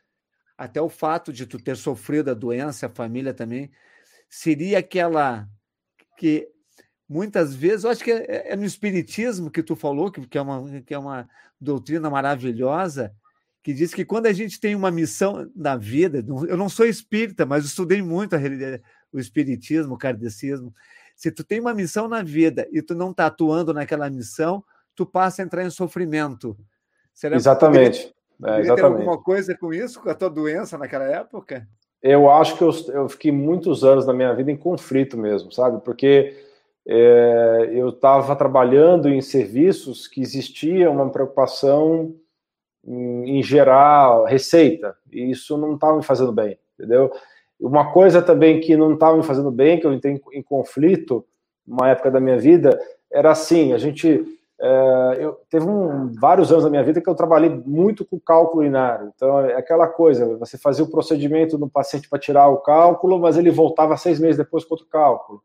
Até 0.58 0.82
o 0.82 0.90
fato 0.90 1.32
de 1.32 1.46
tu 1.46 1.58
ter 1.58 1.78
sofrido 1.78 2.32
a 2.32 2.34
doença, 2.34 2.88
a 2.88 2.90
família 2.90 3.34
também, 3.34 3.72
seria 4.30 4.80
aquela 4.80 5.48
que 6.18 6.50
muitas 7.08 7.54
vezes, 7.54 7.84
eu 7.84 7.92
acho 7.92 8.04
que 8.04 8.12
é, 8.12 8.52
é 8.52 8.56
no 8.56 8.66
espiritismo 8.66 9.52
que 9.52 9.64
tu 9.64 9.76
falou, 9.76 10.12
que, 10.12 10.26
que, 10.28 10.38
é 10.38 10.42
uma, 10.42 10.82
que 10.82 10.94
é 10.94 10.98
uma 10.98 11.30
doutrina 11.60 12.10
maravilhosa, 12.10 13.14
que 13.62 13.74
diz 13.74 13.94
que 13.94 14.04
quando 14.04 14.26
a 14.26 14.34
gente 14.34 14.60
tem 14.60 14.76
uma 14.76 14.92
missão 14.92 15.50
na 15.56 15.78
vida, 15.78 16.24
eu 16.48 16.58
não 16.58 16.68
sou 16.68 16.86
espírita, 16.86 17.46
mas 17.46 17.64
estudei 17.64 18.02
muito 18.02 18.36
a, 18.36 18.40
o 19.12 19.20
espiritismo, 19.20 19.94
o 19.94 19.98
kardecismo, 19.98 20.74
se 21.16 21.32
tu 21.32 21.44
tem 21.44 21.60
uma 21.60 21.74
missão 21.74 22.08
na 22.08 22.22
vida 22.22 22.68
e 22.72 22.82
tu 22.82 22.96
não 22.96 23.12
está 23.12 23.28
atuando 23.28 23.74
naquela 23.74 24.10
missão, 24.10 24.64
tu 24.96 25.06
passa 25.06 25.42
a 25.42 25.46
entrar 25.46 25.64
em 25.64 25.70
sofrimento. 25.70 26.58
Será 27.14 27.36
exatamente. 27.36 28.14
Poderia, 28.40 28.58
é, 28.58 28.62
exatamente. 28.62 28.76
ter 28.76 29.02
alguma 29.04 29.24
coisa 29.24 29.58
com 29.58 29.74
isso, 29.74 30.02
com 30.02 30.10
a 30.10 30.16
tua 30.16 30.30
doença 30.30 30.78
naquela 30.78 31.06
época? 31.06 31.68
Eu 32.02 32.30
acho 32.30 32.58
que 32.58 32.64
eu, 32.64 32.72
eu 32.94 33.08
fiquei 33.08 33.32
muitos 33.32 33.84
anos 33.84 34.06
da 34.06 34.14
minha 34.14 34.34
vida 34.34 34.52
em 34.52 34.58
conflito 34.58 35.18
mesmo, 35.18 35.52
sabe? 35.52 35.82
Porque 35.84 36.36
é, 36.86 37.70
eu 37.72 37.90
estava 37.90 38.36
trabalhando 38.36 39.08
em 39.08 39.22
serviços 39.22 40.08
que 40.08 40.22
existia 40.22 40.92
uma 40.92 41.10
preocupação 41.10 42.14
em, 42.86 43.40
em 43.40 43.44
gerar 43.44 44.26
receita, 44.26 44.98
e 45.10 45.32
isso 45.32 45.58
não 45.58 45.76
estava 45.76 45.96
me 45.96 46.04
fazendo 46.04 46.34
bem, 46.34 46.60
entendeu? 46.78 47.10
Uma 47.60 47.92
coisa 47.92 48.22
também 48.22 48.60
que 48.60 48.76
não 48.76 48.94
estava 48.94 49.16
me 49.16 49.24
fazendo 49.24 49.52
bem, 49.52 49.80
que 49.80 49.88
eu 49.88 49.94
entrei 49.94 50.14
em, 50.14 50.40
em 50.40 50.44
conflito, 50.44 51.26
uma 51.66 51.90
época 51.90 52.12
da 52.12 52.20
minha 52.20 52.38
vida, 52.38 52.80
era 53.12 53.32
assim, 53.32 53.74
a 53.74 53.78
gente... 53.78 54.24
É, 54.62 55.18
eu, 55.20 55.34
teve 55.50 55.66
um, 55.66 56.14
vários 56.20 56.52
anos 56.52 56.64
da 56.64 56.70
minha 56.70 56.84
vida 56.84 57.02
que 57.02 57.10
eu 57.10 57.16
trabalhei 57.16 57.50
muito 57.50 58.06
com 58.06 58.20
cálculo 58.20 58.62
urinário. 58.62 59.12
Então, 59.14 59.42
é 59.42 59.56
aquela 59.56 59.88
coisa, 59.88 60.38
você 60.38 60.58
fazia 60.58 60.86
o 60.86 60.90
procedimento 60.90 61.58
no 61.58 61.70
paciente 61.70 62.08
para 62.08 62.20
tirar 62.20 62.48
o 62.48 62.58
cálculo, 62.58 63.20
mas 63.20 63.36
ele 63.36 63.50
voltava 63.50 63.98
seis 63.98 64.20
meses 64.20 64.38
depois 64.38 64.64
com 64.64 64.76
outro 64.76 64.88
cálculo. 64.88 65.42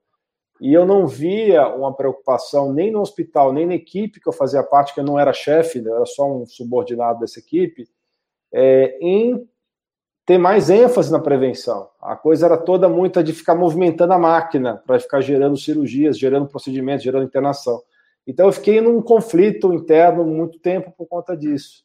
E 0.61 0.73
eu 0.73 0.85
não 0.85 1.07
via 1.07 1.69
uma 1.69 1.95
preocupação 1.95 2.73
nem 2.73 2.91
no 2.91 3.01
hospital, 3.01 3.53
nem 3.53 3.67
na 3.67 3.75
equipe 3.75 4.21
que 4.21 4.29
eu 4.29 4.33
fazia 4.33 4.63
parte, 4.63 4.93
que 4.93 5.01
eu 5.01 5.05
não 5.05 5.19
era 5.19 5.33
chefe, 5.33 5.79
eu 5.85 5.95
era 5.95 6.07
só 6.07 6.31
um 6.31 6.47
subordinado 6.47 7.21
dessa 7.21 7.39
equipe, 7.39 7.89
é, 8.53 8.99
em 9.01 9.49
ter 10.29 10.37
mais 10.37 10.69
ênfase 10.69 11.11
na 11.11 11.19
prevenção. 11.19 11.89
A 11.99 12.15
coisa 12.15 12.45
era 12.45 12.59
toda 12.59 12.87
muita 12.87 13.25
de 13.25 13.33
ficar 13.33 13.55
movimentando 13.55 14.13
a 14.13 14.19
máquina 14.19 14.83
para 14.87 15.01
ficar 15.01 15.23
gerando 15.23 15.57
cirurgias, 15.57 16.19
gerando 16.19 16.47
procedimentos, 16.47 17.03
gerando 17.03 17.25
internação. 17.25 17.83
Então 18.27 18.45
eu 18.45 18.53
fiquei 18.53 18.79
num 18.79 19.01
conflito 19.01 19.73
interno 19.73 20.27
muito 20.27 20.59
tempo 20.59 20.93
por 20.95 21.07
conta 21.07 21.35
disso. 21.35 21.83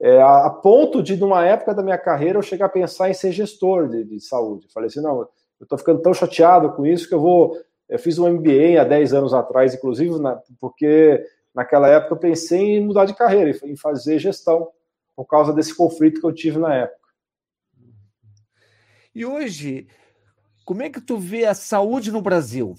É, 0.00 0.20
a, 0.20 0.50
ponto 0.50 1.00
de, 1.00 1.16
numa 1.16 1.46
época 1.46 1.72
da 1.72 1.80
minha 1.80 1.96
carreira, 1.96 2.36
eu 2.36 2.42
chegar 2.42 2.66
a 2.66 2.68
pensar 2.68 3.10
em 3.10 3.14
ser 3.14 3.30
gestor 3.30 3.86
de, 3.86 4.02
de 4.02 4.18
saúde. 4.18 4.66
Falei 4.74 4.88
assim, 4.88 5.00
não, 5.00 5.20
eu 5.20 5.28
estou 5.62 5.78
ficando 5.78 6.02
tão 6.02 6.12
chateado 6.12 6.72
com 6.72 6.84
isso 6.84 7.08
que 7.08 7.14
eu 7.14 7.20
vou... 7.20 7.56
Eu 7.88 8.00
fiz 8.00 8.18
um 8.18 8.28
MBA 8.28 8.80
há 8.80 8.82
10 8.82 9.14
anos 9.14 9.32
atrás, 9.32 9.72
inclusive, 9.72 10.18
na, 10.18 10.42
porque 10.60 11.24
naquela 11.54 11.88
época 11.88 12.14
eu 12.14 12.18
pensei 12.18 12.78
em 12.78 12.84
mudar 12.84 13.04
de 13.04 13.14
carreira, 13.14 13.56
em 13.62 13.76
fazer 13.76 14.18
gestão, 14.18 14.68
por 15.14 15.26
causa 15.26 15.52
desse 15.52 15.76
conflito 15.76 16.20
que 16.20 16.26
eu 16.26 16.34
tive 16.34 16.58
na 16.58 16.74
época. 16.74 16.98
E 19.18 19.26
hoje, 19.26 19.88
como 20.64 20.80
é 20.80 20.88
que 20.88 21.00
tu 21.00 21.18
vê 21.18 21.44
a 21.44 21.52
saúde 21.52 22.12
no 22.12 22.22
Brasil? 22.22 22.76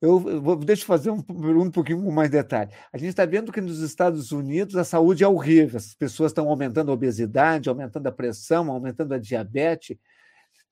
Eu, 0.00 0.18
vou, 0.18 0.56
deixa 0.56 0.82
eu 0.82 0.86
fazer 0.88 1.10
um, 1.12 1.22
um 1.28 1.70
pouquinho 1.70 2.10
mais 2.10 2.28
detalhe. 2.28 2.72
A 2.92 2.98
gente 2.98 3.10
está 3.10 3.24
vendo 3.24 3.52
que 3.52 3.60
nos 3.60 3.78
Estados 3.78 4.32
Unidos 4.32 4.74
a 4.74 4.82
saúde 4.82 5.22
é 5.22 5.28
horrível, 5.28 5.76
as 5.76 5.94
pessoas 5.94 6.32
estão 6.32 6.48
aumentando 6.48 6.90
a 6.90 6.94
obesidade, 6.94 7.68
aumentando 7.68 8.08
a 8.08 8.10
pressão, 8.10 8.68
aumentando 8.68 9.14
a 9.14 9.18
diabetes. 9.18 9.96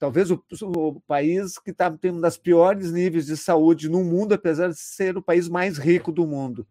Talvez 0.00 0.32
o, 0.32 0.44
o 0.64 1.00
país 1.02 1.56
que 1.56 1.70
está 1.70 1.88
tendo 1.88 2.18
um 2.18 2.20
dos 2.20 2.36
piores 2.36 2.90
níveis 2.90 3.26
de 3.26 3.36
saúde 3.36 3.88
no 3.88 4.02
mundo, 4.02 4.32
apesar 4.32 4.70
de 4.70 4.80
ser 4.80 5.16
o 5.16 5.22
país 5.22 5.48
mais 5.48 5.78
rico 5.78 6.10
do 6.10 6.26
mundo. 6.26 6.66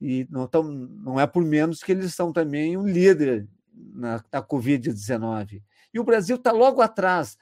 E 0.00 0.26
não, 0.30 0.46
tão, 0.46 0.62
não 0.62 1.20
é 1.20 1.26
por 1.26 1.44
menos 1.44 1.82
que 1.82 1.92
eles 1.92 2.14
são 2.14 2.32
também 2.32 2.78
um 2.78 2.88
líder 2.88 3.46
na, 3.74 4.24
na 4.32 4.42
Covid-19. 4.42 5.60
E 5.92 6.00
o 6.00 6.04
Brasil 6.04 6.36
está 6.36 6.52
logo 6.52 6.80
atrás. 6.80 7.36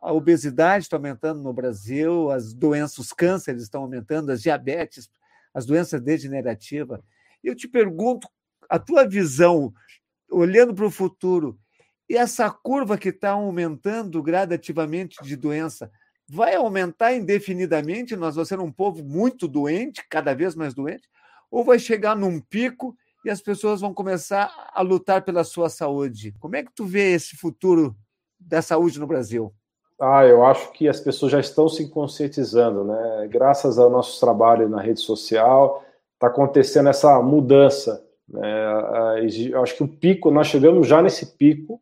A 0.00 0.12
obesidade 0.12 0.84
está 0.84 0.96
aumentando 0.96 1.40
no 1.42 1.52
Brasil, 1.52 2.30
as 2.30 2.52
doenças, 2.52 2.98
os 2.98 3.12
cânceres 3.12 3.62
estão 3.62 3.82
aumentando, 3.82 4.32
as 4.32 4.42
diabetes, 4.42 5.08
as 5.54 5.66
doenças 5.66 6.00
degenerativas. 6.00 7.00
Eu 7.44 7.54
te 7.54 7.68
pergunto, 7.68 8.28
a 8.68 8.78
tua 8.78 9.06
visão, 9.06 9.72
olhando 10.30 10.74
para 10.74 10.86
o 10.86 10.90
futuro, 10.90 11.58
e 12.08 12.16
essa 12.16 12.50
curva 12.50 12.98
que 12.98 13.10
está 13.10 13.30
aumentando 13.30 14.22
gradativamente 14.22 15.22
de 15.22 15.36
doença, 15.36 15.90
vai 16.28 16.54
aumentar 16.54 17.14
indefinidamente? 17.14 18.16
Nós 18.16 18.34
vamos 18.34 18.48
ser 18.48 18.58
um 18.58 18.72
povo 18.72 19.04
muito 19.04 19.46
doente, 19.46 20.02
cada 20.08 20.34
vez 20.34 20.54
mais 20.54 20.74
doente? 20.74 21.08
Ou 21.50 21.64
vai 21.64 21.78
chegar 21.78 22.16
num 22.16 22.40
pico 22.40 22.96
e 23.24 23.30
as 23.30 23.40
pessoas 23.40 23.80
vão 23.80 23.94
começar 23.94 24.70
a 24.72 24.82
lutar 24.82 25.22
pela 25.22 25.44
sua 25.44 25.68
saúde? 25.68 26.34
Como 26.40 26.56
é 26.56 26.62
que 26.62 26.72
tu 26.74 26.84
vê 26.84 27.12
esse 27.12 27.36
futuro 27.36 27.96
da 28.38 28.60
saúde 28.60 28.98
no 28.98 29.06
Brasil? 29.06 29.52
Ah, 30.00 30.26
eu 30.26 30.44
acho 30.44 30.72
que 30.72 30.88
as 30.88 30.98
pessoas 30.98 31.30
já 31.30 31.38
estão 31.38 31.68
se 31.68 31.88
conscientizando, 31.88 32.82
né? 32.82 33.28
Graças 33.30 33.78
ao 33.78 33.88
nosso 33.88 34.18
trabalho 34.18 34.68
na 34.68 34.80
rede 34.80 35.00
social, 35.00 35.84
está 36.14 36.26
acontecendo 36.26 36.88
essa 36.88 37.22
mudança. 37.22 38.04
Né? 38.28 39.24
Eu 39.50 39.62
acho 39.62 39.76
que 39.76 39.84
o 39.84 39.88
pico, 39.88 40.30
nós 40.30 40.48
chegamos 40.48 40.88
já 40.88 41.00
nesse 41.00 41.36
pico 41.36 41.80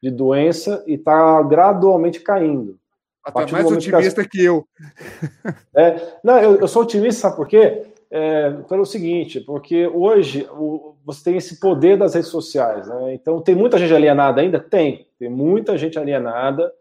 de 0.00 0.10
doença 0.10 0.84
e 0.86 0.94
está 0.94 1.42
gradualmente 1.42 2.20
caindo. 2.20 2.78
Até 3.24 3.50
mais 3.50 3.66
otimista 3.66 4.14
que, 4.14 4.20
as... 4.20 4.26
que 4.28 4.44
eu. 4.44 4.66
É, 5.74 6.18
não, 6.24 6.38
eu, 6.38 6.60
eu, 6.60 6.68
sou 6.68 6.82
otimista, 6.82 7.22
sabe 7.22 7.36
por 7.36 7.46
quê? 7.46 7.86
É, 8.10 8.50
pelo 8.68 8.86
seguinte, 8.86 9.38
porque 9.40 9.86
hoje 9.86 10.48
o, 10.52 10.94
você 11.04 11.24
tem 11.24 11.36
esse 11.36 11.60
poder 11.60 11.98
das 11.98 12.14
redes 12.14 12.30
sociais, 12.30 12.88
né? 12.88 13.14
Então 13.14 13.40
tem 13.42 13.54
muita 13.54 13.76
gente 13.76 13.92
alienada 13.92 14.40
ainda? 14.40 14.58
Tem. 14.58 15.06
Tem 15.18 15.28
muita 15.28 15.76
gente 15.76 15.98
alienada 15.98 16.72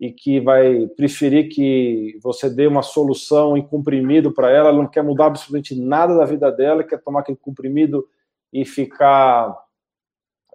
e 0.00 0.10
que 0.10 0.40
vai 0.40 0.88
preferir 0.96 1.48
que 1.48 2.18
você 2.20 2.50
dê 2.50 2.66
uma 2.66 2.82
solução 2.82 3.56
em 3.56 3.62
comprimido 3.62 4.32
para 4.32 4.50
ela, 4.50 4.70
ela 4.70 4.78
não 4.78 4.88
quer 4.88 5.04
mudar 5.04 5.26
absolutamente 5.26 5.80
nada 5.80 6.16
da 6.16 6.24
vida 6.24 6.50
dela, 6.50 6.82
quer 6.82 7.00
tomar 7.00 7.20
aquele 7.20 7.38
comprimido 7.38 8.08
e 8.52 8.64
ficar 8.64 9.50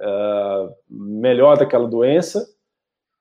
uh, 0.01 0.75
melhor 0.89 1.57
daquela 1.57 1.87
doença, 1.87 2.45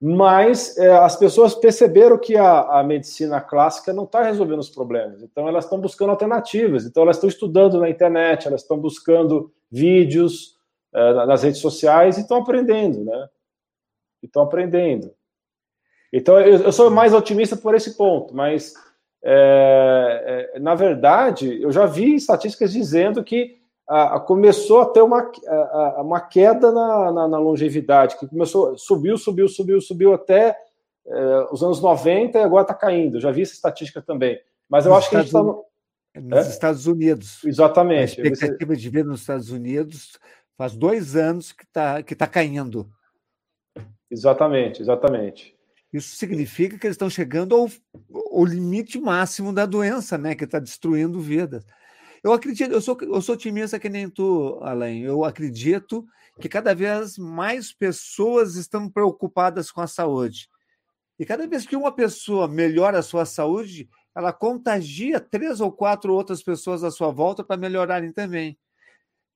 mas 0.01 0.77
uh, 0.77 1.03
as 1.03 1.17
pessoas 1.17 1.55
perceberam 1.55 2.19
que 2.19 2.37
a, 2.37 2.81
a 2.81 2.85
medicina 2.85 3.41
clássica 3.41 3.93
não 3.93 4.05
está 4.05 4.23
resolvendo 4.23 4.59
os 4.59 4.69
problemas, 4.69 5.23
então 5.23 5.49
elas 5.49 5.65
estão 5.65 5.81
buscando 5.81 6.11
alternativas, 6.11 6.85
então 6.85 7.03
elas 7.03 7.17
estão 7.17 7.29
estudando 7.29 7.81
na 7.81 7.89
internet, 7.89 8.47
elas 8.47 8.63
estão 8.63 8.79
buscando 8.79 9.51
vídeos 9.71 10.57
uh, 10.93 11.27
nas 11.27 11.43
redes 11.43 11.61
sociais 11.61 12.19
e 12.19 12.21
estão 12.21 12.39
aprendendo, 12.39 13.05
né? 13.05 13.29
Estão 14.23 14.43
aprendendo. 14.43 15.13
Então 16.13 16.41
eu, 16.41 16.63
eu, 16.63 16.73
sou 16.73 16.91
mais 16.91 17.13
otimista 17.13 17.57
por 17.57 17.75
esse 17.75 17.97
ponto, 17.97 18.35
mas 18.35 18.75
é, 19.23 20.51
é, 20.55 20.59
na 20.59 20.75
verdade 20.75 21.61
eu 21.61 21.73
já 21.73 21.87
vi 21.87 22.15
estatísticas 22.15 22.73
dizendo 22.73 23.25
que 23.25 23.56
a, 23.89 24.17
a, 24.17 24.21
começou 24.21 24.81
a 24.81 24.87
ter 24.87 25.03
uma, 25.03 25.31
a, 25.47 26.03
uma 26.03 26.21
queda 26.21 26.73
na, 26.73 27.13
na, 27.13 27.29
na, 27.29 27.39
longevidade, 27.39 28.19
que 28.19 28.27
começou, 28.27 28.77
subiu, 28.77 29.17
subiu, 29.17 29.49
subiu, 29.49 29.81
subiu 29.81 30.15
até 30.15 30.57
é, 31.07 31.47
os 31.53 31.63
anos 31.63 31.81
90 31.81 32.39
e 32.39 32.43
agora 32.43 32.63
está 32.63 32.75
caindo. 32.75 33.21
Já 33.21 33.31
vi 33.31 33.43
essa 33.43 33.55
estatística 33.55 34.03
também. 34.03 34.41
Mas 34.69 34.85
eu 34.85 34.91
nos 34.91 34.99
acho 34.99 35.11
que 35.11 35.17
a 35.17 35.21
gente 35.21 35.29
está. 35.29 35.43
No... 35.43 35.65
Nos 36.17 36.47
é? 36.47 36.51
Estados 36.51 36.87
Unidos. 36.87 37.45
Exatamente. 37.45 38.21
A 38.21 38.25
expectativa 38.25 38.75
de 38.75 38.91
ver 38.91 39.05
nos 39.05 39.21
Estados 39.21 39.51
Unidos 39.51 40.19
faz 40.57 40.75
dois 40.75 41.15
anos 41.15 41.53
que 41.53 41.65
está 41.65 42.03
que 42.03 42.15
tá 42.15 42.27
caindo. 42.27 42.89
Exatamente, 44.11 44.81
exatamente. 44.81 45.55
Isso 45.93 46.17
significa 46.17 46.79
que 46.79 46.87
eles 46.87 46.95
estão 46.95 47.11
chegando 47.11 47.55
ao, 47.55 47.69
ao 48.33 48.45
limite 48.45 48.99
máximo 48.99 49.53
da 49.53 49.67
doença, 49.67 50.19
né? 50.19 50.35
Que 50.35 50.45
está 50.45 50.59
destruindo 50.59 51.21
vidas. 51.21 51.65
Eu 52.27 52.33
acredito, 52.33 52.73
eu 52.73 52.81
sou, 52.81 52.99
eu 53.03 53.23
sou 53.23 53.37
otimista 53.37 53.79
que 53.79 53.89
nem 53.89 54.11
tu, 54.11 54.59
Alain. 54.61 55.01
Eu 55.01 55.25
acredito 55.25 56.05
que 56.41 56.49
cada 56.49 56.75
vez 56.75 57.17
mais 57.17 57.73
pessoas 57.73 58.57
estão 58.57 58.91
preocupadas 58.91 59.71
com 59.71 59.81
a 59.81 59.87
saúde. 59.87 60.51
E 61.21 61.25
cada 61.25 61.47
vez 61.47 61.65
que 61.65 61.77
uma 61.77 61.95
pessoa 61.95 62.49
melhora 62.49 62.99
a 62.99 63.03
sua 63.03 63.25
saúde, 63.25 63.89
ela 64.13 64.33
contagia 64.33 65.21
três 65.21 65.61
ou 65.61 65.71
quatro 65.71 66.13
outras 66.13 66.43
pessoas 66.43 66.83
à 66.83 66.91
sua 66.91 67.13
volta 67.13 67.45
para 67.45 67.57
melhorarem 67.57 68.11
também. 68.11 68.59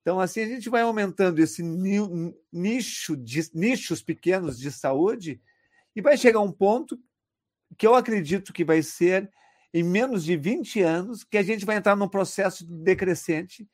Então, 0.01 0.19
assim, 0.19 0.41
a 0.41 0.47
gente 0.47 0.69
vai 0.69 0.81
aumentando 0.81 1.39
esse 1.39 1.63
nicho 2.51 3.15
de 3.15 3.49
nichos 3.53 4.03
pequenos 4.03 4.59
de 4.59 4.69
saúde 4.69 5.41
e 5.95 6.01
vai 6.01 6.17
chegar 6.17 6.41
um 6.41 6.51
ponto 6.51 6.99
que 7.77 7.87
eu 7.87 7.95
acredito 7.95 8.51
que 8.51 8.65
vai 8.65 8.83
ser 8.83 9.31
em 9.73 9.83
menos 9.83 10.23
de 10.23 10.35
20 10.35 10.81
anos, 10.81 11.23
que 11.23 11.37
a 11.37 11.43
gente 11.43 11.65
vai 11.65 11.77
entrar 11.77 11.95
num 11.95 12.07
processo 12.07 12.65
decrescente 12.65 13.67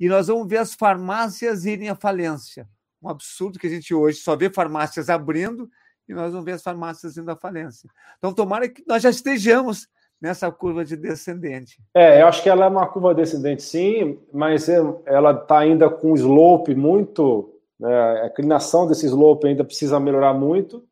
e 0.00 0.08
nós 0.08 0.26
vamos 0.26 0.48
ver 0.48 0.58
as 0.58 0.74
farmácias 0.74 1.64
irem 1.64 1.88
à 1.88 1.94
falência. 1.94 2.66
Um 3.02 3.08
absurdo 3.08 3.58
que 3.58 3.66
a 3.66 3.70
gente 3.70 3.94
hoje 3.94 4.18
só 4.18 4.34
vê 4.36 4.48
farmácias 4.50 5.10
abrindo 5.10 5.68
e 6.08 6.14
nós 6.14 6.32
vamos 6.32 6.44
ver 6.44 6.52
as 6.52 6.62
farmácias 6.62 7.16
indo 7.16 7.30
à 7.30 7.36
falência. 7.36 7.88
Então, 8.18 8.32
tomara 8.32 8.68
que 8.68 8.82
nós 8.86 9.02
já 9.02 9.10
estejamos 9.10 9.88
nessa 10.20 10.50
curva 10.50 10.84
de 10.84 10.96
descendente. 10.96 11.82
É, 11.94 12.22
eu 12.22 12.28
acho 12.28 12.42
que 12.42 12.48
ela 12.48 12.66
é 12.66 12.68
uma 12.68 12.86
curva 12.86 13.14
descendente, 13.14 13.62
sim, 13.62 14.18
mas 14.32 14.68
é, 14.68 14.76
ela 15.04 15.32
está 15.32 15.58
ainda 15.58 15.90
com 15.90 16.12
um 16.12 16.16
slope 16.16 16.74
muito. 16.74 17.48
Né, 17.78 18.22
a 18.22 18.26
inclinação 18.28 18.86
desse 18.86 19.06
slope 19.06 19.48
ainda 19.48 19.64
precisa 19.64 19.98
melhorar 19.98 20.32
muito 20.32 20.84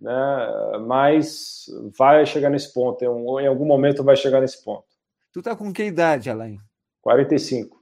né? 0.00 0.48
Mas 0.86 1.66
vai 1.96 2.24
chegar 2.24 2.50
nesse 2.50 2.72
ponto, 2.72 3.02
em, 3.02 3.46
algum 3.46 3.66
momento 3.66 4.04
vai 4.04 4.16
chegar 4.16 4.40
nesse 4.40 4.62
ponto. 4.64 4.84
Tu 5.32 5.42
tá 5.42 5.54
com 5.54 5.72
que 5.72 5.84
idade, 5.84 6.30
Alain? 6.30 6.58
45. 7.02 7.76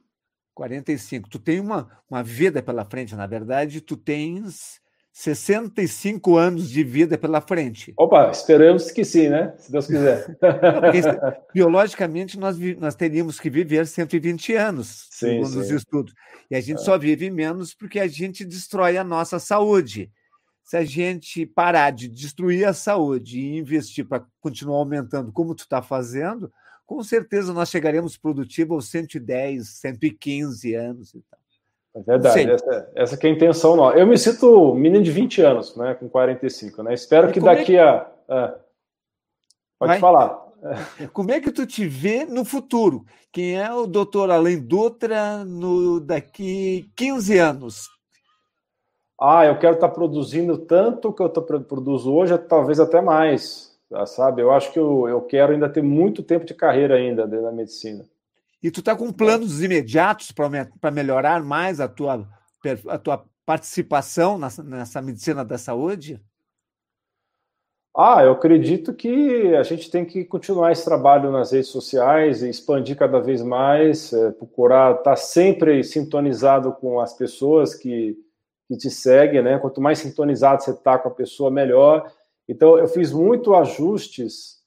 45. 0.53 1.29
Tu 1.29 1.39
tem 1.39 1.59
uma, 1.59 1.89
uma 2.09 2.23
vida 2.23 2.61
pela 2.61 2.83
frente, 2.83 3.15
na 3.15 3.27
verdade, 3.27 3.81
tu 3.81 3.95
tens 3.95 4.81
65 5.17 6.37
anos 6.37 6.69
de 6.69 6.83
vida 6.83 7.17
pela 7.17 7.41
frente. 7.41 7.91
Opa, 7.97 8.29
esperamos 8.29 8.91
que 8.91 9.03
sim, 9.03 9.29
né? 9.29 9.53
Se 9.57 9.71
Deus 9.71 9.87
quiser. 9.87 10.27
Não, 10.41 11.33
biologicamente, 11.51 12.37
nós, 12.37 12.55
nós 12.77 12.93
teríamos 12.95 13.39
que 13.39 13.49
viver 13.49 13.87
120 13.87 14.53
anos, 14.53 15.07
sim, 15.09 15.27
segundo 15.27 15.49
sim. 15.49 15.59
os 15.59 15.69
estudos. 15.71 16.13
E 16.51 16.55
a 16.55 16.61
gente 16.61 16.81
é. 16.81 16.83
só 16.83 16.99
vive 16.99 17.31
menos 17.31 17.73
porque 17.73 17.99
a 17.99 18.07
gente 18.07 18.45
destrói 18.45 18.95
a 18.95 19.03
nossa 19.03 19.39
saúde 19.39 20.11
se 20.67 20.75
a 20.75 20.83
gente 20.83 21.45
parar 21.45 21.91
de 21.91 22.09
destruir 22.09 22.67
a 22.67 22.73
saúde 22.73 23.39
e 23.39 23.57
investir 23.57 24.05
para 24.05 24.25
continuar 24.41 24.79
aumentando 24.79 25.31
como 25.31 25.55
tu 25.55 25.61
está 25.61 25.81
fazendo, 25.81 26.51
com 26.85 27.01
certeza 27.01 27.53
nós 27.53 27.69
chegaremos 27.69 28.17
produtivos 28.17 28.75
aos 28.75 28.89
110, 28.89 29.65
115 29.65 30.75
anos 30.75 31.13
e 31.13 31.23
tal. 31.31 31.39
É 31.95 32.01
verdade, 32.01 32.51
essa, 32.51 32.91
essa 32.95 33.15
é 33.15 33.27
a 33.27 33.31
intenção 33.31 33.77
nossa. 33.77 33.97
Eu 33.97 34.05
me 34.05 34.17
sinto 34.17 34.75
menino 34.75 35.01
de 35.01 35.09
20 35.09 35.41
anos, 35.41 35.73
né, 35.77 35.93
com 35.93 36.09
45, 36.09 36.83
né? 36.83 36.93
Espero 36.93 37.31
que 37.31 37.39
daqui 37.39 37.61
é 37.61 37.65
que... 37.65 37.77
a... 37.79 38.11
É. 38.27 38.47
Pode 39.79 39.91
Vai. 39.91 39.99
falar. 40.01 40.37
Como 41.13 41.31
é 41.31 41.39
que 41.39 41.49
tu 41.49 41.65
te 41.65 41.87
vê 41.87 42.25
no 42.25 42.43
futuro? 42.43 43.05
Quem 43.31 43.57
é 43.57 43.71
o 43.71 43.87
doutor 43.87 44.29
Alain 44.29 44.59
Dutra 44.59 45.45
no, 45.45 46.01
daqui 46.01 46.91
15 46.93 47.37
anos? 47.37 47.96
Ah, 49.19 49.45
eu 49.45 49.57
quero 49.57 49.75
estar 49.75 49.87
tá 49.87 49.93
produzindo 49.93 50.57
tanto 50.57 51.11
que 51.11 51.21
eu 51.21 51.29
tô, 51.29 51.41
produzo 51.41 52.13
hoje, 52.13 52.37
talvez 52.37 52.79
até 52.79 53.01
mais, 53.01 53.77
tá, 53.89 54.05
sabe? 54.05 54.41
Eu 54.41 54.51
acho 54.51 54.71
que 54.71 54.79
eu, 54.79 55.07
eu 55.07 55.21
quero 55.21 55.53
ainda 55.53 55.67
ter 55.67 55.81
muito 55.81 56.21
tempo 56.21 56.45
de 56.45 56.53
carreira 56.53 56.95
ainda 56.95 57.25
na 57.25 57.51
medicina. 57.51 58.05
E 58.61 58.71
tu 58.71 58.79
está 58.79 58.95
com 58.95 59.11
planos 59.11 59.63
imediatos 59.63 60.31
para 60.31 60.91
melhorar 60.91 61.43
mais 61.43 61.79
a 61.79 61.87
tua, 61.87 62.27
a 62.87 62.97
tua 62.97 63.25
participação 63.45 64.37
nessa, 64.37 64.63
nessa 64.63 65.01
medicina 65.01 65.45
da 65.45 65.57
saúde? 65.57 66.21
Ah, 67.95 68.23
eu 68.23 68.33
acredito 68.33 68.93
que 68.93 69.55
a 69.55 69.63
gente 69.63 69.89
tem 69.89 70.05
que 70.05 70.23
continuar 70.23 70.71
esse 70.71 70.85
trabalho 70.85 71.31
nas 71.31 71.51
redes 71.51 71.69
sociais 71.69 72.43
e 72.43 72.49
expandir 72.49 72.95
cada 72.95 73.19
vez 73.19 73.41
mais, 73.41 74.13
é, 74.13 74.31
procurar 74.31 74.91
estar 74.91 75.03
tá 75.03 75.15
sempre 75.15 75.83
sintonizado 75.83 76.73
com 76.73 76.99
as 76.99 77.13
pessoas 77.13 77.73
que, 77.73 78.15
que 78.67 78.77
te 78.77 78.89
segue, 78.89 79.41
né? 79.41 79.57
Quanto 79.59 79.81
mais 79.81 79.99
sintonizado 79.99 80.61
você 80.61 80.71
está 80.71 80.97
com 80.97 81.07
a 81.07 81.11
pessoa, 81.11 81.49
melhor. 81.49 82.11
Então, 82.47 82.77
eu 82.77 82.87
fiz 82.87 83.11
muito 83.11 83.55
ajustes 83.55 84.57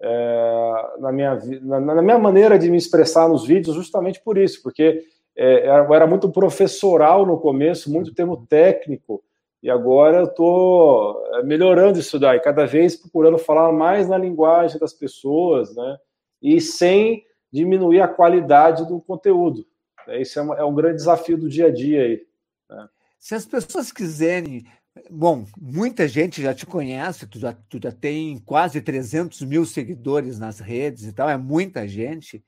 é, 0.00 0.94
na, 0.98 1.12
minha, 1.12 1.38
na, 1.62 1.80
na, 1.80 2.02
minha 2.02 2.18
maneira 2.18 2.58
de 2.58 2.70
me 2.70 2.76
expressar 2.76 3.28
nos 3.28 3.46
vídeos, 3.46 3.76
justamente 3.76 4.20
por 4.20 4.36
isso, 4.36 4.62
porque 4.62 5.04
é, 5.36 5.68
eu 5.68 5.94
era 5.94 6.06
muito 6.06 6.30
professoral 6.30 7.24
no 7.24 7.38
começo, 7.38 7.90
muito 7.90 8.14
termo 8.14 8.46
técnico, 8.46 9.22
e 9.62 9.70
agora 9.70 10.18
eu 10.18 10.24
estou 10.24 11.24
é, 11.34 11.42
melhorando 11.42 11.98
isso 11.98 12.18
daí, 12.18 12.38
cada 12.40 12.66
vez 12.66 12.96
procurando 12.96 13.38
falar 13.38 13.72
mais 13.72 14.08
na 14.08 14.18
linguagem 14.18 14.78
das 14.78 14.92
pessoas, 14.92 15.74
né? 15.74 15.96
E 16.42 16.60
sem 16.60 17.24
diminuir 17.50 18.00
a 18.00 18.08
qualidade 18.08 18.86
do 18.86 19.00
conteúdo. 19.00 19.64
Isso 20.08 20.38
é, 20.38 20.60
é 20.60 20.64
um 20.64 20.74
grande 20.74 20.96
desafio 20.96 21.38
do 21.38 21.48
dia 21.48 21.68
a 21.68 21.70
dia 21.70 22.02
aí. 22.02 22.22
Né? 22.68 22.88
Se 23.24 23.34
as 23.34 23.46
pessoas 23.46 23.90
quiserem 23.90 24.66
Bom, 25.10 25.46
muita 25.58 26.06
gente 26.06 26.40
já 26.40 26.54
te 26.54 26.64
conhece, 26.64 27.26
tu 27.26 27.38
já, 27.38 27.52
tu 27.52 27.80
já 27.82 27.90
tem 27.90 28.38
quase 28.38 28.80
300 28.80 29.40
mil 29.40 29.64
seguidores 29.66 30.38
nas 30.38 30.60
redes 30.60 31.04
e 31.04 31.12
tal, 31.12 31.28
é 31.28 31.36
muita 31.36 31.88
gente. 31.88 32.44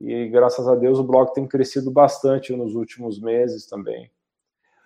e 0.00 0.28
graças 0.28 0.66
a 0.68 0.74
Deus 0.74 0.98
o 0.98 1.04
blog 1.04 1.32
tem 1.32 1.46
crescido 1.46 1.90
bastante 1.90 2.54
nos 2.54 2.74
últimos 2.74 3.20
meses 3.20 3.66
também. 3.66 4.10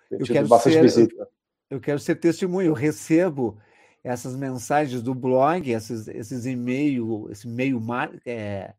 Tem 0.09 0.19
tido 0.19 0.47
bastante 0.47 0.73
ser, 0.73 0.81
visita 0.81 1.27
eu 1.69 1.79
quero 1.79 1.99
ser 1.99 2.15
testemunho, 2.15 2.69
eu 2.69 2.73
recebo 2.73 3.57
essas 4.03 4.35
mensagens 4.35 5.01
do 5.03 5.13
blog, 5.13 5.69
esses, 5.69 6.07
esses 6.07 6.45
e-mail, 6.45 7.27
esse 7.29 7.47
e-mail 7.47 7.79
é, 8.25 8.73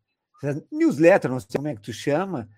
newsletter, 0.72 1.30
não 1.30 1.38
sei 1.38 1.48
como 1.56 1.68
é 1.68 1.74
que 1.74 1.82
tu 1.82 1.92
chama, 1.92 2.48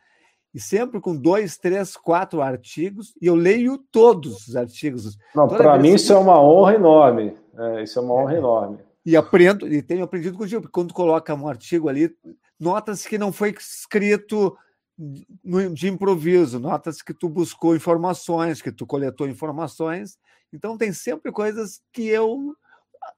e 0.55 0.61
sempre 0.61 1.01
com 1.01 1.15
dois, 1.15 1.59
três, 1.59 1.97
quatro 1.97 2.41
artigos, 2.41 3.15
e 3.21 3.27
eu 3.27 3.35
leio 3.35 3.79
todos 3.91 4.47
os 4.49 4.57
artigos. 4.57 5.19
Não, 5.35 5.49
para 5.49 5.79
mim 5.79 5.95
isso 5.95 6.13
é 6.13 6.17
uma 6.17 6.41
honra 6.41 6.75
enorme. 6.75 7.37
É, 7.57 7.83
isso 7.83 7.99
é 7.99 8.03
uma 8.03 8.15
honra 8.15 8.35
é. 8.35 8.39
enorme. 8.39 8.79
E 9.05 9.17
aprendo, 9.17 9.67
e 9.67 9.83
tenho 9.83 10.05
aprendido 10.05 10.39
contigo, 10.39 10.63
porque 10.63 10.73
quando 10.73 10.95
coloca 10.95 11.35
um 11.35 11.49
artigo 11.49 11.89
ali, 11.89 12.15
nota-se 12.59 13.09
que 13.09 13.19
não 13.19 13.33
foi 13.33 13.51
escrito 13.51 14.57
de 14.97 15.89
improviso, 15.89 16.61
nota-se 16.61 17.05
que 17.05 17.13
tu 17.13 17.29
buscou 17.29 17.75
informações, 17.75 18.63
que 18.63 18.71
tu 18.71 18.87
coletou 18.87 19.27
informações, 19.27 20.19
então 20.53 20.79
tem 20.79 20.93
sempre 20.93 21.33
coisas 21.33 21.81
que 21.93 22.07
eu 22.07 22.55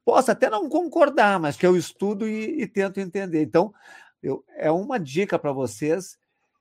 posso 0.03 0.31
até 0.31 0.49
não 0.49 0.67
concordar, 0.69 1.39
mas 1.39 1.55
que 1.55 1.65
eu 1.65 1.77
estudo 1.77 2.27
e, 2.27 2.61
e 2.61 2.67
tento 2.67 2.99
entender. 2.99 3.43
Então, 3.43 3.73
eu, 4.23 4.43
é 4.55 4.71
uma 4.71 4.99
dica 4.99 5.37
para 5.37 5.51
vocês, 5.51 6.17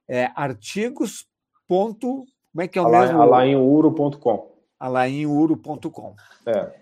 é 0.08 0.30
artigos. 0.34 1.26
Ponto, 1.66 2.26
como 2.52 2.62
é 2.62 2.68
que 2.68 2.78
é 2.78 2.82
o 2.82 2.84
Alain, 2.84 3.06
mesmo? 3.06 3.22
alainuro.com 3.22 4.54
alainuro.com 4.78 6.14
É. 6.46 6.72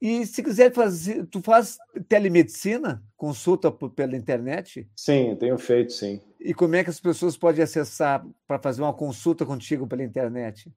E 0.00 0.24
se 0.24 0.42
quiser 0.42 0.72
fazer, 0.72 1.26
tu 1.26 1.42
faz 1.42 1.76
telemedicina, 2.08 3.02
consulta 3.16 3.70
pela 3.70 4.16
internet? 4.16 4.88
Sim, 4.96 5.36
tenho 5.36 5.58
feito, 5.58 5.92
sim. 5.92 6.20
E 6.40 6.54
como 6.54 6.76
é 6.76 6.84
que 6.84 6.90
as 6.90 7.00
pessoas 7.00 7.36
podem 7.36 7.62
acessar 7.62 8.24
para 8.46 8.58
fazer 8.58 8.82
uma 8.82 8.94
consulta 8.94 9.44
contigo 9.44 9.86
pela 9.86 10.02
internet? 10.02 10.72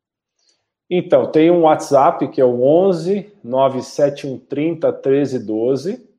Então, 0.89 1.31
tem 1.31 1.51
um 1.51 1.61
WhatsApp 1.61 2.27
que 2.29 2.41
é 2.41 2.45
o 2.45 2.61
11 2.61 3.31
97130 3.43 4.91
1312. 4.91 6.09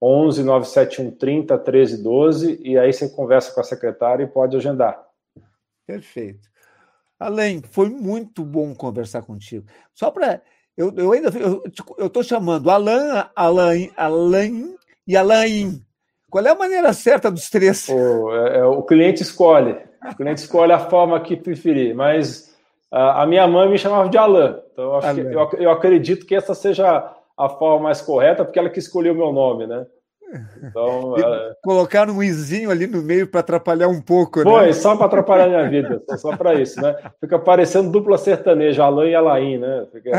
11 0.00 0.42
97130 0.42 1.54
1312. 1.54 2.60
E 2.62 2.78
aí 2.78 2.92
você 2.92 3.08
conversa 3.08 3.52
com 3.52 3.60
a 3.60 3.64
secretária 3.64 4.24
e 4.24 4.26
pode 4.26 4.56
agendar. 4.56 5.04
Perfeito. 5.86 6.48
Além, 7.18 7.62
foi 7.62 7.88
muito 7.88 8.44
bom 8.44 8.74
conversar 8.74 9.22
contigo. 9.22 9.66
Só 9.94 10.10
para 10.10 10.42
eu, 10.76 10.92
eu 10.96 11.12
ainda 11.12 11.30
eu 11.98 12.06
estou 12.06 12.22
chamando 12.22 12.70
Alain, 12.70 13.24
Alain, 13.34 13.90
Alain 13.96 14.74
e 15.06 15.16
Alain. 15.16 15.82
Qual 16.28 16.44
é 16.44 16.50
a 16.50 16.54
maneira 16.54 16.92
certa 16.92 17.30
dos 17.30 17.48
três? 17.48 17.88
O, 17.88 18.32
é, 18.34 18.58
é, 18.58 18.64
o 18.64 18.82
cliente 18.82 19.22
escolhe. 19.22 19.76
O 20.04 20.16
cliente 20.16 20.40
escolhe 20.40 20.72
a 20.72 20.78
forma 20.78 21.20
que 21.20 21.36
preferir. 21.36 21.94
Mas 21.94 22.54
a, 22.90 23.22
a 23.22 23.26
minha 23.26 23.46
mãe 23.46 23.68
me 23.68 23.78
chamava 23.78 24.08
de 24.08 24.18
Alain. 24.18 24.56
Então 24.72 25.00
eu, 25.00 25.30
eu, 25.30 25.50
eu 25.58 25.70
acredito 25.70 26.26
que 26.26 26.34
essa 26.34 26.54
seja 26.54 27.12
a 27.36 27.48
forma 27.48 27.84
mais 27.84 28.00
correta, 28.00 28.44
porque 28.44 28.58
ela 28.58 28.70
que 28.70 28.78
escolheu 28.78 29.14
o 29.14 29.16
meu 29.16 29.32
nome, 29.32 29.66
né? 29.66 29.86
Então, 30.62 31.16
ela... 31.16 31.56
Colocaram 31.62 32.14
um 32.14 32.22
izinho 32.22 32.70
ali 32.70 32.86
no 32.86 33.02
meio 33.02 33.26
para 33.26 33.40
atrapalhar 33.40 33.88
um 33.88 34.00
pouco, 34.00 34.40
né? 34.40 34.50
Foi, 34.50 34.72
só 34.72 34.96
para 34.96 35.06
atrapalhar 35.06 35.44
a 35.44 35.48
minha 35.48 35.68
vida, 35.68 36.02
só 36.16 36.36
para 36.36 36.54
isso, 36.54 36.80
né? 36.80 36.96
Fica 37.20 37.38
parecendo 37.38 37.90
dupla 37.90 38.18
sertaneja, 38.18 38.84
Alain 38.84 39.10
e 39.10 39.14
Alain, 39.14 39.58
né? 39.58 39.86
Fica, 39.92 40.10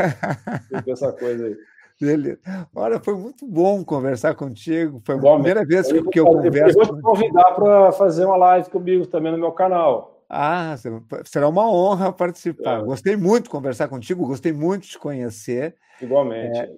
fica 0.68 0.92
essa 0.92 1.12
coisa 1.12 1.46
aí. 1.46 1.56
Beleza. 2.00 2.38
Olha, 2.74 3.00
foi 3.00 3.14
muito 3.14 3.44
bom 3.46 3.84
conversar 3.84 4.34
contigo. 4.34 5.00
Foi 5.04 5.16
a 5.16 5.18
bom, 5.18 5.34
primeira 5.34 5.64
vez 5.64 5.90
que, 5.90 6.02
que 6.02 6.20
eu 6.20 6.26
converso. 6.26 6.78
Eu 6.78 6.86
vou 6.86 6.96
te 6.96 7.02
convidar 7.02 7.52
para 7.52 7.92
fazer 7.92 8.24
uma 8.24 8.36
live 8.36 8.70
comigo 8.70 9.06
também 9.06 9.32
no 9.32 9.38
meu 9.38 9.50
canal. 9.50 10.22
Ah, 10.30 10.76
será 11.24 11.48
uma 11.48 11.68
honra 11.68 12.12
participar. 12.12 12.80
É. 12.80 12.84
Gostei 12.84 13.16
muito 13.16 13.44
de 13.44 13.50
conversar 13.50 13.88
contigo, 13.88 14.26
gostei 14.26 14.52
muito 14.52 14.82
de 14.82 14.90
te 14.90 14.98
conhecer. 14.98 15.74
Igualmente. 16.00 16.58
É, 16.58 16.70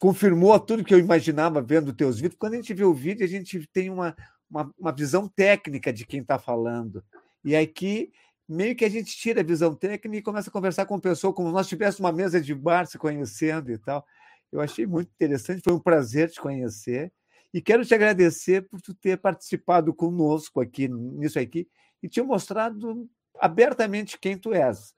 confirmou 0.00 0.58
tudo 0.58 0.82
que 0.82 0.94
eu 0.94 0.98
imaginava 0.98 1.60
vendo 1.60 1.92
teus 1.92 2.18
vídeos. 2.18 2.38
Quando 2.38 2.54
a 2.54 2.56
gente 2.56 2.72
vê 2.72 2.84
o 2.84 2.94
vídeo, 2.94 3.22
a 3.22 3.28
gente 3.28 3.68
tem 3.70 3.90
uma, 3.90 4.16
uma, 4.50 4.74
uma 4.78 4.92
visão 4.92 5.28
técnica 5.28 5.92
de 5.92 6.06
quem 6.06 6.22
está 6.22 6.38
falando. 6.38 7.04
E 7.44 7.54
aqui, 7.54 8.10
meio 8.48 8.74
que 8.74 8.86
a 8.86 8.88
gente 8.88 9.14
tira 9.14 9.42
a 9.42 9.44
visão 9.44 9.74
técnica 9.74 10.16
e 10.16 10.22
começa 10.22 10.48
a 10.48 10.52
conversar 10.52 10.86
com 10.86 10.94
a 10.94 11.00
pessoa 11.00 11.34
como 11.34 11.52
nós 11.52 11.68
tivéssemos 11.68 12.00
uma 12.00 12.12
mesa 12.12 12.40
de 12.40 12.54
bar 12.54 12.86
se 12.86 12.96
conhecendo 12.96 13.70
e 13.70 13.76
tal. 13.76 14.04
Eu 14.50 14.62
achei 14.62 14.86
muito 14.86 15.10
interessante, 15.12 15.62
foi 15.62 15.74
um 15.74 15.78
prazer 15.78 16.30
te 16.30 16.40
conhecer. 16.40 17.12
E 17.52 17.60
quero 17.60 17.84
te 17.84 17.94
agradecer 17.94 18.62
por 18.62 18.80
tu 18.80 18.94
ter 18.94 19.18
participado 19.18 19.92
conosco 19.92 20.62
aqui 20.62 20.88
nisso 20.88 21.38
aqui 21.38 21.68
e 22.02 22.08
te 22.08 22.22
mostrado 22.22 23.06
abertamente 23.38 24.18
quem 24.18 24.38
tu 24.38 24.54
és. 24.54 24.94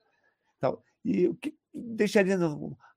Então, 0.57 0.81
e 1.03 1.27
o 1.27 1.35
que 1.35 1.53
deixaria 1.73 2.37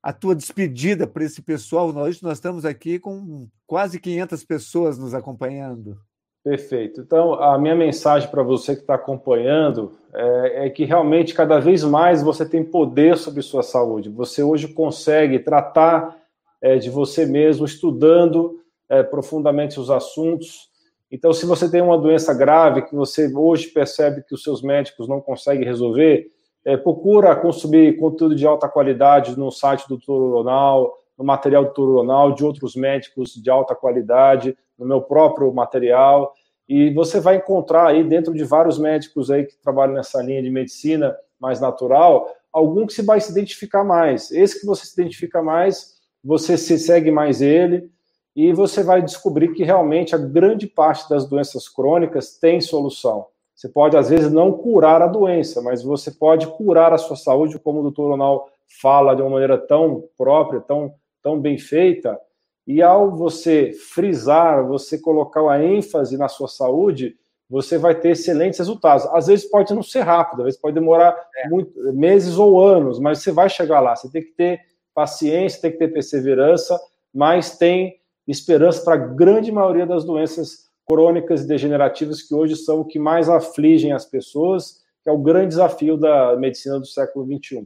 a 0.03 0.13
tua 0.13 0.35
despedida 0.35 1.07
para 1.07 1.25
esse 1.25 1.43
pessoal. 1.43 1.95
Hoje 1.97 2.23
nós 2.23 2.39
estamos 2.39 2.65
aqui 2.65 2.99
com 2.99 3.49
quase 3.67 3.99
500 3.99 4.45
pessoas 4.45 4.99
nos 4.99 5.15
acompanhando. 5.15 5.97
Perfeito. 6.45 7.01
Então, 7.01 7.35
a 7.35 7.59
minha 7.59 7.75
mensagem 7.75 8.31
para 8.31 8.43
você 8.43 8.77
que 8.77 8.83
está 8.83 8.95
acompanhando 8.95 9.99
é, 10.15 10.67
é, 10.67 10.71
que 10.71 10.85
realmente 10.85 11.35
cada 11.35 11.59
vez 11.59 11.83
mais 11.83 12.23
você 12.23 12.49
tem 12.49 12.63
poder 12.63 13.17
sobre 13.17 13.43
sua 13.43 13.65
saúde. 13.65 14.09
Você 14.11 14.45
hoje 14.45 14.69
consegue 14.69 15.41
tratar 15.41 16.17
é, 16.63 16.77
de 16.77 16.89
você 16.89 17.27
mesmo, 17.27 17.67
estudando 17.67 18.61
é, 18.89 19.03
profundamente 19.03 19.81
os 19.81 19.91
assuntos. 19.91 20.69
Então, 21.11 21.33
se 21.33 21.45
você 21.45 21.69
tem 21.69 21.81
uma 21.81 21.99
doença 21.99 22.33
grave 22.33 22.83
que 22.83 22.95
você 22.95 23.27
hoje 23.35 23.67
percebe 23.67 24.23
que 24.23 24.35
os 24.35 24.45
seus 24.45 24.63
médicos 24.63 25.09
não 25.09 25.21
conseguem 25.21 25.65
resolver, 25.65 26.31
é, 26.67 26.77
procura 26.77 27.37
consumir 27.37 27.97
conteúdo 27.97 28.35
de 28.35 28.45
alta 28.45 28.69
qualidade 28.69 29.39
no 29.39 29.53
site 29.53 29.89
do 29.89 29.97
Turonal, 29.97 30.99
no 31.17 31.25
material 31.25 31.65
do 31.65 31.73
Turonal, 31.73 32.35
de 32.35 32.45
outros 32.45 32.75
médicos 32.75 33.35
de 33.35 33.49
alta 33.49 33.73
qualidade, 33.73 34.59
no 34.77 34.85
meu 34.85 35.01
próprio 35.01 35.55
material. 35.55 36.35
E 36.69 36.93
você 36.93 37.21
vai 37.21 37.37
encontrar 37.37 37.87
aí, 37.87 38.03
dentro 38.03 38.35
de 38.35 38.43
vários 38.43 38.81
médicos 38.81 39.31
aí 39.31 39.45
que 39.45 39.57
trabalham 39.63 39.95
nessa 39.95 40.21
linha 40.21 40.43
de 40.43 40.51
medicina 40.51 41.17
mais 41.41 41.61
natural, 41.61 42.29
algum 42.53 42.85
que 42.85 42.95
se 42.95 43.03
vai 43.03 43.21
se 43.21 43.31
identificar 43.31 43.85
mais. 43.85 44.33
Esse 44.33 44.59
que 44.59 44.67
você 44.67 44.87
se 44.87 45.01
identifica 45.01 45.41
mais, 45.41 45.95
você 46.23 46.59
se 46.59 46.77
segue 46.81 47.13
mais 47.13 47.41
ele, 47.41 47.89
e 48.35 48.53
você 48.53 48.83
vai 48.83 49.01
descobrir 49.03 49.53
que 49.55 49.63
realmente 49.63 50.17
a 50.17 50.19
grande 50.19 50.67
parte 50.67 51.09
das 51.09 51.29
doenças 51.29 51.69
crônicas 51.69 52.37
tem 52.37 52.61
solução. 52.61 53.27
Você 53.57 53.71
pode, 53.71 53.97
às 53.97 54.11
vezes, 54.11 54.31
não 54.31 54.53
curar 54.53 55.01
a 55.01 55.07
doença, 55.07 55.63
mas 55.63 55.83
você 55.83 56.11
pode 56.11 56.47
curar 56.47 56.93
a 56.93 56.99
sua 56.99 57.17
saúde, 57.17 57.59
como 57.59 57.81
o 57.81 57.83
doutor 57.85 58.11
Ronald 58.11 58.43
fala 58.83 59.17
de 59.17 59.23
uma 59.23 59.31
maneira 59.31 59.57
tão 59.57 60.05
própria, 60.19 60.61
tão, 60.61 60.95
tão 61.23 61.41
bem 61.41 61.57
feita. 61.57 62.21
E 62.67 62.83
ao 62.83 63.17
você 63.17 63.73
frisar, 63.73 64.67
você 64.67 64.99
colocar 64.99 65.41
a 65.51 65.65
ênfase 65.65 66.19
na 66.19 66.29
sua 66.29 66.49
saúde, 66.49 67.17
você 67.49 67.79
vai 67.79 67.95
ter 67.95 68.11
excelentes 68.11 68.59
resultados. 68.59 69.07
Às 69.07 69.29
vezes 69.29 69.49
pode 69.49 69.73
não 69.73 69.83
ser 69.83 70.01
rápido, 70.01 70.41
às 70.41 70.45
vezes 70.47 70.61
pode 70.61 70.75
demorar 70.75 71.17
é. 71.37 71.49
muito, 71.49 71.73
meses 71.95 72.37
ou 72.37 72.63
anos, 72.63 72.99
mas 72.99 73.21
você 73.21 73.33
vai 73.33 73.49
chegar 73.49 73.81
lá. 73.81 73.97
Você 73.97 74.11
tem 74.11 74.23
que 74.23 74.33
ter 74.33 74.61
paciência, 74.93 75.63
tem 75.63 75.71
que 75.71 75.79
ter 75.79 75.89
perseverança, 75.89 76.79
mas 77.15 77.57
tem 77.57 77.97
esperança 78.29 78.85
para 78.85 78.95
a 78.95 79.07
grande 79.07 79.51
maioria 79.51 79.87
das 79.87 80.05
doenças 80.05 80.66
crônicas 80.87 81.43
e 81.43 81.49
degenerativas 81.49 82.23
que 82.23 82.35
hoje 82.35 82.57
são 82.57 82.81
o 82.81 82.85
que 82.85 82.99
mais 82.99 83.29
afligem 83.29 83.93
as 83.93 84.05
pessoas 84.05 84.87
que 85.07 85.11
é 85.11 85.13
o 85.13 85.23
grande 85.23 85.51
desafio 85.51 85.97
da 85.97 86.37
medicina 86.37 86.81
do 86.81 86.85
século 86.85 87.25
XXI. 87.25 87.65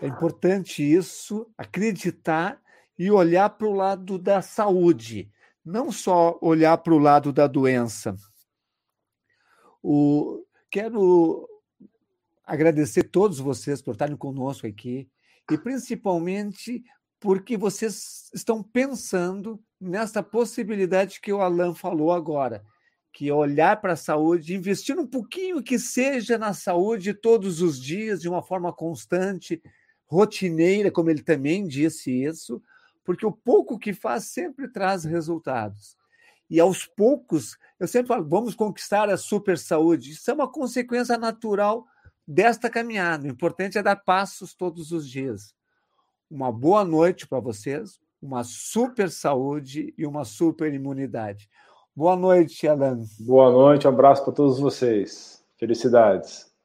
É 0.00 0.06
importante 0.06 0.82
isso, 0.82 1.46
acreditar 1.58 2.58
e 2.98 3.10
olhar 3.10 3.50
para 3.50 3.66
o 3.66 3.74
lado 3.74 4.18
da 4.18 4.40
saúde, 4.40 5.30
não 5.62 5.92
só 5.92 6.38
olhar 6.40 6.78
para 6.78 6.94
o 6.94 6.98
lado 6.98 7.34
da 7.34 7.46
doença. 7.46 8.16
O, 9.82 10.42
quero 10.70 11.46
agradecer 12.42 13.02
todos 13.04 13.38
vocês 13.38 13.82
por 13.82 13.92
estarem 13.92 14.16
conosco 14.16 14.66
aqui 14.66 15.10
e 15.52 15.58
principalmente 15.58 16.82
porque 17.26 17.56
vocês 17.56 18.30
estão 18.32 18.62
pensando 18.62 19.60
nessa 19.80 20.22
possibilidade 20.22 21.20
que 21.20 21.32
o 21.32 21.40
Alan 21.40 21.74
falou 21.74 22.12
agora, 22.12 22.64
que 23.12 23.28
é 23.28 23.34
olhar 23.34 23.80
para 23.80 23.94
a 23.94 23.96
saúde, 23.96 24.54
investir 24.54 24.96
um 24.96 25.08
pouquinho 25.08 25.60
que 25.60 25.76
seja 25.76 26.38
na 26.38 26.54
saúde 26.54 27.12
todos 27.12 27.60
os 27.60 27.82
dias, 27.82 28.22
de 28.22 28.28
uma 28.28 28.44
forma 28.44 28.72
constante, 28.72 29.60
rotineira, 30.06 30.88
como 30.88 31.10
ele 31.10 31.20
também 31.20 31.66
disse 31.66 32.12
isso, 32.12 32.62
porque 33.04 33.26
o 33.26 33.32
pouco 33.32 33.76
que 33.76 33.92
faz 33.92 34.26
sempre 34.26 34.68
traz 34.68 35.02
resultados. 35.02 35.96
E 36.48 36.60
aos 36.60 36.86
poucos, 36.86 37.58
eu 37.80 37.88
sempre 37.88 38.06
falo, 38.06 38.24
vamos 38.24 38.54
conquistar 38.54 39.10
a 39.10 39.16
super 39.16 39.58
saúde. 39.58 40.12
Isso 40.12 40.30
é 40.30 40.34
uma 40.34 40.48
consequência 40.48 41.18
natural 41.18 41.88
desta 42.24 42.70
caminhada. 42.70 43.26
O 43.26 43.30
importante 43.32 43.78
é 43.78 43.82
dar 43.82 43.96
passos 43.96 44.54
todos 44.54 44.92
os 44.92 45.10
dias. 45.10 45.55
Uma 46.30 46.50
boa 46.50 46.84
noite 46.84 47.26
para 47.26 47.38
vocês, 47.38 48.00
uma 48.20 48.42
super 48.42 49.10
saúde 49.10 49.94
e 49.96 50.06
uma 50.06 50.24
super 50.24 50.72
imunidade. 50.74 51.48
Boa 51.94 52.16
noite, 52.16 52.66
Alan. 52.66 52.98
Boa 53.20 53.50
noite, 53.50 53.86
um 53.86 53.90
abraço 53.90 54.24
para 54.24 54.32
todos 54.32 54.58
vocês. 54.58 55.44
Felicidades. 55.56 56.55